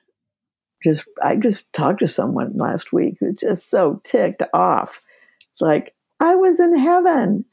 Just 0.84 1.04
I 1.22 1.34
just 1.34 1.64
talked 1.72 1.98
to 2.00 2.08
someone 2.08 2.56
last 2.56 2.92
week 2.92 3.16
who's 3.18 3.34
just 3.34 3.68
so 3.68 4.00
ticked 4.04 4.44
off. 4.54 5.02
It's 5.52 5.60
like, 5.60 5.94
I 6.20 6.36
was 6.36 6.60
in 6.60 6.78
heaven. 6.78 7.44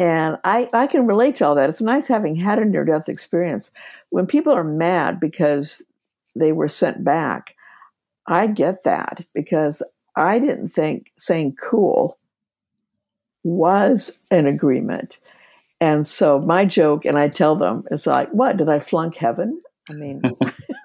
And 0.00 0.38
I, 0.44 0.70
I 0.72 0.86
can 0.86 1.06
relate 1.06 1.36
to 1.36 1.46
all 1.46 1.54
that. 1.56 1.68
It's 1.68 1.82
nice 1.82 2.08
having 2.08 2.34
had 2.34 2.58
a 2.58 2.64
near 2.64 2.86
death 2.86 3.10
experience. 3.10 3.70
When 4.08 4.26
people 4.26 4.54
are 4.54 4.64
mad 4.64 5.20
because 5.20 5.82
they 6.34 6.52
were 6.52 6.70
sent 6.70 7.04
back, 7.04 7.54
I 8.26 8.46
get 8.46 8.84
that 8.84 9.26
because 9.34 9.82
I 10.16 10.38
didn't 10.38 10.70
think 10.70 11.12
saying 11.18 11.56
cool 11.62 12.16
was 13.44 14.10
an 14.30 14.46
agreement. 14.46 15.18
And 15.82 16.06
so 16.06 16.38
my 16.40 16.64
joke, 16.64 17.04
and 17.04 17.18
I 17.18 17.28
tell 17.28 17.56
them, 17.56 17.84
is 17.90 18.06
like, 18.06 18.30
what, 18.30 18.56
did 18.56 18.70
I 18.70 18.78
flunk 18.78 19.16
heaven? 19.16 19.60
I 19.90 19.92
mean, 19.92 20.22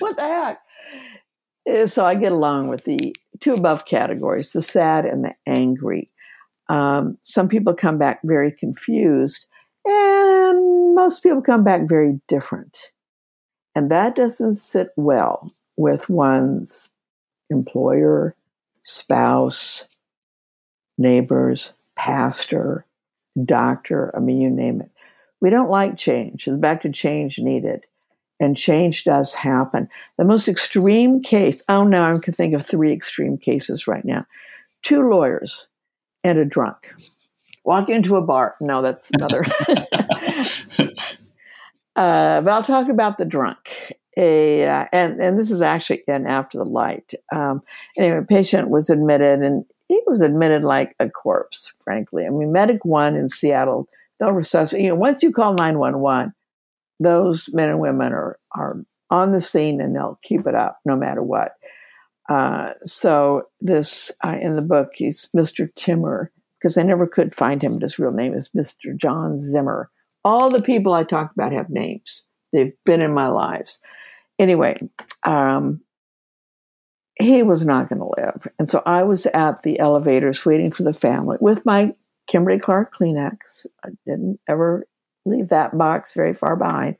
what 0.00 0.16
the 0.16 0.58
heck? 1.66 1.88
So 1.88 2.04
I 2.04 2.16
get 2.16 2.32
along 2.32 2.66
with 2.66 2.82
the 2.82 3.14
two 3.38 3.54
above 3.54 3.84
categories 3.84 4.50
the 4.50 4.62
sad 4.62 5.04
and 5.06 5.24
the 5.24 5.36
angry. 5.46 6.10
Um, 6.68 7.18
some 7.22 7.48
people 7.48 7.74
come 7.74 7.98
back 7.98 8.20
very 8.24 8.52
confused, 8.52 9.46
and 9.84 10.94
most 10.94 11.22
people 11.22 11.40
come 11.40 11.64
back 11.64 11.88
very 11.88 12.20
different. 12.28 12.78
And 13.74 13.90
that 13.90 14.16
doesn't 14.16 14.56
sit 14.56 14.88
well 14.96 15.52
with 15.76 16.08
one's 16.08 16.88
employer, 17.50 18.34
spouse, 18.82 19.88
neighbors, 20.98 21.72
pastor, 21.96 22.84
doctor. 23.44 24.14
I 24.16 24.20
mean, 24.20 24.40
you 24.40 24.50
name 24.50 24.80
it. 24.80 24.90
We 25.40 25.50
don't 25.50 25.70
like 25.70 25.96
change. 25.96 26.48
It's 26.48 26.56
back 26.56 26.82
to 26.82 26.90
change 26.90 27.38
needed. 27.38 27.86
And 28.40 28.56
change 28.56 29.04
does 29.04 29.34
happen. 29.34 29.88
The 30.16 30.24
most 30.24 30.48
extreme 30.48 31.22
case, 31.22 31.62
oh, 31.68 31.84
now 31.84 32.14
I 32.14 32.18
can 32.18 32.34
think 32.34 32.54
of 32.54 32.66
three 32.66 32.92
extreme 32.92 33.36
cases 33.38 33.86
right 33.86 34.04
now. 34.04 34.26
Two 34.82 35.08
lawyers 35.08 35.68
and 36.24 36.38
a 36.38 36.44
drunk 36.44 36.92
walk 37.68 37.90
into 37.90 38.16
a 38.16 38.22
bar. 38.22 38.56
No, 38.62 38.80
that's 38.80 39.10
another. 39.14 39.44
uh, 41.96 42.40
but 42.40 42.48
I'll 42.48 42.62
talk 42.62 42.88
about 42.88 43.18
the 43.18 43.26
drunk. 43.26 43.94
A, 44.16 44.66
uh, 44.66 44.86
and, 44.90 45.20
and 45.20 45.38
this 45.38 45.50
is 45.50 45.60
actually 45.60 46.02
in 46.08 46.26
After 46.26 46.56
the 46.56 46.64
Light. 46.64 47.12
Um, 47.30 47.62
anyway, 47.96 48.18
a 48.18 48.22
patient 48.22 48.70
was 48.70 48.88
admitted, 48.88 49.42
and 49.42 49.66
he 49.86 50.00
was 50.06 50.22
admitted 50.22 50.64
like 50.64 50.96
a 50.98 51.10
corpse, 51.10 51.74
frankly. 51.84 52.26
I 52.26 52.30
mean, 52.30 52.52
Medic 52.52 52.86
One 52.86 53.14
in 53.14 53.28
Seattle, 53.28 53.86
they'll 54.18 54.32
resuscitate. 54.32 54.84
You 54.84 54.88
know, 54.88 54.96
once 54.96 55.22
you 55.22 55.30
call 55.30 55.52
911, 55.52 56.32
those 56.98 57.50
men 57.52 57.68
and 57.68 57.80
women 57.80 58.12
are, 58.12 58.38
are 58.56 58.78
on 59.10 59.32
the 59.32 59.40
scene 59.42 59.80
and 59.80 59.94
they'll 59.94 60.18
keep 60.22 60.46
it 60.46 60.54
up 60.54 60.80
no 60.84 60.96
matter 60.96 61.22
what. 61.22 61.52
Uh, 62.28 62.74
so 62.84 63.42
this 63.60 64.12
uh, 64.24 64.36
in 64.40 64.56
the 64.56 64.62
book, 64.62 64.90
he's 64.94 65.28
Mr. 65.36 65.72
Timmer 65.74 66.30
because 66.60 66.76
I 66.76 66.82
never 66.82 67.06
could 67.06 67.34
find 67.34 67.62
him. 67.62 67.80
His 67.80 67.98
real 67.98 68.12
name 68.12 68.34
is 68.34 68.50
Mr. 68.50 68.96
John 68.96 69.38
Zimmer. 69.38 69.90
All 70.24 70.50
the 70.50 70.62
people 70.62 70.92
I 70.92 71.04
talk 71.04 71.32
about 71.32 71.52
have 71.52 71.70
names. 71.70 72.24
They've 72.52 72.72
been 72.84 73.00
in 73.00 73.14
my 73.14 73.28
lives. 73.28 73.78
Anyway, 74.38 74.78
um, 75.24 75.80
he 77.20 77.42
was 77.42 77.64
not 77.64 77.88
going 77.88 78.00
to 78.00 78.22
live. 78.22 78.46
And 78.58 78.68
so 78.68 78.82
I 78.86 79.02
was 79.02 79.26
at 79.26 79.62
the 79.62 79.78
elevators 79.78 80.44
waiting 80.44 80.70
for 80.70 80.82
the 80.82 80.92
family 80.92 81.36
with 81.40 81.64
my 81.64 81.94
Kimberly 82.28 82.58
Clark 82.58 82.94
Kleenex. 82.94 83.66
I 83.84 83.90
didn't 84.06 84.40
ever 84.48 84.86
leave 85.24 85.48
that 85.48 85.76
box 85.76 86.12
very 86.12 86.34
far 86.34 86.56
behind. 86.56 86.96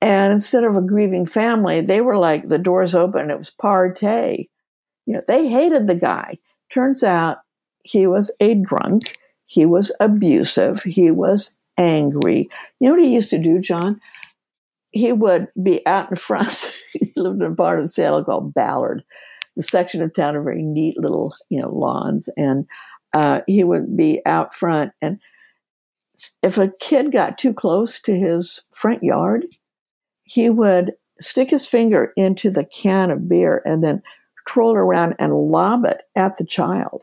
And 0.00 0.32
instead 0.32 0.64
of 0.64 0.76
a 0.76 0.82
grieving 0.82 1.26
family, 1.26 1.80
they 1.80 2.00
were 2.00 2.18
like 2.18 2.48
the 2.48 2.58
doors 2.58 2.94
open. 2.94 3.30
It 3.30 3.38
was 3.38 3.50
party. 3.50 4.50
You 5.06 5.14
know, 5.14 5.22
they 5.26 5.48
hated 5.48 5.86
the 5.86 5.94
guy. 5.94 6.38
Turns 6.70 7.02
out 7.02 7.38
he 7.82 8.06
was 8.06 8.30
a 8.40 8.54
drunk. 8.54 9.16
He 9.46 9.64
was 9.64 9.92
abusive. 10.00 10.82
He 10.82 11.10
was 11.10 11.56
angry. 11.78 12.50
You 12.80 12.88
know 12.88 12.96
what 12.96 13.04
he 13.04 13.14
used 13.14 13.30
to 13.30 13.38
do, 13.38 13.60
John? 13.60 14.00
He 14.90 15.12
would 15.12 15.48
be 15.62 15.86
out 15.86 16.10
in 16.10 16.16
front. 16.16 16.72
he 16.92 17.12
lived 17.16 17.40
in 17.40 17.52
a 17.52 17.54
part 17.54 17.80
of 17.80 17.90
Seattle 17.90 18.24
called 18.24 18.54
Ballard, 18.54 19.04
the 19.56 19.62
section 19.62 20.02
of 20.02 20.12
town 20.12 20.36
of 20.36 20.44
very 20.44 20.62
neat 20.62 20.98
little, 20.98 21.34
you 21.48 21.60
know, 21.60 21.70
lawns. 21.70 22.28
And 22.36 22.66
uh, 23.12 23.40
he 23.46 23.62
would 23.64 23.96
be 23.96 24.20
out 24.26 24.54
front. 24.54 24.92
And 25.00 25.20
if 26.42 26.58
a 26.58 26.72
kid 26.80 27.12
got 27.12 27.38
too 27.38 27.54
close 27.54 28.00
to 28.00 28.14
his 28.14 28.62
front 28.72 29.02
yard, 29.02 29.46
he 30.26 30.50
would 30.50 30.92
stick 31.20 31.50
his 31.50 31.66
finger 31.66 32.12
into 32.16 32.50
the 32.50 32.64
can 32.64 33.10
of 33.10 33.28
beer 33.28 33.62
and 33.64 33.82
then 33.82 34.02
troll 34.46 34.74
around 34.74 35.14
and 35.18 35.34
lob 35.34 35.84
it 35.84 36.02
at 36.14 36.36
the 36.36 36.44
child. 36.44 37.02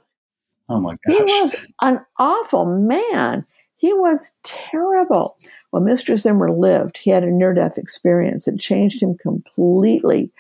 Oh 0.70 0.80
my 0.80 0.92
gosh. 0.92 1.18
He 1.18 1.24
was 1.24 1.56
an 1.82 2.00
awful 2.20 2.66
man. 2.66 3.46
He 3.78 3.92
was 3.94 4.36
terrible. 4.44 5.36
When 5.72 5.84
Mr. 5.84 6.18
Zimmer 6.18 6.52
lived, 6.52 7.00
he 7.00 7.10
had 7.10 7.24
a 7.24 7.32
near 7.32 7.54
death 7.54 7.78
experience. 7.78 8.48
It 8.48 8.60
changed 8.60 9.02
him 9.02 9.18
completely. 9.18 10.32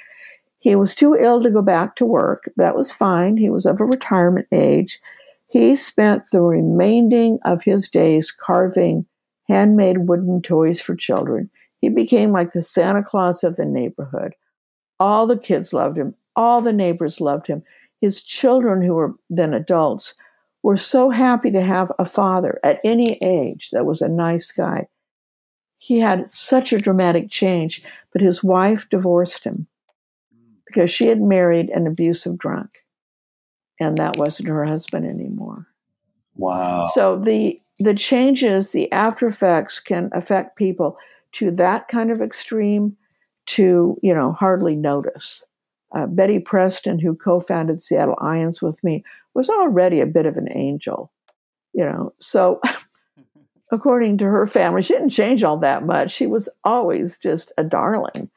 He 0.59 0.75
was 0.75 0.95
too 0.95 1.15
ill 1.15 1.41
to 1.43 1.49
go 1.49 1.61
back 1.61 1.95
to 1.97 2.05
work. 2.05 2.49
That 2.55 2.75
was 2.75 2.93
fine. 2.93 3.35
He 3.35 3.49
was 3.49 3.65
of 3.65 3.81
a 3.81 3.85
retirement 3.85 4.47
age. 4.51 4.99
He 5.47 5.75
spent 5.75 6.23
the 6.31 6.41
remaining 6.41 7.39
of 7.43 7.63
his 7.63 7.89
days 7.89 8.31
carving 8.31 9.05
handmade 9.49 10.07
wooden 10.07 10.41
toys 10.41 10.79
for 10.79 10.95
children. 10.95 11.49
He 11.83 11.89
became 11.89 12.31
like 12.31 12.53
the 12.53 12.61
Santa 12.61 13.03
Claus 13.03 13.43
of 13.43 13.57
the 13.57 13.65
neighborhood. 13.65 14.35
All 15.01 15.27
the 15.27 15.37
kids 15.37 15.73
loved 15.73 15.97
him, 15.97 16.15
all 16.33 16.61
the 16.61 16.71
neighbors 16.71 17.19
loved 17.19 17.45
him. 17.45 17.61
His 17.99 18.21
children, 18.21 18.81
who 18.81 18.93
were 18.93 19.15
then 19.29 19.53
adults, 19.53 20.13
were 20.61 20.77
so 20.77 21.09
happy 21.09 21.51
to 21.51 21.61
have 21.61 21.91
a 21.99 22.05
father 22.05 22.57
at 22.63 22.79
any 22.85 23.21
age 23.21 23.67
that 23.73 23.85
was 23.85 24.01
a 24.01 24.07
nice 24.07 24.49
guy. 24.49 24.87
He 25.77 25.99
had 25.99 26.31
such 26.31 26.71
a 26.71 26.79
dramatic 26.79 27.29
change, 27.29 27.83
but 28.13 28.21
his 28.21 28.41
wife 28.41 28.87
divorced 28.89 29.43
him 29.43 29.67
because 30.65 30.89
she 30.89 31.07
had 31.07 31.19
married 31.19 31.69
an 31.69 31.85
abusive 31.85 32.37
drunk, 32.37 32.69
and 33.77 33.97
that 33.97 34.15
wasn't 34.15 34.47
her 34.47 34.63
husband 34.63 35.05
anymore. 35.05 35.67
Wow. 36.35 36.85
So 36.93 37.17
the 37.17 37.59
the 37.77 37.93
changes, 37.93 38.71
the 38.71 38.89
after 38.93 39.27
effects 39.27 39.81
can 39.81 40.09
affect 40.13 40.55
people 40.55 40.97
to 41.33 41.51
that 41.51 41.87
kind 41.87 42.11
of 42.11 42.21
extreme 42.21 42.95
to, 43.45 43.97
you 44.01 44.13
know, 44.13 44.31
hardly 44.33 44.75
notice. 44.75 45.45
Uh, 45.95 46.07
Betty 46.07 46.39
Preston, 46.39 46.97
who 46.97 47.15
co-founded 47.15 47.81
Seattle 47.81 48.15
IANDS 48.15 48.61
with 48.61 48.83
me, 48.83 49.03
was 49.35 49.49
already 49.49 49.99
a 49.99 50.07
bit 50.07 50.25
of 50.25 50.37
an 50.37 50.47
angel, 50.51 51.11
you 51.73 51.83
know. 51.83 52.13
So, 52.19 52.61
according 53.71 54.17
to 54.19 54.25
her 54.25 54.47
family, 54.47 54.81
she 54.81 54.93
didn't 54.93 55.09
change 55.09 55.43
all 55.43 55.57
that 55.59 55.85
much. 55.85 56.11
She 56.11 56.25
was 56.25 56.49
always 56.63 57.17
just 57.19 57.51
a 57.57 57.63
darling, 57.63 58.29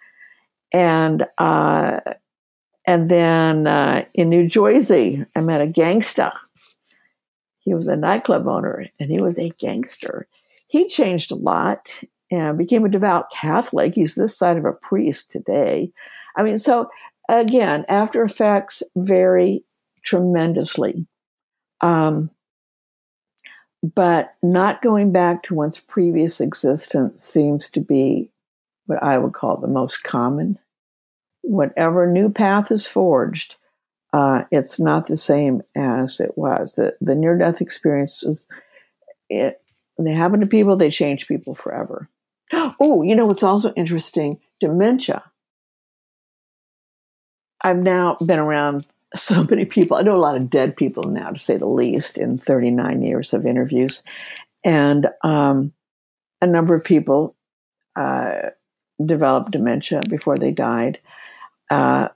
and 0.72 1.26
uh, 1.38 2.01
and 2.86 3.09
then 3.09 3.66
uh, 3.66 4.05
in 4.12 4.28
New 4.28 4.49
Jersey, 4.49 5.24
I 5.34 5.40
met 5.40 5.62
a 5.62 5.66
gangster. 5.66 6.32
He 7.61 7.72
was 7.72 7.86
a 7.86 7.97
nightclub 7.97 8.47
owner, 8.47 8.86
and 9.01 9.11
he 9.11 9.20
was 9.20 9.38
a 9.38 9.51
gangster. 9.59 10.28
He 10.68 10.88
changed 10.88 11.32
a 11.32 11.36
lot 11.36 11.90
and 12.30 12.58
became 12.58 12.84
a 12.84 12.90
devout 12.90 13.30
Catholic. 13.30 13.94
He's 13.94 14.14
this 14.14 14.36
side 14.36 14.56
of 14.56 14.64
a 14.64 14.72
priest 14.72 15.30
today. 15.30 15.92
I 16.36 16.42
mean, 16.42 16.58
so 16.58 16.90
again, 17.28 17.84
after 17.88 18.24
effects 18.24 18.82
vary 18.96 19.64
tremendously. 20.02 21.06
Um, 21.80 22.30
but 23.94 24.34
not 24.42 24.82
going 24.82 25.12
back 25.12 25.42
to 25.44 25.54
one's 25.54 25.78
previous 25.78 26.40
existence 26.40 27.22
seems 27.22 27.68
to 27.70 27.80
be 27.80 28.30
what 28.86 29.02
I 29.02 29.18
would 29.18 29.34
call 29.34 29.56
the 29.56 29.68
most 29.68 30.02
common. 30.02 30.58
Whatever 31.42 32.10
new 32.10 32.30
path 32.30 32.72
is 32.72 32.86
forged, 32.86 33.56
uh, 34.12 34.44
it's 34.50 34.80
not 34.80 35.06
the 35.06 35.16
same 35.16 35.62
as 35.76 36.20
it 36.20 36.36
was. 36.36 36.74
The, 36.74 36.96
the 37.00 37.14
near 37.14 37.36
death 37.36 37.60
experiences, 37.60 38.48
it, 39.28 39.60
they 39.98 40.12
happen 40.12 40.40
to 40.40 40.46
people, 40.46 40.76
they 40.76 40.90
change 40.90 41.28
people 41.28 41.54
forever. 41.54 42.08
Oh, 42.80 43.03
you 43.03 43.16
know 43.16 43.26
what's 43.26 43.42
also 43.42 43.72
interesting? 43.72 44.38
Dementia. 44.61 45.22
I've 47.62 47.78
now 47.78 48.16
been 48.24 48.38
around 48.38 48.86
so 49.16 49.44
many 49.44 49.64
people. 49.64 49.97
I 49.97 50.03
know 50.03 50.16
a 50.16 50.18
lot 50.18 50.36
of 50.36 50.51
dead 50.51 50.76
people 50.76 51.05
now, 51.05 51.30
to 51.30 51.38
say 51.38 51.57
the 51.57 51.66
least, 51.66 52.18
in 52.18 52.38
39 52.38 53.03
years 53.03 53.32
of 53.32 53.47
interviews. 53.47 54.03
And 54.64 55.09
um, 55.22 55.72
a 56.40 56.47
number 56.47 56.74
of 56.74 56.84
people 56.84 57.34
uh, 57.97 58.51
developed 59.05 59.53
dementia 59.53 60.01
before 60.09 60.38
they 60.38 60.51
died. 60.51 61.01
Uh, 61.70 62.09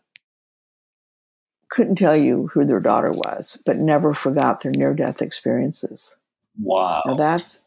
couldn't 1.71 1.97
tell 1.97 2.17
you 2.17 2.49
who 2.53 2.65
their 2.65 2.81
daughter 2.81 3.13
was, 3.13 3.63
but 3.65 3.77
never 3.77 4.13
forgot 4.13 4.61
their 4.61 4.73
near 4.73 4.93
death 4.93 5.23
experiences. 5.23 6.17
Wow. 6.61 7.03
Now 7.07 7.15
that's 7.15 7.61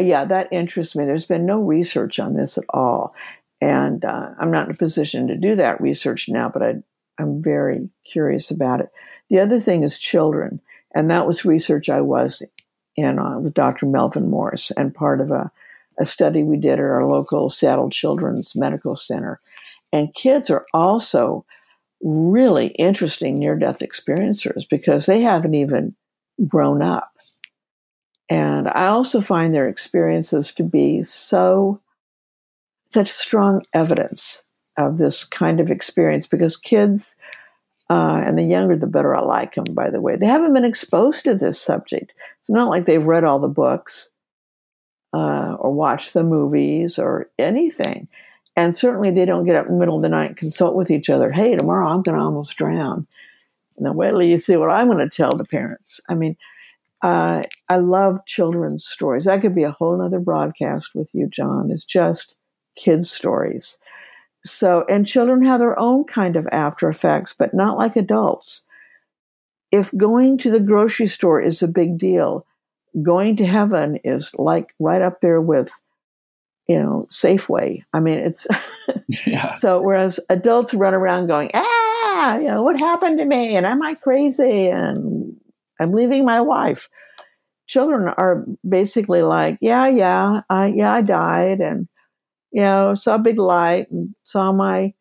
yeah, 0.00 0.24
that 0.24 0.48
interests 0.50 0.96
me. 0.96 1.04
There's 1.04 1.26
been 1.26 1.46
no 1.46 1.60
research 1.60 2.18
on 2.18 2.34
this 2.34 2.58
at 2.58 2.64
all. 2.70 3.14
And 3.60 4.04
uh, 4.04 4.30
I'm 4.38 4.50
not 4.50 4.66
in 4.66 4.74
a 4.74 4.78
position 4.78 5.28
to 5.28 5.36
do 5.36 5.54
that 5.56 5.80
research 5.80 6.28
now, 6.28 6.48
but 6.48 6.62
I, 6.62 6.74
I'm 7.18 7.42
very 7.42 7.88
curious 8.10 8.50
about 8.50 8.80
it. 8.80 8.90
The 9.28 9.40
other 9.40 9.60
thing 9.60 9.82
is 9.82 9.98
children. 9.98 10.60
And 10.94 11.10
that 11.10 11.26
was 11.26 11.44
research 11.44 11.88
I 11.88 12.00
was 12.00 12.42
in 12.96 13.18
on 13.18 13.44
with 13.44 13.54
Dr. 13.54 13.86
Melvin 13.86 14.28
Morse 14.28 14.70
and 14.72 14.94
part 14.94 15.20
of 15.20 15.30
a, 15.30 15.50
a 15.98 16.04
study 16.04 16.42
we 16.42 16.56
did 16.56 16.72
at 16.72 16.80
our 16.80 17.06
local 17.06 17.48
Seattle 17.48 17.90
Children's 17.90 18.56
Medical 18.56 18.96
Center. 18.96 19.40
And 19.92 20.14
kids 20.14 20.50
are 20.50 20.66
also 20.72 21.44
really 22.02 22.68
interesting 22.68 23.38
near 23.38 23.56
death 23.56 23.80
experiencers 23.80 24.68
because 24.68 25.06
they 25.06 25.20
haven't 25.20 25.54
even 25.54 25.94
grown 26.48 26.82
up. 26.82 27.09
And 28.30 28.68
I 28.68 28.86
also 28.86 29.20
find 29.20 29.52
their 29.52 29.68
experiences 29.68 30.52
to 30.52 30.62
be 30.62 31.02
so 31.02 31.80
such 32.92 33.08
strong 33.08 33.62
evidence 33.74 34.44
of 34.76 34.98
this 34.98 35.24
kind 35.24 35.60
of 35.60 35.70
experience 35.70 36.26
because 36.26 36.56
kids, 36.56 37.14
uh, 37.88 38.22
and 38.24 38.38
the 38.38 38.42
younger 38.42 38.76
the 38.76 38.86
better 38.86 39.14
I 39.14 39.20
like 39.20 39.54
them, 39.54 39.64
by 39.72 39.90
the 39.90 40.00
way, 40.00 40.16
they 40.16 40.26
haven't 40.26 40.54
been 40.54 40.64
exposed 40.64 41.24
to 41.24 41.34
this 41.34 41.60
subject. 41.60 42.12
It's 42.38 42.50
not 42.50 42.68
like 42.68 42.86
they've 42.86 43.02
read 43.02 43.24
all 43.24 43.40
the 43.40 43.48
books 43.48 44.10
uh, 45.12 45.56
or 45.58 45.72
watched 45.72 46.14
the 46.14 46.22
movies 46.22 46.98
or 46.98 47.28
anything. 47.38 48.08
And 48.56 48.74
certainly 48.74 49.10
they 49.10 49.24
don't 49.24 49.44
get 49.44 49.56
up 49.56 49.66
in 49.66 49.72
the 49.72 49.78
middle 49.78 49.96
of 49.96 50.02
the 50.02 50.08
night 50.08 50.30
and 50.30 50.36
consult 50.36 50.74
with 50.74 50.90
each 50.90 51.10
other. 51.10 51.32
Hey, 51.32 51.56
tomorrow 51.56 51.88
I'm 51.88 52.02
going 52.02 52.16
to 52.16 52.22
almost 52.22 52.56
drown. 52.56 53.06
And 53.76 53.86
then 53.86 53.94
wait 53.94 54.10
till 54.10 54.22
you 54.22 54.38
see 54.38 54.56
what 54.56 54.70
I'm 54.70 54.88
going 54.88 55.08
to 55.08 55.16
tell 55.16 55.36
the 55.36 55.44
parents. 55.44 56.00
I 56.08 56.14
mean, 56.14 56.36
uh, 57.02 57.44
I 57.68 57.76
love 57.76 58.24
children's 58.26 58.86
stories. 58.86 59.24
That 59.24 59.40
could 59.40 59.54
be 59.54 59.62
a 59.62 59.70
whole 59.70 60.00
other 60.02 60.18
broadcast 60.18 60.90
with 60.94 61.08
you, 61.12 61.28
John. 61.28 61.70
It's 61.70 61.84
just 61.84 62.34
kids' 62.76 63.10
stories. 63.10 63.78
So, 64.44 64.84
and 64.88 65.06
children 65.06 65.44
have 65.44 65.60
their 65.60 65.78
own 65.78 66.04
kind 66.04 66.36
of 66.36 66.46
after 66.52 66.88
effects, 66.88 67.32
but 67.32 67.54
not 67.54 67.78
like 67.78 67.96
adults. 67.96 68.64
If 69.70 69.96
going 69.96 70.38
to 70.38 70.50
the 70.50 70.60
grocery 70.60 71.08
store 71.08 71.40
is 71.40 71.62
a 71.62 71.68
big 71.68 71.98
deal, 71.98 72.46
going 73.02 73.36
to 73.36 73.46
heaven 73.46 73.98
is 74.02 74.30
like 74.34 74.74
right 74.78 75.02
up 75.02 75.20
there 75.20 75.40
with, 75.40 75.70
you 76.66 76.78
know, 76.78 77.06
Safeway. 77.10 77.84
I 77.92 78.00
mean, 78.00 78.18
it's 78.18 78.46
yeah. 79.26 79.52
so 79.52 79.80
whereas 79.80 80.18
adults 80.28 80.74
run 80.74 80.94
around 80.94 81.28
going, 81.28 81.50
ah, 81.54 82.36
you 82.36 82.48
know, 82.48 82.62
what 82.62 82.80
happened 82.80 83.18
to 83.18 83.24
me? 83.24 83.56
And 83.56 83.64
am 83.64 83.82
I 83.82 83.94
crazy? 83.94 84.68
And 84.68 85.36
I'm 85.80 85.92
leaving 85.92 86.24
my 86.24 86.40
wife. 86.40 86.88
Children 87.66 88.08
are 88.16 88.44
basically 88.68 89.22
like, 89.22 89.58
yeah, 89.60 89.86
yeah, 89.88 90.42
I, 90.50 90.66
yeah, 90.66 90.92
I 90.92 91.02
died. 91.02 91.60
And 91.60 91.88
you 92.52 92.62
know, 92.62 92.94
saw 92.94 93.14
a 93.14 93.18
big 93.18 93.38
light 93.38 93.90
and 93.90 94.14
saw 94.24 94.52
my, 94.52 94.92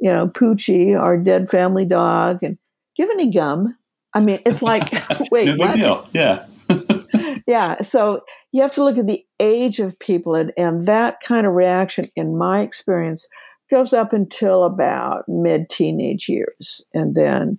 you 0.00 0.12
know, 0.12 0.28
Poochie, 0.28 0.98
our 0.98 1.16
dead 1.16 1.50
family 1.50 1.84
dog. 1.84 2.42
And 2.42 2.56
do 2.56 3.02
you 3.02 3.06
have 3.06 3.14
any 3.14 3.30
gum? 3.30 3.76
I 4.14 4.20
mean, 4.20 4.40
it's 4.44 4.62
like, 4.62 4.92
wait, 5.30 5.46
no 5.46 5.56
big 5.56 5.74
deal. 5.74 6.08
Yeah. 6.12 6.46
yeah. 7.46 7.82
So 7.82 8.22
you 8.52 8.62
have 8.62 8.74
to 8.74 8.84
look 8.84 8.98
at 8.98 9.06
the 9.06 9.24
age 9.40 9.78
of 9.78 9.98
people, 9.98 10.34
and, 10.34 10.52
and 10.56 10.86
that 10.86 11.20
kind 11.20 11.46
of 11.46 11.54
reaction, 11.54 12.06
in 12.16 12.36
my 12.36 12.60
experience, 12.60 13.26
goes 13.70 13.92
up 13.92 14.12
until 14.12 14.64
about 14.64 15.24
mid 15.28 15.70
teenage 15.70 16.28
years. 16.28 16.84
And 16.92 17.14
then 17.14 17.58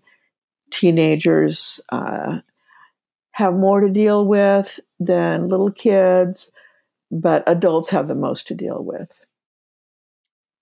teenagers 0.72 1.82
uh, 1.92 2.40
have 3.34 3.54
more 3.54 3.82
to 3.82 3.90
deal 3.90 4.26
with 4.26 4.80
than 5.00 5.50
little 5.50 5.72
kids, 5.72 6.52
but 7.12 7.44
adults 7.48 7.90
have 7.90 8.08
the 8.08 8.16
most 8.16 8.48
to 8.48 8.56
deal 8.56 8.84
with. 8.84 9.12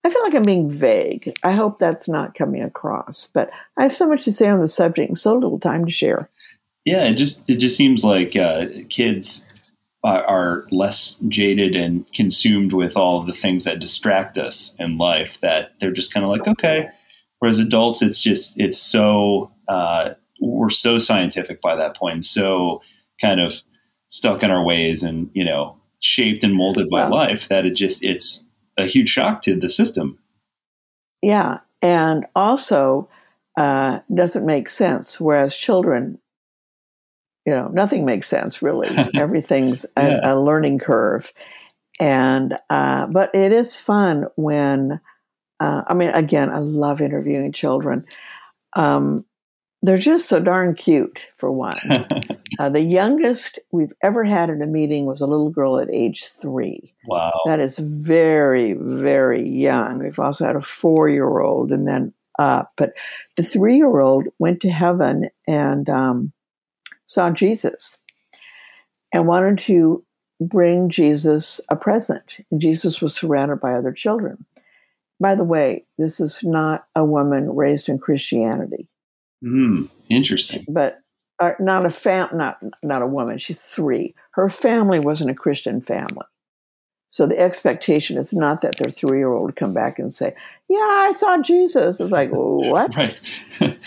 I 0.03 0.09
feel 0.09 0.23
like 0.23 0.33
I'm 0.33 0.43
being 0.43 0.71
vague. 0.71 1.37
I 1.43 1.51
hope 1.51 1.77
that's 1.77 2.07
not 2.07 2.33
coming 2.33 2.63
across, 2.63 3.27
but 3.33 3.51
I 3.77 3.83
have 3.83 3.93
so 3.93 4.07
much 4.07 4.25
to 4.25 4.31
say 4.31 4.49
on 4.49 4.61
the 4.61 4.67
subject 4.67 5.09
and 5.09 5.19
so 5.19 5.35
little 5.35 5.59
time 5.59 5.85
to 5.85 5.91
share. 5.91 6.29
Yeah, 6.85 7.03
it 7.03 7.15
just 7.15 7.43
it 7.47 7.57
just 7.57 7.77
seems 7.77 8.03
like 8.03 8.35
uh, 8.35 8.65
kids 8.89 9.47
are, 10.03 10.23
are 10.25 10.67
less 10.71 11.17
jaded 11.27 11.75
and 11.75 12.11
consumed 12.13 12.73
with 12.73 12.97
all 12.97 13.19
of 13.19 13.27
the 13.27 13.33
things 13.33 13.65
that 13.65 13.79
distract 13.79 14.39
us 14.39 14.75
in 14.79 14.97
life 14.97 15.39
that 15.41 15.73
they're 15.79 15.91
just 15.91 16.11
kind 16.11 16.23
of 16.23 16.31
like 16.31 16.47
okay. 16.47 16.89
Whereas 17.37 17.59
adults, 17.59 18.01
it's 18.01 18.21
just 18.21 18.59
it's 18.59 18.79
so 18.79 19.51
uh, 19.67 20.11
we're 20.41 20.69
so 20.69 20.97
scientific 20.97 21.61
by 21.61 21.75
that 21.75 21.95
point, 21.95 22.25
so 22.25 22.81
kind 23.21 23.39
of 23.39 23.61
stuck 24.09 24.43
in 24.43 24.51
our 24.51 24.63
ways 24.63 25.03
and 25.03 25.29
you 25.33 25.45
know 25.45 25.77
shaped 26.01 26.43
and 26.43 26.55
molded 26.55 26.89
by 26.89 27.07
life 27.07 27.47
that 27.47 27.65
it 27.65 27.75
just 27.75 28.03
it's 28.03 28.43
a 28.77 28.85
huge 28.85 29.09
shock 29.09 29.41
to 29.43 29.57
the 29.57 29.69
system. 29.69 30.17
Yeah, 31.21 31.59
and 31.81 32.25
also 32.35 33.07
uh, 33.57 33.99
doesn't 34.13 34.45
make 34.45 34.67
sense. 34.67 35.19
Whereas 35.19 35.55
children, 35.55 36.19
you 37.45 37.53
know, 37.53 37.67
nothing 37.67 38.03
makes 38.03 38.27
sense 38.27 38.61
really. 38.61 38.89
Everything's 39.15 39.85
yeah. 39.95 40.19
a, 40.23 40.35
a, 40.35 40.41
learning 40.41 40.79
curve, 40.79 41.31
and 41.99 42.57
uh, 42.69 43.07
but 43.07 43.33
it 43.33 43.51
is 43.51 43.77
fun 43.77 44.25
when. 44.35 44.99
Uh, 45.59 45.83
I 45.85 45.93
mean, 45.93 46.09
again, 46.09 46.49
I 46.49 46.57
love 46.57 47.01
interviewing 47.01 47.51
children. 47.51 48.07
Um, 48.75 49.25
they're 49.81 49.97
just 49.97 50.29
so 50.29 50.39
darn 50.39 50.75
cute, 50.75 51.25
for 51.37 51.51
one. 51.51 51.79
uh, 52.59 52.69
the 52.69 52.81
youngest 52.81 53.59
we've 53.71 53.93
ever 54.03 54.23
had 54.23 54.49
in 54.49 54.61
a 54.61 54.67
meeting 54.67 55.05
was 55.05 55.21
a 55.21 55.27
little 55.27 55.49
girl 55.49 55.79
at 55.79 55.89
age 55.89 56.25
three. 56.25 56.93
Wow. 57.05 57.41
That 57.45 57.59
is 57.59 57.79
very, 57.79 58.73
very 58.73 59.47
young. 59.47 59.99
We've 59.99 60.19
also 60.19 60.45
had 60.45 60.55
a 60.55 60.61
four 60.61 61.09
year 61.09 61.39
old 61.39 61.71
and 61.71 61.87
then 61.87 62.13
up. 62.37 62.73
But 62.77 62.93
the 63.37 63.43
three 63.43 63.77
year 63.77 63.99
old 63.99 64.27
went 64.39 64.61
to 64.61 64.69
heaven 64.69 65.29
and 65.47 65.89
um, 65.89 66.31
saw 67.07 67.31
Jesus 67.31 67.97
and 69.13 69.27
wanted 69.27 69.57
to 69.59 70.03
bring 70.39 70.89
Jesus 70.89 71.59
a 71.69 71.75
present. 71.75 72.37
And 72.51 72.61
Jesus 72.61 73.01
was 73.01 73.15
surrounded 73.15 73.59
by 73.59 73.73
other 73.73 73.91
children. 73.91 74.45
By 75.19 75.35
the 75.35 75.43
way, 75.43 75.85
this 75.97 76.19
is 76.19 76.43
not 76.43 76.85
a 76.95 77.05
woman 77.05 77.55
raised 77.55 77.89
in 77.89 77.99
Christianity. 77.99 78.87
Mm, 79.43 79.89
interesting. 80.09 80.65
But 80.67 80.99
uh, 81.39 81.53
not 81.59 81.85
a 81.85 81.89
fam- 81.89 82.37
not 82.37 82.59
not 82.83 83.01
a 83.01 83.07
woman. 83.07 83.39
She's 83.39 83.61
three. 83.61 84.13
Her 84.31 84.47
family 84.47 84.99
wasn't 84.99 85.31
a 85.31 85.35
Christian 85.35 85.81
family, 85.81 86.25
so 87.09 87.25
the 87.25 87.39
expectation 87.39 88.17
is 88.17 88.31
not 88.31 88.61
that 88.61 88.77
their 88.77 88.91
three 88.91 89.17
year 89.17 89.33
old 89.33 89.55
come 89.55 89.73
back 89.73 89.99
and 89.99 90.13
say, 90.13 90.33
"Yeah, 90.69 90.77
I 90.77 91.13
saw 91.13 91.37
Jesus." 91.39 91.99
It's 91.99 92.11
like 92.11 92.29
what? 92.31 92.95
right. 92.95 93.19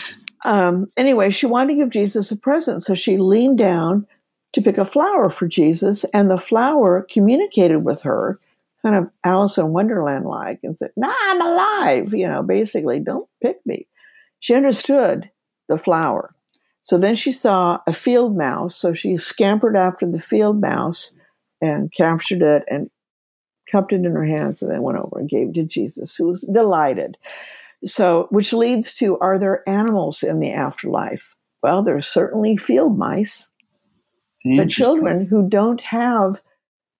um, 0.45 0.89
anyway, 0.97 1.31
she 1.31 1.45
wanted 1.45 1.73
to 1.73 1.79
give 1.79 1.89
Jesus 1.89 2.31
a 2.31 2.37
present, 2.37 2.83
so 2.83 2.93
she 2.93 3.17
leaned 3.17 3.57
down 3.57 4.05
to 4.53 4.61
pick 4.61 4.77
a 4.77 4.85
flower 4.85 5.29
for 5.29 5.47
Jesus, 5.47 6.05
and 6.13 6.29
the 6.29 6.37
flower 6.37 7.07
communicated 7.09 7.79
with 7.79 8.01
her, 8.01 8.39
kind 8.81 8.95
of 8.95 9.09
Alice 9.23 9.57
in 9.57 9.69
Wonderland 9.69 10.25
like, 10.25 10.59
and 10.61 10.77
said, 10.77 10.91
"Nah, 10.97 11.15
I'm 11.21 11.41
alive." 11.41 12.13
You 12.13 12.27
know, 12.27 12.43
basically, 12.43 12.99
don't 12.99 13.29
pick 13.41 13.65
me. 13.65 13.87
She 14.39 14.53
understood 14.53 15.31
the 15.67 15.77
flower. 15.77 16.35
So 16.85 16.99
then 16.99 17.15
she 17.15 17.31
saw 17.31 17.79
a 17.87 17.93
field 17.93 18.37
mouse. 18.37 18.75
So 18.75 18.93
she 18.93 19.17
scampered 19.17 19.75
after 19.75 20.05
the 20.05 20.19
field 20.19 20.61
mouse 20.61 21.11
and 21.59 21.91
captured 21.91 22.43
it 22.43 22.63
and 22.67 22.91
cupped 23.71 23.91
it 23.91 24.05
in 24.05 24.11
her 24.11 24.25
hands 24.25 24.61
and 24.61 24.71
then 24.71 24.83
went 24.83 24.99
over 24.99 25.17
and 25.17 25.27
gave 25.27 25.49
it 25.49 25.55
to 25.55 25.63
Jesus, 25.63 26.15
who 26.15 26.27
was 26.27 26.41
delighted. 26.41 27.17
So, 27.83 28.27
which 28.29 28.53
leads 28.53 28.93
to 28.95 29.17
are 29.19 29.39
there 29.39 29.67
animals 29.67 30.21
in 30.21 30.39
the 30.39 30.51
afterlife? 30.53 31.35
Well, 31.63 31.81
there's 31.81 32.07
certainly 32.07 32.57
field 32.57 32.97
mice, 32.97 33.47
but 34.43 34.69
children 34.69 35.25
who 35.25 35.49
don't 35.49 35.81
have 35.81 36.41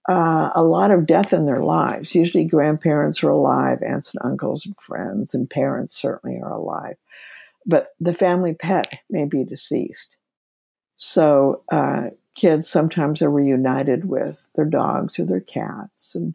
uh, 0.09 0.49
a 0.55 0.63
lot 0.63 0.91
of 0.91 1.05
death 1.05 1.31
in 1.31 1.45
their 1.45 1.63
lives. 1.63 2.15
Usually, 2.15 2.43
grandparents 2.43 3.23
are 3.23 3.29
alive, 3.29 3.83
aunts 3.83 4.13
and 4.13 4.31
uncles 4.31 4.65
and 4.65 4.75
friends, 4.79 5.33
and 5.35 5.49
parents 5.49 5.95
certainly 5.95 6.39
are 6.41 6.53
alive 6.53 6.95
but 7.65 7.89
the 7.99 8.13
family 8.13 8.53
pet 8.53 8.99
may 9.09 9.25
be 9.25 9.43
deceased. 9.43 10.15
So 10.95 11.63
uh, 11.71 12.09
kids 12.35 12.69
sometimes 12.69 13.21
are 13.21 13.31
reunited 13.31 14.05
with 14.05 14.37
their 14.55 14.65
dogs 14.65 15.19
or 15.19 15.25
their 15.25 15.41
cats 15.41 16.15
and 16.15 16.33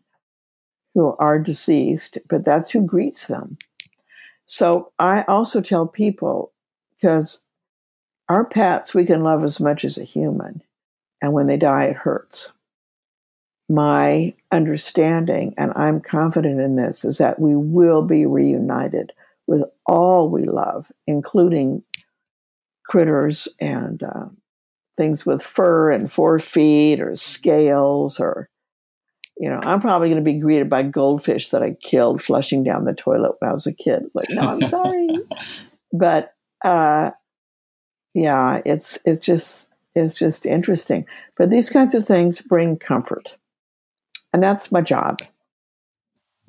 who 0.94 1.14
are 1.18 1.38
deceased, 1.38 2.18
but 2.28 2.44
that's 2.44 2.70
who 2.70 2.82
greets 2.82 3.26
them. 3.26 3.58
So 4.46 4.92
I 4.98 5.22
also 5.28 5.60
tell 5.60 5.86
people 5.86 6.52
because 6.96 7.42
our 8.28 8.44
pets 8.44 8.94
we 8.94 9.06
can 9.06 9.22
love 9.22 9.44
as 9.44 9.60
much 9.60 9.84
as 9.84 9.96
a 9.96 10.04
human, 10.04 10.62
and 11.22 11.32
when 11.32 11.46
they 11.46 11.56
die, 11.56 11.84
it 11.86 11.96
hurts. 11.96 12.52
My 13.68 14.34
understanding, 14.50 15.54
and 15.56 15.72
I'm 15.76 16.00
confident 16.00 16.60
in 16.60 16.74
this, 16.74 17.04
is 17.04 17.18
that 17.18 17.38
we 17.38 17.54
will 17.54 18.02
be 18.02 18.26
reunited 18.26 19.12
with 19.46 19.64
all 19.90 20.30
we 20.30 20.44
love, 20.44 20.86
including 21.08 21.82
critters 22.86 23.48
and 23.60 24.00
uh, 24.04 24.26
things 24.96 25.26
with 25.26 25.42
fur 25.42 25.90
and 25.90 26.12
four 26.12 26.38
feet 26.38 27.00
or 27.00 27.16
scales 27.16 28.20
or 28.20 28.48
you 29.36 29.48
know 29.48 29.58
i'm 29.62 29.80
probably 29.80 30.08
going 30.08 30.22
to 30.22 30.32
be 30.32 30.38
greeted 30.38 30.68
by 30.68 30.82
goldfish 30.82 31.50
that 31.50 31.62
i 31.62 31.74
killed 31.82 32.22
flushing 32.22 32.62
down 32.62 32.84
the 32.84 32.94
toilet 32.94 33.32
when 33.38 33.50
i 33.50 33.54
was 33.54 33.66
a 33.66 33.72
kid. 33.72 34.02
It's 34.02 34.14
like 34.14 34.28
no 34.30 34.42
i'm 34.42 34.68
sorry. 34.68 35.08
But 35.92 36.34
uh, 36.64 37.10
yeah 38.14 38.60
it's 38.64 38.98
it's 39.04 39.24
just 39.24 39.70
it's 39.94 40.14
just 40.14 40.46
interesting. 40.46 41.04
But 41.36 41.50
these 41.50 41.68
kinds 41.68 41.94
of 41.96 42.06
things 42.06 42.40
bring 42.42 42.76
comfort. 42.76 43.28
And 44.32 44.40
that's 44.40 44.70
my 44.70 44.82
job 44.82 45.20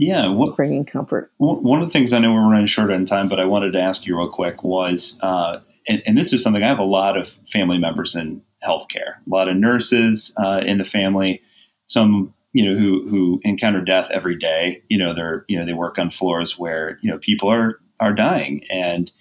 yeah, 0.02 0.30
what, 0.30 0.56
bringing 0.56 0.84
comfort. 0.84 1.32
One 1.38 1.80
of 1.80 1.88
the 1.88 1.93
things 1.93 2.12
I 2.12 2.18
know 2.18 2.34
we're 2.34 2.49
running 2.49 2.66
short 2.66 2.89
on 2.89 3.06
time, 3.06 3.30
but 3.30 3.39
I 3.39 3.45
wanted 3.45 3.74
to 3.74 3.80
ask 3.80 4.08
you 4.08 4.18
real 4.18 4.32
quick 4.32 4.64
was, 4.64 5.20
uh, 5.22 5.60
and, 5.88 6.02
and, 6.08 6.18
this 6.18 6.34
is 6.34 6.41
something 6.41 6.64
I 6.64 6.68
have 6.68 6.80
a 6.80 6.84
lot 6.84 7.20
of 7.20 7.30
family 7.54 7.78
members 7.78 8.16
in 8.16 8.41
healthcare, 8.68 9.18
a 9.28 9.30
lot 9.30 9.47
of 9.47 9.58
nurses 9.58 10.34
uh, 10.43 10.62
in 10.66 10.80
the 10.80 10.86
family, 10.86 11.39
some 11.86 12.34
you 12.52 12.66
know 12.66 12.76
who 12.76 13.08
who 13.10 13.39
encounter 13.43 13.80
death 13.80 14.10
every 14.12 14.36
day. 14.36 14.82
You 14.89 14.97
know, 14.97 15.14
they're 15.14 15.45
you 15.47 15.60
know 15.60 15.68
they 15.68 15.74
work 15.74 15.99
on 15.99 16.10
floors 16.10 16.58
where 16.58 16.97
you 17.04 17.12
know 17.12 17.20
people 17.20 17.52
are 17.52 17.80
are 17.99 18.14
dying, 18.14 18.66
and 18.72 19.12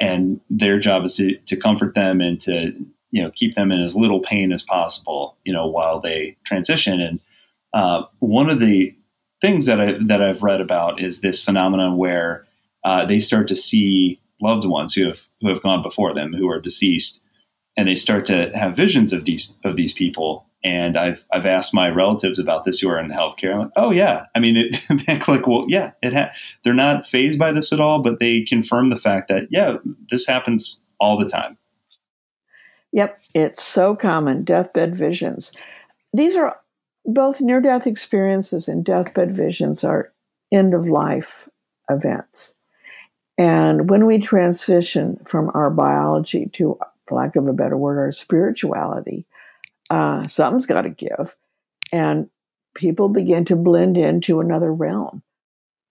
and 0.00 0.40
their 0.48 0.78
job 0.78 1.04
is 1.04 1.16
to 1.16 1.36
to 1.36 1.56
comfort 1.56 1.94
them 1.94 2.22
and 2.22 2.40
to 2.42 2.72
you 3.10 3.22
know 3.22 3.30
keep 3.30 3.56
them 3.56 3.70
in 3.70 3.82
as 3.82 3.94
little 3.94 4.20
pain 4.20 4.52
as 4.52 4.62
possible. 4.62 5.36
You 5.44 5.52
know, 5.52 5.66
while 5.66 6.00
they 6.00 6.38
transition. 6.44 6.98
And 6.98 7.20
uh, 7.74 8.04
one 8.20 8.48
of 8.48 8.60
the 8.60 8.94
things 9.44 9.66
that 9.66 9.78
I 9.78 9.92
that 10.06 10.22
I've 10.22 10.42
read 10.42 10.62
about 10.62 11.02
is 11.02 11.20
this 11.20 11.44
phenomenon 11.44 11.98
where 11.98 12.46
uh, 12.82 13.04
they 13.04 13.20
start 13.20 13.46
to 13.48 13.56
see 13.56 14.18
loved 14.40 14.66
ones 14.66 14.94
who 14.94 15.06
have 15.06 15.20
who 15.42 15.48
have 15.48 15.62
gone 15.62 15.82
before 15.82 16.14
them 16.14 16.32
who 16.32 16.48
are 16.48 16.60
deceased, 16.60 17.22
and 17.76 17.86
they 17.86 17.94
start 17.94 18.24
to 18.26 18.50
have 18.54 18.74
visions 18.74 19.12
of 19.12 19.26
these 19.26 19.56
of 19.64 19.76
these 19.76 19.92
people. 19.92 20.46
And 20.64 20.96
I've 20.96 21.22
I've 21.30 21.44
asked 21.44 21.74
my 21.74 21.90
relatives 21.90 22.38
about 22.38 22.64
this 22.64 22.78
who 22.78 22.88
are 22.88 22.98
in 22.98 23.10
healthcare. 23.10 23.52
I'm 23.52 23.58
like, 23.58 23.72
oh 23.76 23.90
yeah, 23.90 24.24
I 24.34 24.38
mean, 24.38 24.56
it, 24.56 25.28
like, 25.28 25.46
well, 25.46 25.66
yeah, 25.68 25.90
it 26.02 26.14
ha- 26.14 26.32
they're 26.62 26.72
not 26.72 27.06
phased 27.06 27.38
by 27.38 27.52
this 27.52 27.70
at 27.70 27.80
all, 27.80 27.98
but 27.98 28.20
they 28.20 28.42
confirm 28.42 28.88
the 28.88 28.96
fact 28.96 29.28
that 29.28 29.48
yeah, 29.50 29.76
this 30.10 30.26
happens 30.26 30.80
all 31.00 31.18
the 31.18 31.28
time. 31.28 31.58
Yep, 32.92 33.20
it's 33.34 33.62
so 33.62 33.94
common. 33.94 34.42
Deathbed 34.42 34.96
visions. 34.96 35.52
These 36.14 36.34
are 36.34 36.56
both 37.04 37.40
near 37.40 37.60
death 37.60 37.86
experiences 37.86 38.68
and 38.68 38.84
deathbed 38.84 39.34
visions 39.34 39.84
are 39.84 40.12
end 40.52 40.74
of 40.74 40.88
life 40.88 41.48
events. 41.90 42.54
And 43.36 43.90
when 43.90 44.06
we 44.06 44.18
transition 44.18 45.20
from 45.24 45.50
our 45.54 45.70
biology 45.70 46.50
to, 46.54 46.78
for 47.06 47.18
lack 47.18 47.36
of 47.36 47.46
a 47.46 47.52
better 47.52 47.76
word, 47.76 47.98
our 47.98 48.12
spirituality, 48.12 49.26
uh, 49.90 50.26
something's 50.28 50.66
got 50.66 50.82
to 50.82 50.90
give. 50.90 51.34
And 51.92 52.30
people 52.74 53.08
begin 53.08 53.44
to 53.46 53.56
blend 53.56 53.96
into 53.96 54.40
another 54.40 54.72
realm. 54.72 55.22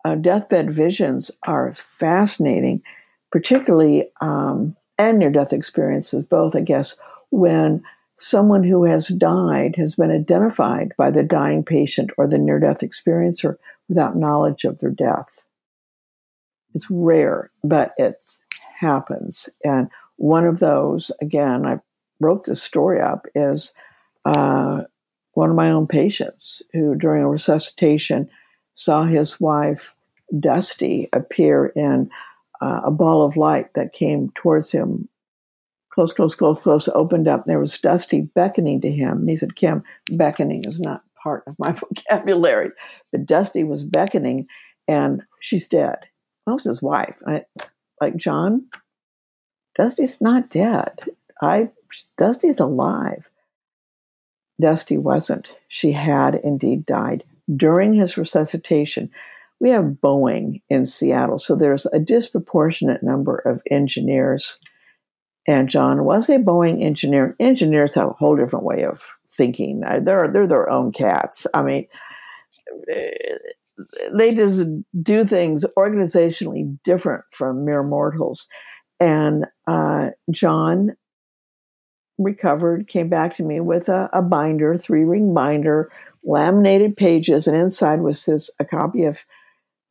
Uh, 0.05 0.15
deathbed 0.15 0.73
visions 0.73 1.31
are 1.47 1.73
fascinating, 1.73 2.81
particularly, 3.31 4.09
um, 4.21 4.75
and 4.97 5.19
near 5.19 5.29
death 5.29 5.53
experiences, 5.53 6.23
both, 6.25 6.55
I 6.55 6.61
guess, 6.61 6.95
when 7.31 7.83
someone 8.23 8.63
who 8.63 8.85
has 8.85 9.09
died 9.09 9.75
has 9.75 9.95
been 9.95 10.09
identified 10.09 10.93
by 10.97 11.11
the 11.11 11.23
dying 11.23 11.61
patient 11.61 12.09
or 12.17 12.25
the 12.25 12.37
near 12.37 12.57
death 12.57 12.79
experiencer 12.79 13.57
without 13.89 14.15
knowledge 14.15 14.63
of 14.63 14.79
their 14.79 14.91
death. 14.91 15.45
It's 16.73 16.89
rare, 16.89 17.51
but 17.65 17.93
it 17.97 18.21
happens. 18.79 19.49
And 19.65 19.89
one 20.15 20.45
of 20.45 20.59
those, 20.59 21.11
again, 21.21 21.65
I 21.65 21.79
wrote 22.21 22.45
this 22.45 22.63
story 22.63 23.01
up, 23.01 23.25
is 23.35 23.73
uh, 24.23 24.83
one 25.33 25.49
of 25.49 25.57
my 25.57 25.69
own 25.69 25.85
patients 25.85 26.61
who, 26.71 26.95
during 26.95 27.23
a 27.23 27.29
resuscitation, 27.29 28.29
saw 28.75 29.03
his 29.03 29.41
wife, 29.41 29.95
Dusty, 30.39 31.09
appear 31.11 31.67
in 31.75 32.09
uh, 32.61 32.81
a 32.85 32.91
ball 32.91 33.25
of 33.25 33.35
light 33.35 33.73
that 33.73 33.91
came 33.91 34.29
towards 34.33 34.71
him 34.71 35.09
close, 35.93 36.13
close, 36.13 36.35
close, 36.35 36.59
close, 36.59 36.89
opened 36.89 37.27
up. 37.27 37.45
There 37.45 37.59
was 37.59 37.77
Dusty 37.77 38.21
beckoning 38.21 38.81
to 38.81 38.91
him. 38.91 39.19
And 39.19 39.29
he 39.29 39.37
said, 39.37 39.55
Kim, 39.55 39.83
beckoning 40.11 40.65
is 40.65 40.79
not 40.79 41.03
part 41.21 41.43
of 41.47 41.57
my 41.59 41.71
vocabulary. 42.09 42.71
But 43.11 43.25
Dusty 43.25 43.63
was 43.63 43.83
beckoning, 43.83 44.47
and 44.87 45.23
she's 45.39 45.67
dead. 45.67 45.97
That 46.45 46.53
was 46.53 46.63
his 46.63 46.81
wife. 46.81 47.17
I, 47.27 47.45
like, 48.01 48.17
John, 48.17 48.65
Dusty's 49.75 50.19
not 50.19 50.49
dead. 50.49 50.99
I 51.41 51.69
Dusty's 52.17 52.59
alive. 52.59 53.29
Dusty 54.61 54.97
wasn't. 54.97 55.57
She 55.67 55.91
had 55.91 56.35
indeed 56.35 56.85
died. 56.85 57.23
During 57.55 57.93
his 57.93 58.17
resuscitation, 58.17 59.09
we 59.59 59.69
have 59.69 59.97
Boeing 60.03 60.61
in 60.69 60.85
Seattle, 60.85 61.39
so 61.39 61.55
there's 61.55 61.85
a 61.87 61.99
disproportionate 61.99 63.03
number 63.03 63.37
of 63.37 63.61
engineers 63.71 64.59
and 65.47 65.69
John 65.69 66.05
was 66.05 66.29
a 66.29 66.37
Boeing 66.37 66.83
engineer. 66.83 67.35
Engineers 67.39 67.95
have 67.95 68.09
a 68.09 68.13
whole 68.13 68.35
different 68.35 68.65
way 68.65 68.85
of 68.85 69.01
thinking. 69.29 69.81
They're 69.81 70.31
they're 70.31 70.47
their 70.47 70.69
own 70.69 70.91
cats. 70.91 71.45
I 71.53 71.63
mean, 71.63 71.87
they 72.87 74.33
just 74.35 74.63
do 75.01 75.25
things 75.25 75.65
organizationally 75.77 76.77
different 76.83 77.25
from 77.31 77.65
mere 77.65 77.83
mortals. 77.83 78.47
And 78.99 79.45
uh, 79.67 80.11
John 80.31 80.95
recovered, 82.17 82.87
came 82.87 83.09
back 83.09 83.35
to 83.37 83.43
me 83.43 83.59
with 83.59 83.89
a, 83.89 84.09
a 84.13 84.21
binder, 84.21 84.77
three 84.77 85.03
ring 85.03 85.33
binder, 85.33 85.91
laminated 86.23 86.95
pages, 86.95 87.47
and 87.47 87.57
inside 87.57 88.01
was 88.01 88.23
his 88.23 88.49
a 88.59 88.65
copy 88.65 89.03
of 89.03 89.19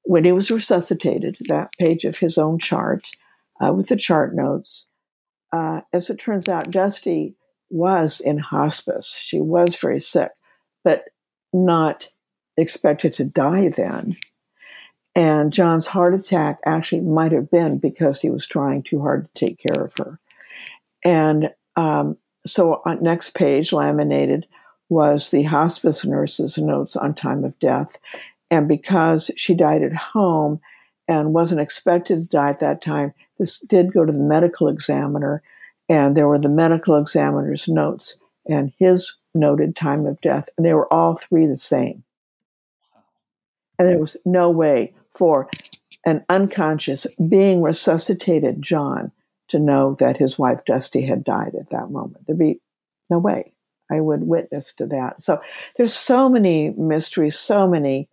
when 0.05 0.25
he 0.25 0.33
was 0.33 0.51
resuscitated, 0.51 1.37
that 1.49 1.71
page 1.79 2.05
of 2.05 2.19
his 2.19 2.39
own 2.39 2.59
chart 2.59 3.05
uh, 3.61 3.73
with 3.73 3.89
the 3.89 3.97
chart 3.97 4.35
notes 4.35 4.87
uh, 5.53 5.83
as 5.93 6.11
it 6.11 6.19
turns 6.19 6.49
out, 6.49 6.71
Dusty 6.71 7.35
was 7.71 8.21
in 8.21 8.39
hospice. 8.39 9.19
She 9.21 9.41
was 9.41 9.77
very 9.77 10.01
sick, 10.01 10.31
but 10.85 11.05
not 11.53 12.09
expected 12.57 13.15
to 13.15 13.25
die 13.25 13.69
then. 13.69 14.17
And 15.15 15.53
John's 15.53 15.87
heart 15.87 16.15
attack 16.15 16.59
actually 16.65 17.03
might 17.03 17.33
have 17.33 17.51
been 17.51 17.79
because 17.79 18.21
he 18.21 18.31
was 18.31 18.47
trying 18.47 18.83
too 18.83 19.01
hard 19.01 19.29
to 19.35 19.47
take 19.47 19.59
care 19.59 19.85
of 19.85 19.93
her. 19.99 20.19
And 21.05 21.51
um, 21.77 22.17
so, 22.47 22.81
on 22.87 23.03
next 23.03 23.31
page, 23.31 23.73
laminated, 23.73 24.47
was 24.89 25.31
the 25.31 25.43
hospice 25.43 26.05
nurse's 26.05 26.59
notes 26.59 26.97
on 26.97 27.15
time 27.15 27.45
of 27.45 27.59
death. 27.59 27.99
And 28.51 28.69
because 28.69 29.31
she 29.37 29.55
died 29.55 29.83
at 29.83 29.95
home 29.95 30.61
and 31.09 31.35
wasn't 31.35 31.61
expected 31.61 32.23
to 32.23 32.29
die 32.29 32.51
at 32.51 32.61
that 32.61 32.83
time, 32.83 33.15
this 33.43 33.59
did 33.59 33.93
go 33.93 34.05
to 34.05 34.13
the 34.13 34.19
medical 34.19 34.69
examiner, 34.69 35.43
and 35.89 36.17
there 36.17 36.29
were 36.29 36.39
the 36.39 36.49
medical 36.49 36.97
examiner's 36.97 37.67
notes 37.67 38.17
and 38.47 38.73
his 38.79 39.15
noted 39.35 39.75
time 39.75 40.07
of 40.07 40.21
death, 40.21 40.49
and 40.57 40.65
they 40.65 40.75
were 40.75 40.93
all 40.93 41.17
three 41.17 41.47
the 41.47 41.57
same. 41.57 42.05
And 43.81 43.89
there 43.89 43.99
was 43.99 44.17
no 44.25 44.49
way 44.49 44.95
for 45.17 45.51
an 46.07 46.25
unconscious, 46.29 47.05
being 47.29 47.63
resuscitated 47.63 48.63
John 48.63 49.11
to 49.49 49.59
know 49.59 49.97
that 49.99 50.19
his 50.19 50.39
wife 50.39 50.61
Dusty 50.65 51.05
had 51.05 51.25
died 51.25 51.57
at 51.59 51.71
that 51.71 51.91
moment. 51.91 52.27
There'd 52.27 52.39
be 52.39 52.61
no 53.11 53.19
way 53.19 53.53
I 53.91 54.01
would 54.01 54.23
witness 54.23 54.73
to 54.79 54.87
that. 54.87 55.21
So 55.21 55.41
there's 55.77 55.95
so 55.95 56.29
many 56.29 56.71
mysteries, 56.71 57.37
so 57.37 57.67
many 57.67 58.09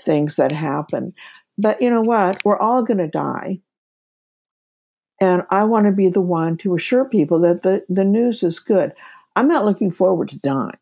things 0.00 0.36
that 0.36 0.50
happen. 0.50 1.14
But 1.56 1.80
you 1.80 1.88
know 1.88 2.02
what? 2.02 2.44
We're 2.44 2.58
all 2.58 2.82
going 2.82 2.98
to 2.98 3.06
die. 3.06 3.60
And 5.20 5.42
I 5.50 5.64
want 5.64 5.86
to 5.86 5.92
be 5.92 6.08
the 6.08 6.20
one 6.20 6.56
to 6.58 6.74
assure 6.74 7.04
people 7.04 7.38
that 7.40 7.62
the, 7.62 7.84
the 7.88 8.04
news 8.04 8.42
is 8.42 8.58
good. 8.58 8.92
I'm 9.34 9.48
not 9.48 9.64
looking 9.64 9.90
forward 9.90 10.28
to 10.30 10.38
dying. 10.38 10.78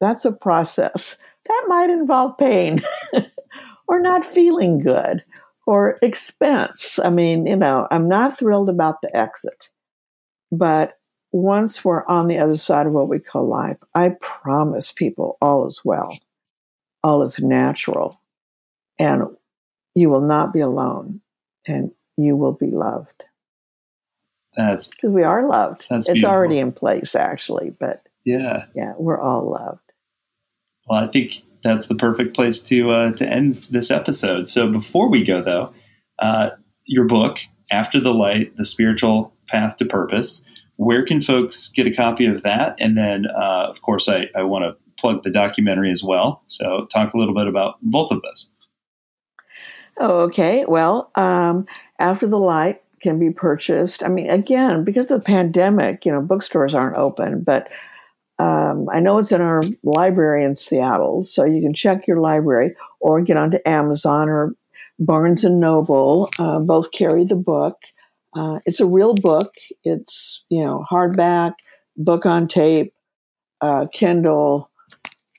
That's 0.00 0.24
a 0.24 0.32
process. 0.32 1.16
That 1.46 1.64
might 1.68 1.90
involve 1.90 2.36
pain 2.38 2.82
or 3.88 4.00
not 4.00 4.24
feeling 4.24 4.78
good 4.78 5.22
or 5.66 5.98
expense. 6.02 6.98
I 6.98 7.10
mean, 7.10 7.46
you 7.46 7.56
know, 7.56 7.88
I'm 7.90 8.08
not 8.08 8.38
thrilled 8.38 8.68
about 8.68 9.00
the 9.00 9.14
exit. 9.16 9.68
But 10.52 10.98
once 11.32 11.84
we're 11.84 12.06
on 12.06 12.28
the 12.28 12.38
other 12.38 12.56
side 12.56 12.86
of 12.86 12.92
what 12.92 13.08
we 13.08 13.18
call 13.18 13.46
life, 13.46 13.78
I 13.94 14.10
promise 14.20 14.92
people 14.92 15.36
all 15.40 15.66
is 15.66 15.80
well, 15.84 16.16
all 17.02 17.22
is 17.22 17.40
natural, 17.40 18.20
and 18.98 19.24
you 19.94 20.10
will 20.10 20.20
not 20.20 20.52
be 20.52 20.60
alone, 20.60 21.20
and 21.66 21.90
you 22.16 22.36
will 22.36 22.52
be 22.52 22.70
loved. 22.70 23.24
That's 24.56 24.88
because 24.88 25.10
we 25.10 25.22
are 25.22 25.46
loved. 25.48 25.86
That's 25.90 26.08
it's 26.08 26.14
beautiful. 26.14 26.34
already 26.34 26.58
in 26.58 26.72
place, 26.72 27.14
actually. 27.14 27.70
But 27.78 28.06
yeah, 28.24 28.66
yeah, 28.74 28.94
we're 28.96 29.20
all 29.20 29.50
loved. 29.50 29.80
Well, 30.86 31.02
I 31.02 31.08
think 31.08 31.42
that's 31.62 31.86
the 31.86 31.94
perfect 31.94 32.34
place 32.34 32.60
to 32.64 32.90
uh, 32.90 33.12
to 33.12 33.26
end 33.26 33.66
this 33.70 33.90
episode. 33.90 34.48
So 34.48 34.70
before 34.70 35.08
we 35.08 35.24
go, 35.24 35.42
though, 35.42 35.72
uh, 36.18 36.50
your 36.86 37.04
book, 37.04 37.38
After 37.70 38.00
the 38.00 38.14
Light: 38.14 38.56
The 38.56 38.64
Spiritual 38.64 39.32
Path 39.48 39.76
to 39.78 39.84
Purpose. 39.84 40.42
Where 40.76 41.06
can 41.06 41.22
folks 41.22 41.68
get 41.68 41.86
a 41.86 41.94
copy 41.94 42.26
of 42.26 42.42
that? 42.42 42.74
And 42.80 42.96
then, 42.96 43.26
uh, 43.26 43.68
of 43.70 43.80
course, 43.82 44.08
I, 44.08 44.28
I 44.34 44.42
want 44.42 44.64
to 44.64 44.76
plug 44.98 45.22
the 45.22 45.30
documentary 45.30 45.92
as 45.92 46.02
well. 46.02 46.42
So 46.48 46.88
talk 46.92 47.14
a 47.14 47.16
little 47.16 47.34
bit 47.34 47.46
about 47.46 47.76
both 47.80 48.10
of 48.10 48.20
those. 48.22 48.48
Oh, 49.98 50.20
okay. 50.22 50.64
Well, 50.66 51.12
um, 51.14 51.66
After 52.00 52.26
the 52.26 52.40
Light 52.40 52.82
can 53.04 53.18
be 53.18 53.30
purchased. 53.30 54.02
I 54.02 54.08
mean, 54.08 54.30
again, 54.30 54.82
because 54.82 55.10
of 55.10 55.20
the 55.20 55.24
pandemic, 55.24 56.04
you 56.04 56.10
know, 56.10 56.22
bookstores 56.22 56.74
aren't 56.74 56.96
open, 56.96 57.42
but 57.42 57.68
um, 58.38 58.88
I 58.90 58.98
know 58.98 59.18
it's 59.18 59.30
in 59.30 59.42
our 59.42 59.62
library 59.84 60.42
in 60.42 60.56
Seattle, 60.56 61.22
so 61.22 61.44
you 61.44 61.60
can 61.62 61.74
check 61.74 62.08
your 62.08 62.18
library 62.18 62.74
or 62.98 63.20
get 63.20 63.36
onto 63.36 63.58
Amazon 63.66 64.28
or 64.28 64.54
Barnes 64.98 65.44
and 65.44 65.60
Noble. 65.60 66.30
Uh, 66.38 66.58
both 66.58 66.90
carry 66.90 67.24
the 67.24 67.36
book. 67.36 67.76
Uh, 68.34 68.58
it's 68.64 68.80
a 68.80 68.86
real 68.86 69.14
book. 69.14 69.54
It's 69.84 70.44
you 70.48 70.64
know 70.64 70.84
hardback, 70.90 71.52
book 71.96 72.26
on 72.26 72.48
tape, 72.48 72.92
uh, 73.60 73.86
Kindle, 73.92 74.70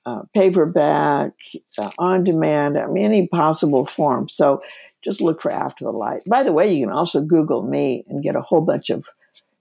uh, 0.06 0.22
paperback, 0.34 1.32
uh, 1.78 1.92
on 1.98 2.24
demand, 2.24 2.78
I 2.78 2.86
mean, 2.88 3.06
any 3.06 3.28
possible 3.28 3.86
form. 3.86 4.30
So 4.30 4.62
just 5.06 5.22
look 5.22 5.40
for 5.40 5.52
After 5.52 5.86
the 5.86 5.92
Light. 5.92 6.24
By 6.28 6.44
the 6.44 6.52
way, 6.52 6.74
you 6.74 6.86
can 6.86 6.94
also 6.94 7.22
Google 7.22 7.62
me 7.62 8.04
and 8.10 8.24
get 8.24 8.36
a 8.36 8.42
whole 8.42 8.62
bunch 8.62 8.90
of 8.90 9.06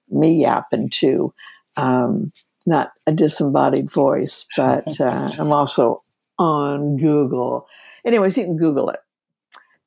me 0.09 0.41
yapping 0.41 0.89
too. 0.89 1.33
Um, 1.77 2.33
not 2.67 2.93
a 3.07 3.13
disembodied 3.13 3.91
voice, 3.91 4.47
but 4.57 5.01
uh, 5.01 5.31
I'm 5.39 5.53
also 5.53 6.03
on 6.39 6.97
Google. 6.97 7.69
Anyways, 8.05 8.37
you 8.37 8.45
can 8.45 8.57
Google 8.57 8.89
it. 8.91 9.01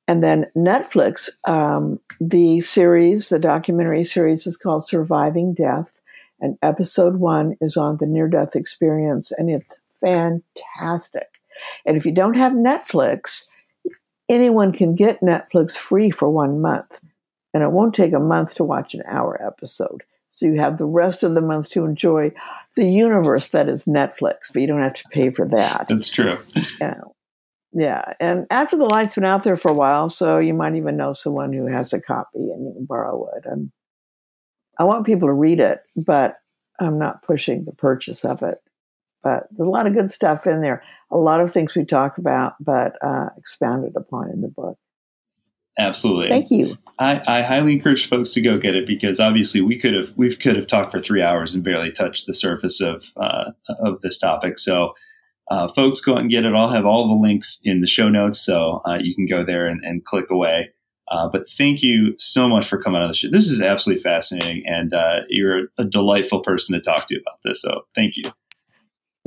And 0.07 0.23
then 0.23 0.45
Netflix, 0.55 1.29
um, 1.45 1.99
the 2.21 2.61
series, 2.61 3.27
the 3.27 3.39
documentary 3.39 4.05
series 4.05 4.47
is 4.47 4.55
called 4.55 4.87
Surviving 4.87 5.53
Death. 5.53 5.99
And 6.39 6.57
episode 6.61 7.17
one 7.17 7.57
is 7.59 7.75
on 7.75 7.97
the 7.97 8.05
near 8.05 8.27
death 8.29 8.55
experience, 8.55 9.31
and 9.31 9.49
it's 9.49 9.75
fantastic. 10.01 11.27
And 11.83 11.97
if 11.97 12.05
you 12.05 12.11
don't 12.11 12.35
have 12.35 12.53
Netflix, 12.53 13.47
anyone 14.29 14.71
can 14.71 14.95
get 14.95 15.21
Netflix 15.21 15.75
free 15.75 16.11
for 16.11 16.29
one 16.29 16.61
month. 16.61 16.99
And 17.53 17.63
it 17.63 17.71
won't 17.71 17.95
take 17.95 18.13
a 18.13 18.19
month 18.19 18.55
to 18.55 18.63
watch 18.63 18.93
an 18.93 19.03
hour 19.07 19.41
episode. 19.45 20.03
So 20.31 20.45
you 20.45 20.59
have 20.59 20.77
the 20.77 20.85
rest 20.85 21.23
of 21.23 21.33
the 21.33 21.41
month 21.41 21.71
to 21.71 21.85
enjoy 21.85 22.31
the 22.75 22.87
universe 22.87 23.47
that 23.49 23.67
is 23.67 23.85
Netflix, 23.85 24.53
but 24.53 24.61
you 24.61 24.67
don't 24.67 24.81
have 24.81 24.93
to 24.93 25.09
pay 25.09 25.31
for 25.31 25.47
that. 25.47 25.87
That's 25.89 26.11
true. 26.11 26.37
Yeah. 26.79 27.01
Yeah. 27.73 28.13
And 28.19 28.45
after 28.51 28.77
the 28.77 28.85
light's 28.85 29.15
been 29.15 29.25
out 29.25 29.43
there 29.43 29.55
for 29.55 29.71
a 29.71 29.73
while, 29.73 30.09
so 30.09 30.37
you 30.37 30.53
might 30.53 30.75
even 30.75 30.97
know 30.97 31.13
someone 31.13 31.53
who 31.53 31.65
has 31.65 31.93
a 31.93 32.01
copy 32.01 32.37
and 32.37 32.65
you 32.65 32.73
can 32.73 32.85
borrow 32.85 33.27
it. 33.35 33.45
And 33.45 33.71
I 34.77 34.83
want 34.83 35.05
people 35.05 35.27
to 35.27 35.33
read 35.33 35.59
it, 35.59 35.81
but 35.95 36.37
I'm 36.79 36.99
not 36.99 37.23
pushing 37.23 37.65
the 37.65 37.71
purchase 37.71 38.23
of 38.23 38.43
it. 38.43 38.59
But 39.23 39.47
there's 39.51 39.67
a 39.67 39.71
lot 39.71 39.87
of 39.87 39.93
good 39.93 40.11
stuff 40.11 40.47
in 40.47 40.61
there. 40.61 40.83
A 41.11 41.17
lot 41.17 41.41
of 41.41 41.51
things 41.51 41.75
we 41.75 41.85
talk 41.85 42.17
about, 42.17 42.53
but 42.59 42.93
uh, 43.05 43.27
expounded 43.37 43.93
upon 43.95 44.29
in 44.29 44.41
the 44.41 44.47
book. 44.47 44.77
Absolutely. 45.79 46.29
Thank 46.29 46.49
you. 46.49 46.77
I, 46.97 47.21
I, 47.27 47.41
highly 47.43 47.73
encourage 47.73 48.09
folks 48.09 48.31
to 48.31 48.41
go 48.41 48.57
get 48.57 48.75
it 48.75 48.87
because 48.87 49.19
obviously 49.19 49.61
we 49.61 49.77
could 49.77 49.93
have 49.93 50.11
we 50.17 50.35
could 50.35 50.55
have 50.55 50.65
talked 50.65 50.91
for 50.91 51.01
three 51.01 51.21
hours 51.21 51.53
and 51.53 51.63
barely 51.63 51.91
touched 51.91 52.25
the 52.25 52.33
surface 52.33 52.81
of 52.81 53.05
uh, 53.17 53.51
of 53.79 54.01
this 54.01 54.17
topic. 54.17 54.57
So, 54.57 54.95
uh, 55.51 55.67
folks, 55.67 56.01
go 56.01 56.13
out 56.13 56.21
and 56.21 56.31
get 56.31 56.45
it. 56.45 56.55
I'll 56.55 56.69
have 56.69 56.87
all 56.87 57.07
the 57.07 57.21
links 57.21 57.61
in 57.63 57.81
the 57.81 57.87
show 57.87 58.09
notes, 58.09 58.43
so 58.43 58.81
uh, 58.87 58.97
you 58.99 59.13
can 59.13 59.27
go 59.27 59.45
there 59.45 59.67
and, 59.67 59.83
and 59.83 60.03
click 60.03 60.31
away. 60.31 60.71
Uh, 61.09 61.29
but 61.29 61.47
thank 61.57 61.83
you 61.83 62.15
so 62.17 62.49
much 62.49 62.67
for 62.67 62.81
coming 62.81 63.01
on 63.01 63.07
the 63.07 63.13
show. 63.13 63.29
This 63.29 63.45
is 63.45 63.61
absolutely 63.61 64.01
fascinating, 64.01 64.63
and 64.65 64.95
uh, 64.95 65.19
you're 65.29 65.67
a 65.77 65.83
delightful 65.83 66.41
person 66.41 66.73
to 66.73 66.81
talk 66.81 67.05
to 67.07 67.19
about 67.19 67.37
this. 67.45 67.61
So, 67.61 67.81
thank 67.93 68.17
you. 68.17 68.31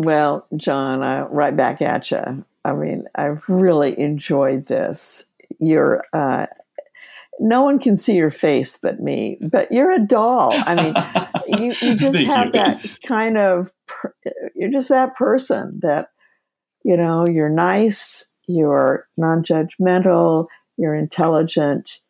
Well, 0.02 0.46
John, 0.56 1.00
right 1.30 1.56
back 1.56 1.82
at 1.82 2.10
you. 2.10 2.44
I 2.64 2.74
mean, 2.74 3.04
I've 3.14 3.42
really 3.48 3.98
enjoyed 3.98 4.66
this 4.66 5.24
you're 5.58 6.04
uh, 6.12 6.46
no 7.38 7.62
one 7.62 7.78
can 7.78 7.96
see 7.96 8.14
your 8.14 8.30
face 8.30 8.78
but 8.80 9.00
me, 9.00 9.38
but 9.40 9.72
you're 9.72 9.92
a 9.92 9.98
doll. 9.98 10.52
I 10.54 10.74
mean, 10.74 10.94
you, 11.60 11.74
you 11.80 11.94
just 11.96 12.18
have 12.18 12.46
you. 12.46 12.52
that 12.52 12.86
kind 13.06 13.36
of, 13.38 13.70
you're 14.54 14.70
just 14.70 14.90
that 14.90 15.16
person 15.16 15.80
that, 15.82 16.08
you 16.84 16.96
know, 16.96 17.26
you're 17.26 17.50
nice, 17.50 18.26
you're 18.46 19.06
non 19.16 19.42
judgmental, 19.42 20.46
you're 20.76 20.94
intelligent, 20.94 22.00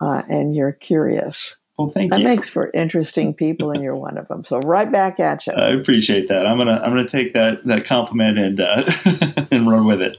uh, 0.00 0.22
and 0.28 0.54
you're 0.54 0.72
curious. 0.72 1.56
Well, 1.78 1.90
thank 1.90 2.10
that 2.10 2.18
you. 2.18 2.24
That 2.24 2.30
makes 2.30 2.48
for 2.48 2.70
interesting 2.74 3.32
people, 3.32 3.70
and 3.70 3.82
you're 3.82 3.94
one 3.94 4.18
of 4.18 4.26
them. 4.26 4.44
So, 4.44 4.58
right 4.58 4.90
back 4.90 5.20
at 5.20 5.46
you. 5.46 5.52
I 5.52 5.70
appreciate 5.70 6.28
that. 6.28 6.44
I'm 6.44 6.58
gonna 6.58 6.80
I'm 6.82 6.90
gonna 6.90 7.06
take 7.06 7.34
that 7.34 7.64
that 7.66 7.84
compliment 7.84 8.36
and 8.36 8.60
uh, 8.60 9.46
and 9.52 9.70
run 9.70 9.86
with 9.86 10.02
it. 10.02 10.16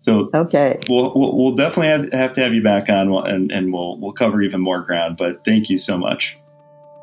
So 0.00 0.30
okay, 0.34 0.80
we'll 0.88 1.12
we'll, 1.14 1.36
we'll 1.36 1.54
definitely 1.54 1.86
have, 1.86 2.12
have, 2.12 2.32
to 2.34 2.42
have 2.42 2.52
you 2.52 2.62
back 2.62 2.90
on, 2.90 3.08
and 3.26 3.52
and 3.52 3.72
we'll 3.72 3.98
we'll 3.98 4.12
cover 4.12 4.42
even 4.42 4.60
more 4.60 4.82
ground. 4.82 5.16
But 5.16 5.44
thank 5.44 5.70
you 5.70 5.78
so 5.78 5.96
much. 5.96 6.36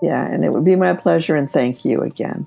Yeah, 0.02 0.26
and 0.26 0.44
it 0.44 0.52
would 0.52 0.66
be 0.66 0.76
my 0.76 0.94
pleasure, 0.94 1.36
and 1.36 1.52
thank 1.52 1.86
you 1.86 2.02
again. 2.02 2.46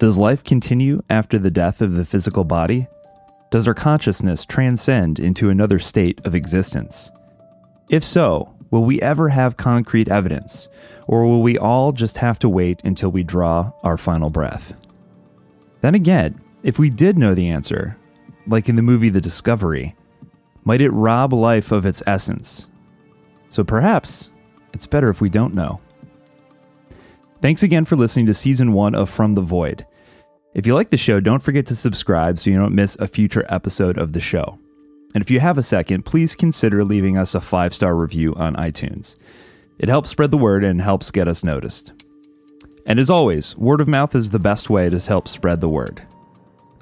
Does 0.00 0.16
life 0.16 0.42
continue 0.42 1.02
after 1.10 1.38
the 1.38 1.50
death 1.50 1.82
of 1.82 1.92
the 1.92 2.06
physical 2.06 2.42
body? 2.42 2.88
Does 3.50 3.68
our 3.68 3.74
consciousness 3.74 4.46
transcend 4.46 5.18
into 5.18 5.50
another 5.50 5.78
state 5.78 6.22
of 6.24 6.34
existence? 6.34 7.10
If 7.90 8.02
so, 8.02 8.50
will 8.70 8.84
we 8.84 9.02
ever 9.02 9.28
have 9.28 9.58
concrete 9.58 10.08
evidence, 10.08 10.68
or 11.06 11.26
will 11.26 11.42
we 11.42 11.58
all 11.58 11.92
just 11.92 12.16
have 12.16 12.38
to 12.38 12.48
wait 12.48 12.80
until 12.82 13.10
we 13.10 13.22
draw 13.22 13.72
our 13.82 13.98
final 13.98 14.30
breath? 14.30 14.72
Then 15.82 15.94
again, 15.94 16.40
if 16.62 16.78
we 16.78 16.88
did 16.88 17.18
know 17.18 17.34
the 17.34 17.50
answer, 17.50 17.94
like 18.46 18.70
in 18.70 18.76
the 18.76 18.82
movie 18.82 19.10
The 19.10 19.20
Discovery, 19.20 19.94
might 20.64 20.80
it 20.80 20.92
rob 20.92 21.34
life 21.34 21.72
of 21.72 21.84
its 21.84 22.02
essence? 22.06 22.68
So 23.50 23.62
perhaps 23.62 24.30
it's 24.72 24.86
better 24.86 25.10
if 25.10 25.20
we 25.20 25.28
don't 25.28 25.52
know. 25.52 25.78
Thanks 27.42 27.62
again 27.62 27.84
for 27.84 27.96
listening 27.96 28.24
to 28.26 28.34
season 28.34 28.72
one 28.72 28.94
of 28.94 29.10
From 29.10 29.34
the 29.34 29.42
Void. 29.42 29.84
If 30.54 30.66
you 30.66 30.74
like 30.74 30.90
the 30.90 30.96
show, 30.96 31.20
don't 31.20 31.42
forget 31.42 31.66
to 31.66 31.76
subscribe 31.76 32.38
so 32.38 32.50
you 32.50 32.56
don't 32.56 32.74
miss 32.74 32.96
a 32.96 33.06
future 33.06 33.46
episode 33.48 33.98
of 33.98 34.12
the 34.12 34.20
show. 34.20 34.58
And 35.14 35.22
if 35.22 35.30
you 35.30 35.40
have 35.40 35.58
a 35.58 35.62
second, 35.62 36.04
please 36.04 36.34
consider 36.34 36.84
leaving 36.84 37.18
us 37.18 37.34
a 37.34 37.40
five 37.40 37.74
star 37.74 37.94
review 37.94 38.34
on 38.34 38.56
iTunes. 38.56 39.16
It 39.78 39.88
helps 39.88 40.10
spread 40.10 40.30
the 40.30 40.36
word 40.36 40.64
and 40.64 40.80
helps 40.80 41.10
get 41.10 41.28
us 41.28 41.44
noticed. 41.44 41.92
And 42.86 42.98
as 42.98 43.10
always, 43.10 43.56
word 43.56 43.80
of 43.80 43.88
mouth 43.88 44.14
is 44.14 44.30
the 44.30 44.38
best 44.38 44.70
way 44.70 44.88
to 44.88 44.98
help 44.98 45.28
spread 45.28 45.60
the 45.60 45.68
word. 45.68 46.02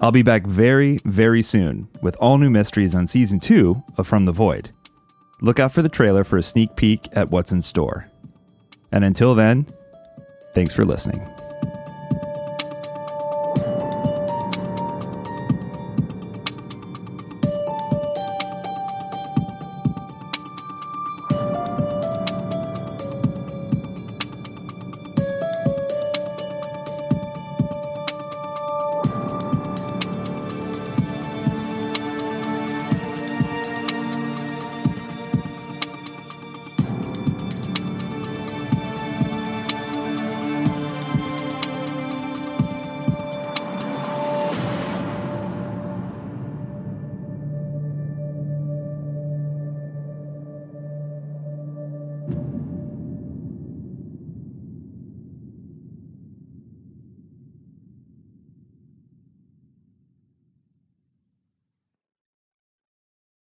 I'll 0.01 0.13
be 0.13 0.23
back 0.23 0.47
very, 0.47 0.99
very 1.05 1.43
soon 1.43 1.89
with 2.03 2.17
all 2.17 2.39
new 2.39 2.51
mysteries 2.51 2.95
on 2.95 3.07
season 3.07 3.41
two 3.41 3.83
of 3.97 4.07
From 4.07 4.25
the 4.25 4.33
Void. 4.33 4.71
Look 5.41 5.59
out 5.59 5.73
for 5.73 5.83
the 5.83 5.89
trailer 5.89 6.25
for 6.25 6.39
a 6.39 6.43
sneak 6.43 6.75
peek 6.77 7.09
at 7.13 7.31
what's 7.31 7.53
in 7.53 7.63
store. 7.63 8.09
And 8.93 9.05
until 9.05 9.35
then, 9.35 9.67
thanks 10.55 10.73
for 10.73 10.85
listening. 10.85 11.21